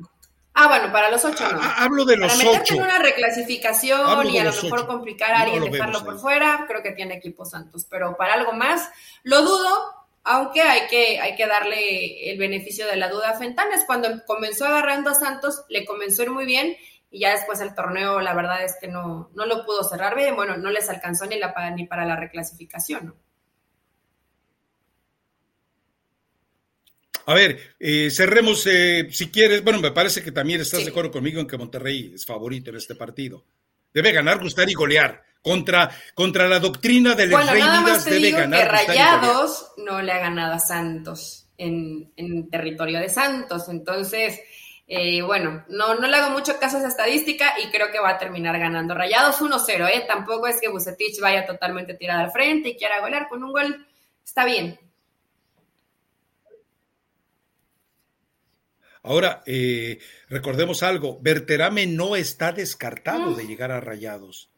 Ah, 0.55 0.69
bueno, 0.69 0.93
para 0.93 1.11
los 1.11 1.25
ocho 1.25 1.51
no. 1.51 1.59
Ah, 1.63 1.77
hablo 1.79 2.05
de 2.05 2.17
los 2.17 2.35
para 2.35 2.51
ocho. 2.61 2.75
en 2.75 2.83
una 2.83 2.99
reclasificación 2.99 4.29
y 4.29 4.39
a 4.39 4.45
lo 4.45 4.53
mejor 4.53 4.87
complicar 4.87 5.33
a 5.33 5.41
alguien, 5.41 5.71
dejarlo 5.71 6.05
por 6.05 6.19
fuera, 6.19 6.65
creo 6.69 6.83
que 6.83 6.93
tiene 6.93 7.15
equipo 7.15 7.45
Santos. 7.45 7.87
Pero 7.89 8.17
para 8.17 8.35
algo 8.35 8.53
más, 8.53 8.91
lo 9.23 9.43
dudo, 9.43 9.95
aunque 10.25 10.61
hay 10.61 10.89
que, 10.89 11.21
hay 11.21 11.37
que 11.37 11.47
darle 11.47 12.31
el 12.31 12.39
beneficio 12.39 12.87
de 12.87 12.97
la 12.97 13.09
duda 13.09 13.31
a 13.31 13.39
Fentanes. 13.39 13.85
Cuando 13.87 14.09
comenzó 14.27 14.67
agarrando 14.67 15.11
a 15.11 15.15
Santos, 15.15 15.65
le 15.69 15.87
comenzó 15.87 16.23
a 16.23 16.25
ir 16.27 16.31
muy 16.31 16.45
bien 16.45 16.77
y 17.11 17.21
ya 17.21 17.33
después 17.33 17.61
el 17.61 17.75
torneo, 17.75 18.21
la 18.21 18.35
verdad 18.35 18.65
es 18.65 18.77
que 18.81 18.89
no, 18.89 19.31
no 19.35 19.47
lo 19.47 19.65
pudo 19.65 19.85
cerrar 19.85 20.17
bien. 20.17 20.37
Bueno, 20.37 20.57
no 20.57 20.71
les 20.71 20.89
alcanzó 20.89 21.27
ni, 21.27 21.39
la, 21.39 21.55
ni 21.75 21.87
para 21.87 22.05
la 22.05 22.17
reclasificación, 22.17 23.15
A 27.27 27.35
ver, 27.35 27.75
eh, 27.79 28.11
cerremos, 28.11 28.67
eh, 28.67 29.09
si 29.11 29.31
quieres, 29.31 29.63
bueno, 29.63 29.81
me 29.81 29.93
parece 29.93 30.23
que 30.23 30.33
también 30.33 30.61
estás 30.61 30.85
de 30.85 30.91
acuerdo 30.91 31.11
conmigo 31.11 31.41
en 31.41 31.47
que 31.47 31.57
Monterrey 31.57 32.13
es 32.15 32.27
favorito 32.27 32.71
en 32.71 32.77
este 32.77 32.95
partido. 32.95 33.45
Debe 33.93 34.13
ganar, 34.13 34.41
gustar 34.41 34.69
y 34.69 34.75
golear 34.75 35.23
contra, 35.43 35.91
contra 36.15 36.49
la 36.49 36.59
doctrina 36.59 37.15
del 37.15 37.31
bueno, 37.31 37.53
Rey 37.53 37.61
nada 37.61 37.81
más 37.81 38.05
te 38.05 38.15
digo 38.15 38.39
que 38.39 38.65
Rayados 38.65 39.73
no 39.77 40.01
le 40.01 40.13
ha 40.13 40.19
ganado 40.19 40.55
a 40.55 40.59
Santos 40.59 41.49
en, 41.59 42.49
territorio 42.51 42.99
de 42.99 43.09
Santos. 43.09 43.69
Entonces, 43.69 44.41
eh, 44.87 45.21
bueno, 45.23 45.65
no, 45.69 45.95
no 45.97 46.07
le 46.07 46.17
hago 46.17 46.31
mucho 46.31 46.59
caso 46.59 46.77
a 46.77 46.81
esa 46.81 46.89
estadística 46.89 47.55
y 47.63 47.71
creo 47.71 47.91
que 47.91 48.01
va 48.01 48.11
a 48.11 48.19
terminar 48.19 48.59
ganando. 48.59 48.95
Rayados 48.95 49.41
1-0, 49.41 49.89
¿eh? 49.89 50.05
Tampoco 50.09 50.47
es 50.47 50.61
que 50.61 50.69
Bucetich 50.69 51.21
vaya 51.21 51.47
totalmente 51.47 51.95
tirada 51.95 52.23
al 52.23 52.33
frente 52.33 52.71
y 52.71 52.77
quiera 52.77 53.01
golear 53.01 53.29
con 53.29 53.45
un 53.45 53.53
gol. 53.53 53.87
Está 54.25 54.45
bien. 54.45 54.79
Ahora, 59.03 59.43
eh, 59.47 59.99
recordemos 60.29 60.83
algo, 60.83 61.19
Berterame 61.21 61.87
no 61.87 62.15
está 62.15 62.53
descartado 62.53 63.35
de 63.35 63.47
llegar 63.47 63.73
a 63.73 63.81
Rayados. 63.81 64.51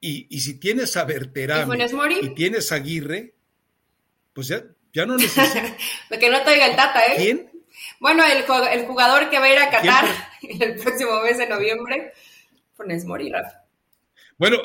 Y, 0.00 0.40
si 0.40 0.58
tienes 0.58 0.96
a 0.96 1.04
Berterame 1.04 1.86
y, 2.22 2.34
tienes 2.34 2.72
a 2.72 2.76
Aguirre, 2.76 3.34
pues 4.32 4.48
ya, 4.48 4.64
ya 4.92 5.06
no 5.06 5.16
necesitas. 5.16 5.76
que 6.20 6.30
no 6.30 6.42
te 6.42 6.52
diga 6.52 6.66
el 6.66 6.76
Tata, 6.76 7.06
¿eh? 7.06 7.14
¿Quién? 7.16 7.50
Bueno, 8.00 8.24
el, 8.24 8.44
el 8.72 8.86
jugador 8.86 9.30
que 9.30 9.38
va 9.38 9.44
a 9.44 9.52
ir 9.52 9.58
a 9.58 9.70
Qatar 9.70 10.06
el 10.42 10.74
próximo 10.76 11.20
mes 11.20 11.38
de 11.38 11.46
noviembre, 11.46 12.12
Funes 12.74 13.04
Mori, 13.04 13.30
Bueno, 14.38 14.58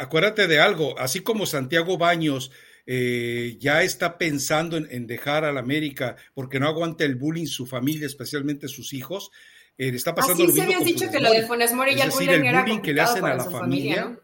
acuérdate 0.00 0.46
de 0.46 0.60
algo, 0.60 0.98
así 0.98 1.20
como 1.20 1.46
Santiago 1.46 1.98
Baños 1.98 2.52
eh, 2.86 3.56
ya 3.58 3.82
está 3.82 4.16
pensando 4.16 4.76
en, 4.76 5.06
dejar 5.06 5.44
al 5.44 5.58
América 5.58 6.16
porque 6.34 6.60
no 6.60 6.68
aguanta 6.68 7.04
el 7.04 7.16
bullying 7.16 7.46
su 7.46 7.66
familia, 7.66 8.06
especialmente 8.06 8.68
sus 8.68 8.92
hijos, 8.92 9.30
eh, 9.78 9.90
está 9.94 10.14
pasando 10.14 10.44
lo 10.44 10.52
mismo. 10.52 10.84
dicho 10.84 11.10
que 11.10 11.20
lo 11.20 11.30
de 11.30 11.46
Funes 11.46 11.72
Mori 11.72 11.94
decir, 11.94 12.30
el 12.30 12.42
bullying 12.42 12.80
que 12.80 12.94
le 12.94 13.00
hacen 13.00 13.24
a 13.24 13.34
la 13.34 13.44
familia. 13.44 14.18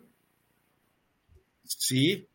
Sí. 1.64 2.26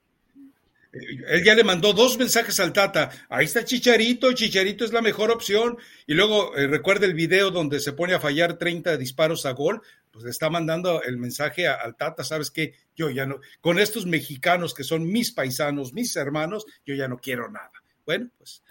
Eh, 0.94 1.00
él 1.30 1.44
ya 1.44 1.56
le 1.56 1.64
mandó 1.64 1.94
dos 1.94 2.18
mensajes 2.18 2.60
al 2.60 2.74
Tata. 2.74 3.10
Ahí 3.30 3.46
está 3.46 3.66
Chicharito, 3.66 4.34
Chicharito 4.34 4.86
es 4.86 4.94
la 4.94 5.02
mejor 5.02 5.32
opción. 5.32 5.78
Y 6.06 6.14
luego 6.14 6.56
eh, 6.56 6.68
recuerda 6.68 7.06
el 7.06 7.14
video 7.14 7.52
donde 7.52 7.80
se 7.80 7.94
pone 7.94 8.14
a 8.14 8.20
fallar 8.20 8.58
30 8.58 8.98
disparos 8.98 9.46
a 9.46 9.52
gol. 9.52 9.82
Pues 10.18 10.26
le 10.26 10.32
está 10.32 10.50
mandando 10.50 11.04
el 11.04 11.18
mensaje 11.18 11.68
al 11.68 11.96
Tata, 11.96 12.24
¿sabes 12.24 12.50
qué? 12.50 12.74
Yo 12.96 13.12
ya 13.12 13.28
no, 13.28 13.40
con 13.62 13.78
estos 13.78 14.08
mexicanos 14.08 14.74
que 14.74 14.84
son 14.84 15.06
mis 15.06 15.32
paisanos, 15.32 15.94
mis 15.94 16.16
hermanos, 16.16 16.66
yo 16.88 16.96
ya 16.96 17.08
no 17.08 17.20
quiero 17.20 17.52
nada. 17.52 17.72
Bueno, 18.04 18.32
pues 18.36 18.64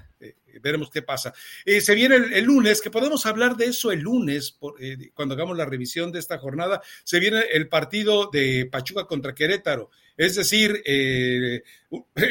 veremos 0.61 0.91
qué 0.91 1.03
pasa. 1.03 1.33
Eh, 1.65 1.81
se 1.81 1.95
viene 1.95 2.17
el, 2.17 2.45
lunes, 2.45 2.81
que 2.81 2.91
podemos 2.91 3.27
hablar 3.27 3.57
de 3.57 3.67
eso 3.67 3.93
el 3.93 4.01
lunes, 4.01 4.59
eh, 4.81 5.11
cuando 5.15 5.35
hagamos 5.35 5.57
la 5.57 5.65
revisión 5.65 6.13
de 6.13 6.19
esta 6.19 6.39
jornada, 6.39 6.83
se 7.05 7.21
viene 7.21 7.41
el 7.53 7.69
partido 7.69 8.31
de 8.33 8.69
Pachuca 8.71 9.05
contra 9.05 9.35
Querétaro. 9.35 9.91
Es 10.17 10.35
decir, 10.35 10.83
el 10.87 11.63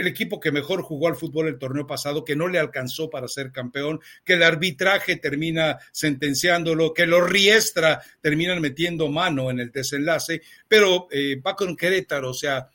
equipo 0.07 0.39
que 0.39 0.51
mejor 0.51 0.81
jugó 0.81 1.07
al 1.07 1.15
fútbol 1.15 1.47
el 1.47 1.59
torneo 1.59 1.85
pasado, 1.85 2.25
que 2.25 2.35
no 2.35 2.47
le 2.47 2.57
alcanzó 2.57 3.11
para 3.11 3.27
ser 3.27 3.51
campeón, 3.51 4.01
que 4.23 4.33
el 4.33 4.43
arbitraje 4.43 5.17
termina 5.17 5.77
sentenciándolo, 5.91 6.93
que 6.93 7.05
los 7.05 7.29
Riestra 7.29 8.01
terminan 8.21 8.59
metiendo 8.59 9.07
mano 9.09 9.51
en 9.51 9.59
el 9.59 9.71
desenlace, 9.71 10.41
pero 10.67 11.07
va 11.45 11.55
con 11.55 11.75
Querétaro, 11.77 12.31
o 12.31 12.33
sea, 12.33 12.67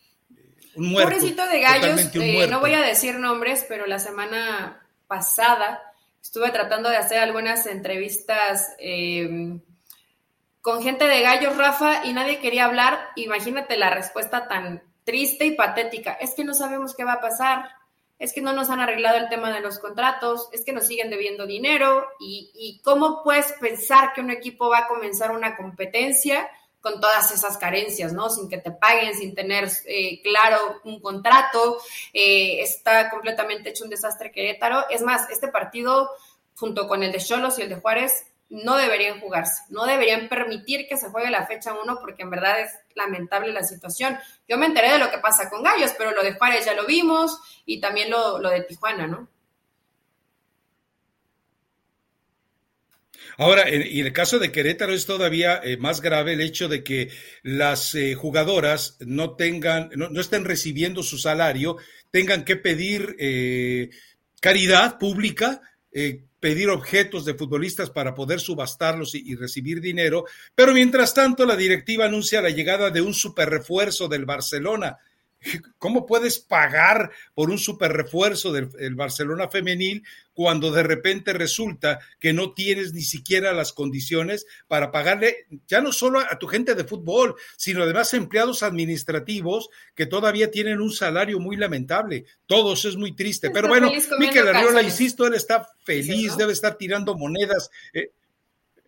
un 0.76 0.90
muerto. 0.90 1.10
Pobrecito 1.10 1.44
de 1.48 1.60
gallos, 1.60 2.48
no 2.48 2.60
voy 2.60 2.74
a 2.74 2.82
decir 2.82 3.18
nombres, 3.18 3.66
pero 3.68 3.86
la 3.86 3.98
semana 3.98 4.79
pasada 5.10 5.82
estuve 6.22 6.50
tratando 6.50 6.88
de 6.88 6.96
hacer 6.96 7.18
algunas 7.18 7.66
entrevistas 7.66 8.74
em, 8.78 9.60
con 10.60 10.82
gente 10.82 11.06
de 11.06 11.22
gallos, 11.22 11.56
Rafa, 11.56 12.04
y 12.04 12.12
nadie 12.12 12.38
quería 12.38 12.66
hablar. 12.66 13.08
Imagínate 13.16 13.76
la 13.76 13.90
respuesta 13.90 14.46
tan 14.46 14.82
triste 15.04 15.46
y 15.46 15.56
patética. 15.56 16.12
Es 16.12 16.34
que 16.34 16.44
no 16.44 16.54
sabemos 16.54 16.94
qué 16.94 17.02
va 17.04 17.14
a 17.14 17.20
pasar. 17.20 17.70
Es 18.20 18.32
que 18.32 18.42
no 18.42 18.52
nos 18.52 18.70
han 18.70 18.78
arreglado 18.78 19.16
el 19.16 19.30
tema 19.30 19.50
de 19.50 19.60
los 19.60 19.78
contratos, 19.78 20.50
es 20.52 20.64
que 20.64 20.74
nos 20.74 20.86
siguen 20.86 21.10
debiendo 21.10 21.46
dinero 21.46 22.06
y, 22.20 22.50
y 22.54 22.80
cómo 22.82 23.22
puedes 23.24 23.50
pensar 23.52 24.12
que 24.12 24.20
un 24.20 24.30
equipo 24.30 24.68
va 24.68 24.80
a 24.80 24.88
comenzar 24.88 25.30
una 25.30 25.56
competencia 25.56 26.48
con 26.80 27.00
todas 27.00 27.30
esas 27.32 27.56
carencias, 27.58 28.12
¿no? 28.12 28.30
Sin 28.30 28.48
que 28.48 28.58
te 28.58 28.70
paguen, 28.70 29.14
sin 29.14 29.34
tener 29.34 29.68
eh, 29.86 30.20
claro 30.22 30.80
un 30.84 31.00
contrato, 31.00 31.78
eh, 32.12 32.60
está 32.62 33.10
completamente 33.10 33.70
hecho 33.70 33.84
un 33.84 33.90
desastre 33.90 34.32
Querétaro. 34.32 34.88
Es 34.90 35.02
más, 35.02 35.28
este 35.30 35.48
partido, 35.48 36.10
junto 36.54 36.88
con 36.88 37.02
el 37.02 37.12
de 37.12 37.18
Cholos 37.18 37.58
y 37.58 37.62
el 37.62 37.68
de 37.68 37.76
Juárez, 37.76 38.26
no 38.50 38.76
deberían 38.76 39.20
jugarse, 39.20 39.62
no 39.68 39.86
deberían 39.86 40.28
permitir 40.28 40.88
que 40.88 40.96
se 40.96 41.08
juegue 41.08 41.30
la 41.30 41.46
fecha 41.46 41.72
1 41.72 41.98
porque 42.00 42.22
en 42.22 42.30
verdad 42.30 42.60
es 42.60 42.72
lamentable 42.94 43.52
la 43.52 43.62
situación. 43.62 44.18
Yo 44.48 44.58
me 44.58 44.66
enteré 44.66 44.90
de 44.90 44.98
lo 44.98 45.10
que 45.10 45.18
pasa 45.18 45.48
con 45.48 45.62
Gallos, 45.62 45.94
pero 45.96 46.10
lo 46.10 46.24
de 46.24 46.34
Juárez 46.34 46.64
ya 46.64 46.74
lo 46.74 46.84
vimos 46.84 47.38
y 47.64 47.80
también 47.80 48.10
lo, 48.10 48.38
lo 48.38 48.50
de 48.50 48.62
Tijuana, 48.62 49.06
¿no? 49.06 49.28
Ahora, 53.40 53.70
en, 53.70 53.86
y 53.90 54.00
en 54.00 54.06
el 54.06 54.12
caso 54.12 54.38
de 54.38 54.52
Querétaro 54.52 54.92
es 54.92 55.06
todavía 55.06 55.62
eh, 55.64 55.78
más 55.78 56.02
grave 56.02 56.34
el 56.34 56.42
hecho 56.42 56.68
de 56.68 56.84
que 56.84 57.08
las 57.42 57.94
eh, 57.94 58.14
jugadoras 58.14 58.98
no 59.00 59.34
tengan, 59.34 59.88
no, 59.96 60.20
estén 60.20 60.44
recibiendo 60.44 61.02
su 61.02 61.16
salario, 61.16 61.78
tengan 62.10 62.44
que 62.44 62.56
pedir 62.56 63.16
eh, 63.18 63.88
caridad 64.42 64.98
pública, 64.98 65.62
pedir 66.38 66.68
objetos 66.68 67.24
de 67.24 67.32
futbolistas 67.32 67.88
para 67.88 68.14
poder 68.14 68.40
subastarlos 68.40 69.14
y, 69.14 69.34
recibir 69.36 69.80
dinero, 69.80 70.26
pero 70.54 70.74
mientras 70.74 71.14
tanto 71.14 71.46
la 71.46 71.56
directiva 71.56 72.04
anuncia 72.04 72.42
la 72.42 72.50
llegada 72.50 72.90
de 72.90 73.00
un 73.00 73.14
super 73.14 73.48
refuerzo 73.48 74.06
del 74.06 74.26
Barcelona. 74.26 74.98
¿Cómo 75.78 76.06
puedes 76.06 76.38
pagar 76.38 77.10
por 77.34 77.50
un 77.50 77.58
super 77.58 77.92
refuerzo 77.92 78.52
del 78.52 78.94
Barcelona 78.94 79.48
femenil 79.48 80.04
cuando 80.34 80.70
de 80.70 80.82
repente 80.82 81.32
resulta 81.32 81.98
que 82.18 82.32
no 82.32 82.52
tienes 82.52 82.92
ni 82.92 83.02
siquiera 83.02 83.52
las 83.52 83.72
condiciones 83.72 84.46
para 84.68 84.90
pagarle 84.90 85.46
ya 85.66 85.80
no 85.80 85.92
solo 85.92 86.20
a 86.20 86.38
tu 86.38 86.46
gente 86.46 86.74
de 86.74 86.84
fútbol, 86.84 87.34
sino 87.56 87.82
además 87.82 88.14
empleados 88.14 88.62
administrativos 88.62 89.70
que 89.94 90.06
todavía 90.06 90.50
tienen 90.50 90.80
un 90.80 90.92
salario 90.92 91.40
muy 91.40 91.56
lamentable? 91.56 92.24
Todos 92.46 92.84
es 92.84 92.96
muy 92.96 93.14
triste. 93.14 93.50
Pero 93.50 93.68
bueno, 93.68 93.90
Miquel 94.18 94.48
Arriola, 94.48 94.82
insisto, 94.82 95.26
él 95.26 95.34
está 95.34 95.68
feliz, 95.84 96.36
debe 96.36 96.52
estar 96.52 96.76
tirando 96.76 97.16
monedas. 97.16 97.70
Eh, 97.92 98.12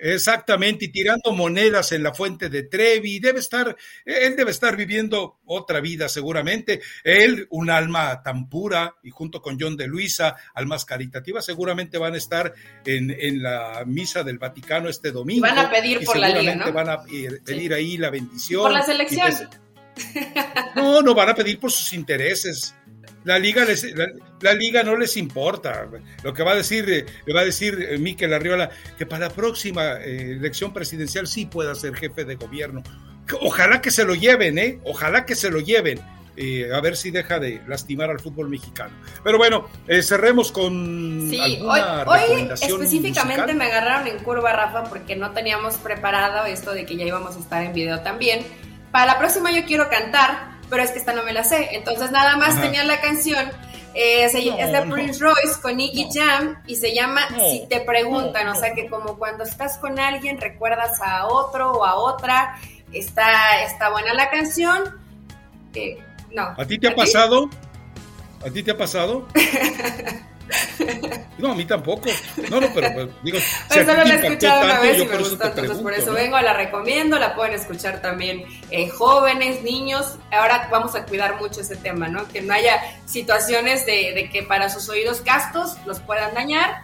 Exactamente, 0.05 0.87
y 0.87 0.89
tirando 0.89 1.31
monedas 1.31 1.93
en 1.93 2.03
la 2.03 2.13
fuente 2.13 2.49
de 2.49 2.65
Trevi, 2.65 3.21
debe 3.21 3.39
estar, 3.39 3.77
él 4.05 4.35
debe 4.35 4.51
estar 4.51 4.77
viviendo 4.77 5.39
otra 5.45 5.81
vida 5.81 6.09
seguramente. 6.09 6.81
Él, 7.05 7.47
un 7.51 7.71
alma 7.71 8.21
tan 8.21 8.49
pura, 8.49 8.97
y 9.05 9.11
junto 9.11 9.41
con 9.41 9.61
John 9.61 9.77
de 9.77 9.87
Luisa, 9.87 10.35
almas 10.55 10.85
caritativas, 10.85 11.45
seguramente 11.45 11.99
van 11.99 12.15
a 12.15 12.17
estar 12.17 12.53
en, 12.85 13.13
en 13.17 13.45
la 13.45 13.85
misa 13.87 14.25
del 14.25 14.39
Vaticano 14.39 14.89
este 14.89 15.13
domingo. 15.13 15.43
van 15.43 15.59
a 15.61 15.71
pedir 15.71 16.05
por 16.05 16.19
la 16.19 16.31
liga, 16.31 16.57
¿no? 16.57 16.73
van 16.73 16.89
a 16.89 17.03
pedir 17.05 17.73
ahí 17.73 17.97
la 17.97 18.11
bendición. 18.11 18.63
Por 18.63 18.73
la 18.73 18.83
selección. 18.83 19.31
no, 20.75 21.01
no 21.01 21.15
van 21.15 21.29
a 21.29 21.35
pedir 21.37 21.61
por 21.61 21.71
sus 21.71 21.93
intereses. 21.93 22.75
La 23.25 23.39
liga, 23.39 23.65
la, 24.41 24.53
liga 24.55 24.83
no 24.83 24.97
les 24.97 25.17
importa. 25.17 25.87
Lo 26.23 26.35
que 26.35 26.43
va 26.43 26.53
a 26.53 26.57
decir, 26.57 26.89
eh, 26.91 27.33
va 27.33 27.41
a 27.41 27.45
decir 27.45 27.87
eh, 27.89 27.99
Miquel 27.99 28.33
Arriola, 28.33 28.71
que 28.99 29.07
para 29.07 29.29
la 29.29 29.35
próxima 29.35 29.95
eh, 30.01 30.33
elección 30.33 30.73
presidencial 30.73 31.27
sí 31.27 31.47
pueda 31.47 31.75
ser 31.75 31.95
jefe 31.95 32.25
de 32.25 32.35
gobierno. 32.35 32.83
Ojalá 33.41 33.81
que 33.81 33.91
se 33.91 34.05
lo 34.05 34.15
lleven, 34.15 34.59
¿eh? 34.59 34.81
Ojalá 34.85 35.25
que 35.25 35.37
se 35.37 35.51
lo 35.51 35.61
lleven. 35.61 36.01
a 36.01 36.81
ver 36.81 36.97
si 36.97 37.11
deja 37.11 37.39
de 37.39 37.61
lastimar 37.69 38.11
al 38.11 38.19
fútbol 38.19 38.49
mexicano. 38.49 38.93
Pero 39.23 39.39
bueno, 39.39 39.69
cerremos 40.03 40.51
con 40.51 41.29
sí, 41.31 41.39
hoy, 41.63 41.81
hoy 42.07 42.49
específicamente 42.51 43.55
me 43.55 43.67
agarraron 43.67 44.09
en 44.09 44.19
curva, 44.25 44.53
Rafa, 44.53 44.85
porque 44.85 45.15
no 45.15 45.31
teníamos 45.31 45.77
preparado 45.77 46.47
esto 46.47 46.73
de 46.73 46.85
que 46.85 46.97
ya 46.97 47.05
íbamos 47.05 47.37
a 47.37 47.39
estar 47.39 47.63
en 47.63 47.73
video 47.73 48.01
también. 48.01 48.45
Para 48.91 49.07
la 49.07 49.19
próxima 49.19 49.53
yo 49.53 49.65
quiero 49.65 49.89
cantar 49.89 50.52
pero 50.73 50.85
es 50.85 50.91
que 50.91 51.01
esta 51.01 51.13
no 51.13 51.23
me 51.23 51.35
la 51.35 51.45
sé. 51.45 51.69
Entonces 51.73 52.11
nada 52.13 52.39
más 52.39 52.59
tenía 52.59 52.83
la 52.83 52.99
canción, 53.03 53.47
eh, 53.93 54.25
es 54.25 54.33
de 54.33 54.87
Prince 54.91 55.23
Royce 55.23 55.61
con 55.61 55.77
Nicky 55.77 56.09
Jam 56.11 56.63
y 56.67 56.77
se 56.77 56.95
llama 56.95 57.29
Si 57.29 57.67
te 57.69 57.81
preguntan, 57.81 58.49
o 58.49 58.55
sea 58.55 58.73
que 58.73 58.89
como 58.89 59.19
cuando 59.19 59.45
estás 59.45 59.77
con 59.77 59.99
alguien 59.99 60.41
recuerdas 60.41 60.99
a 61.03 61.27
otro 61.27 61.73
o 61.73 61.85
a 61.85 61.97
otra, 61.97 62.57
está, 62.91 63.63
está 63.65 63.91
buena 63.91 64.15
la 64.15 64.31
canción. 64.31 64.99
Eh, 65.75 65.99
no. 66.33 66.55
¿A 66.57 66.65
ti 66.65 66.79
te 66.79 66.89
ha 66.89 66.95
pasado? 66.95 67.51
¿A 68.43 68.49
ti 68.49 68.63
te 68.63 68.71
ha 68.71 68.79
pasado? 68.79 69.29
No, 71.39 71.53
a 71.53 71.55
mí 71.55 71.65
tampoco. 71.65 72.09
No, 72.51 72.61
no, 72.61 72.69
pero 72.73 72.93
pues, 72.93 73.09
digo. 73.23 73.39
Pero 73.69 73.87
solo 73.87 74.05
la 74.05 74.15
he 74.15 74.27
escuchado 74.27 74.65
una 74.65 74.81
vez 74.81 75.01
y 75.01 75.07
me 75.07 75.17
gustó, 75.17 75.45
entonces 75.47 75.79
por 75.79 75.93
eso 75.93 76.13
vengo, 76.13 76.39
la 76.41 76.53
recomiendo, 76.53 77.19
la 77.19 77.35
pueden 77.35 77.55
escuchar 77.55 78.01
también 78.01 78.45
eh, 78.71 78.89
jóvenes, 78.91 79.63
niños. 79.63 80.19
Ahora 80.31 80.69
vamos 80.71 80.95
a 80.95 81.05
cuidar 81.05 81.41
mucho 81.41 81.63
ese 81.63 81.77
tema, 81.77 82.07
¿no? 82.09 82.29
Que 82.29 82.43
no 82.43 82.55
haya 82.55 82.81
situaciones 83.07 83.87
de, 83.87 84.29
que 84.33 84.43
para 84.43 84.69
sus 84.69 84.89
oídos 84.89 85.21
castos 85.21 85.77
los 85.87 86.01
puedan 86.01 86.35
dañar. 86.35 86.83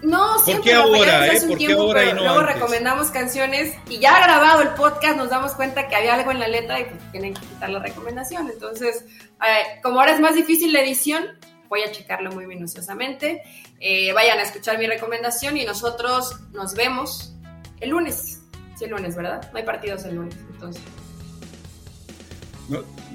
No, 0.00 0.38
siempre 0.44 0.74
¿Por 0.74 0.92
qué 0.92 0.96
ahora, 0.96 1.26
eh? 1.26 1.40
¿Por 1.46 1.58
qué 1.58 1.72
ahora 1.72 2.04
y 2.04 2.12
no 2.14 2.22
luego 2.22 2.42
recomendamos 2.42 3.08
canciones 3.08 3.74
y 3.88 3.98
ya 3.98 4.22
grabado 4.22 4.62
el 4.62 4.68
podcast 4.68 5.16
nos 5.16 5.28
damos 5.28 5.52
cuenta 5.54 5.88
que 5.88 5.96
había 5.96 6.14
algo 6.14 6.30
en 6.30 6.38
la 6.38 6.46
letra 6.46 6.78
y 6.78 6.84
pues 6.84 7.10
tienen 7.10 7.34
que 7.34 7.40
quitar 7.40 7.68
la 7.68 7.80
recomendación. 7.80 8.48
Entonces, 8.48 9.04
eh, 9.44 9.80
como 9.82 9.98
ahora 9.98 10.12
es 10.12 10.20
más 10.20 10.36
difícil 10.36 10.72
la 10.72 10.82
edición, 10.82 11.26
voy 11.68 11.82
a 11.82 11.92
checarlo 11.92 12.32
muy 12.32 12.46
minuciosamente. 12.46 13.42
Eh, 13.80 14.12
vayan 14.12 14.38
a 14.38 14.42
escuchar 14.42 14.78
mi 14.78 14.86
recomendación 14.86 15.56
y 15.56 15.64
nosotros 15.64 16.36
nos 16.52 16.74
vemos 16.74 17.34
el 17.80 17.90
lunes. 17.90 18.40
Sí, 18.76 18.84
el 18.84 18.90
lunes, 18.90 19.16
¿verdad? 19.16 19.50
No 19.52 19.58
hay 19.58 19.64
partidos 19.64 20.04
el 20.04 20.16
lunes, 20.16 20.36
entonces. 20.52 20.82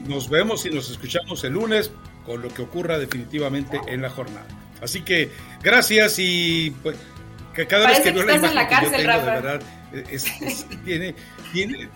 nos 0.08 0.30
vemos 0.30 0.66
y 0.66 0.70
nos 0.70 0.90
escuchamos 0.90 1.44
el 1.44 1.54
lunes 1.54 1.92
con 2.26 2.42
lo 2.42 2.50
que 2.50 2.62
ocurra 2.62 2.98
definitivamente 2.98 3.80
en 3.88 4.02
la 4.02 4.10
jornada. 4.10 4.46
Así 4.82 5.02
que 5.02 5.32
gracias 5.62 6.16
y 6.18 6.72
pues 6.84 6.98
que 7.54 7.68
cada 7.68 7.88
vez 7.88 8.00
que 8.00 8.12
veo 8.12 8.24
la 8.24 8.36
imagen 8.36 8.56
la 8.56 8.68
cárcel, 8.68 8.98
que 8.98 9.04
yo 9.04 9.10
tengo, 9.12 9.26
de 9.26 9.32
verdad, 9.32 9.62
tiene, 10.86 11.16
tiene, 11.54 11.90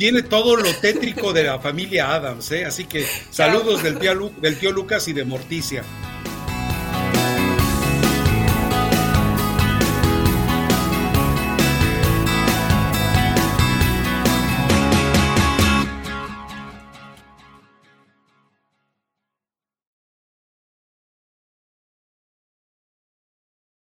tiene 0.00 0.22
todo 0.22 0.56
lo 0.56 0.74
tétrico 0.76 1.34
de 1.34 1.44
la 1.44 1.58
familia 1.58 2.14
Adams, 2.14 2.50
¿eh? 2.52 2.64
Así 2.64 2.86
que 2.86 3.04
saludos 3.28 3.82
del 3.82 3.98
tío, 3.98 4.32
del 4.40 4.58
tío 4.58 4.72
Lucas 4.72 5.06
y 5.08 5.12
de 5.12 5.26
Morticia. 5.26 5.84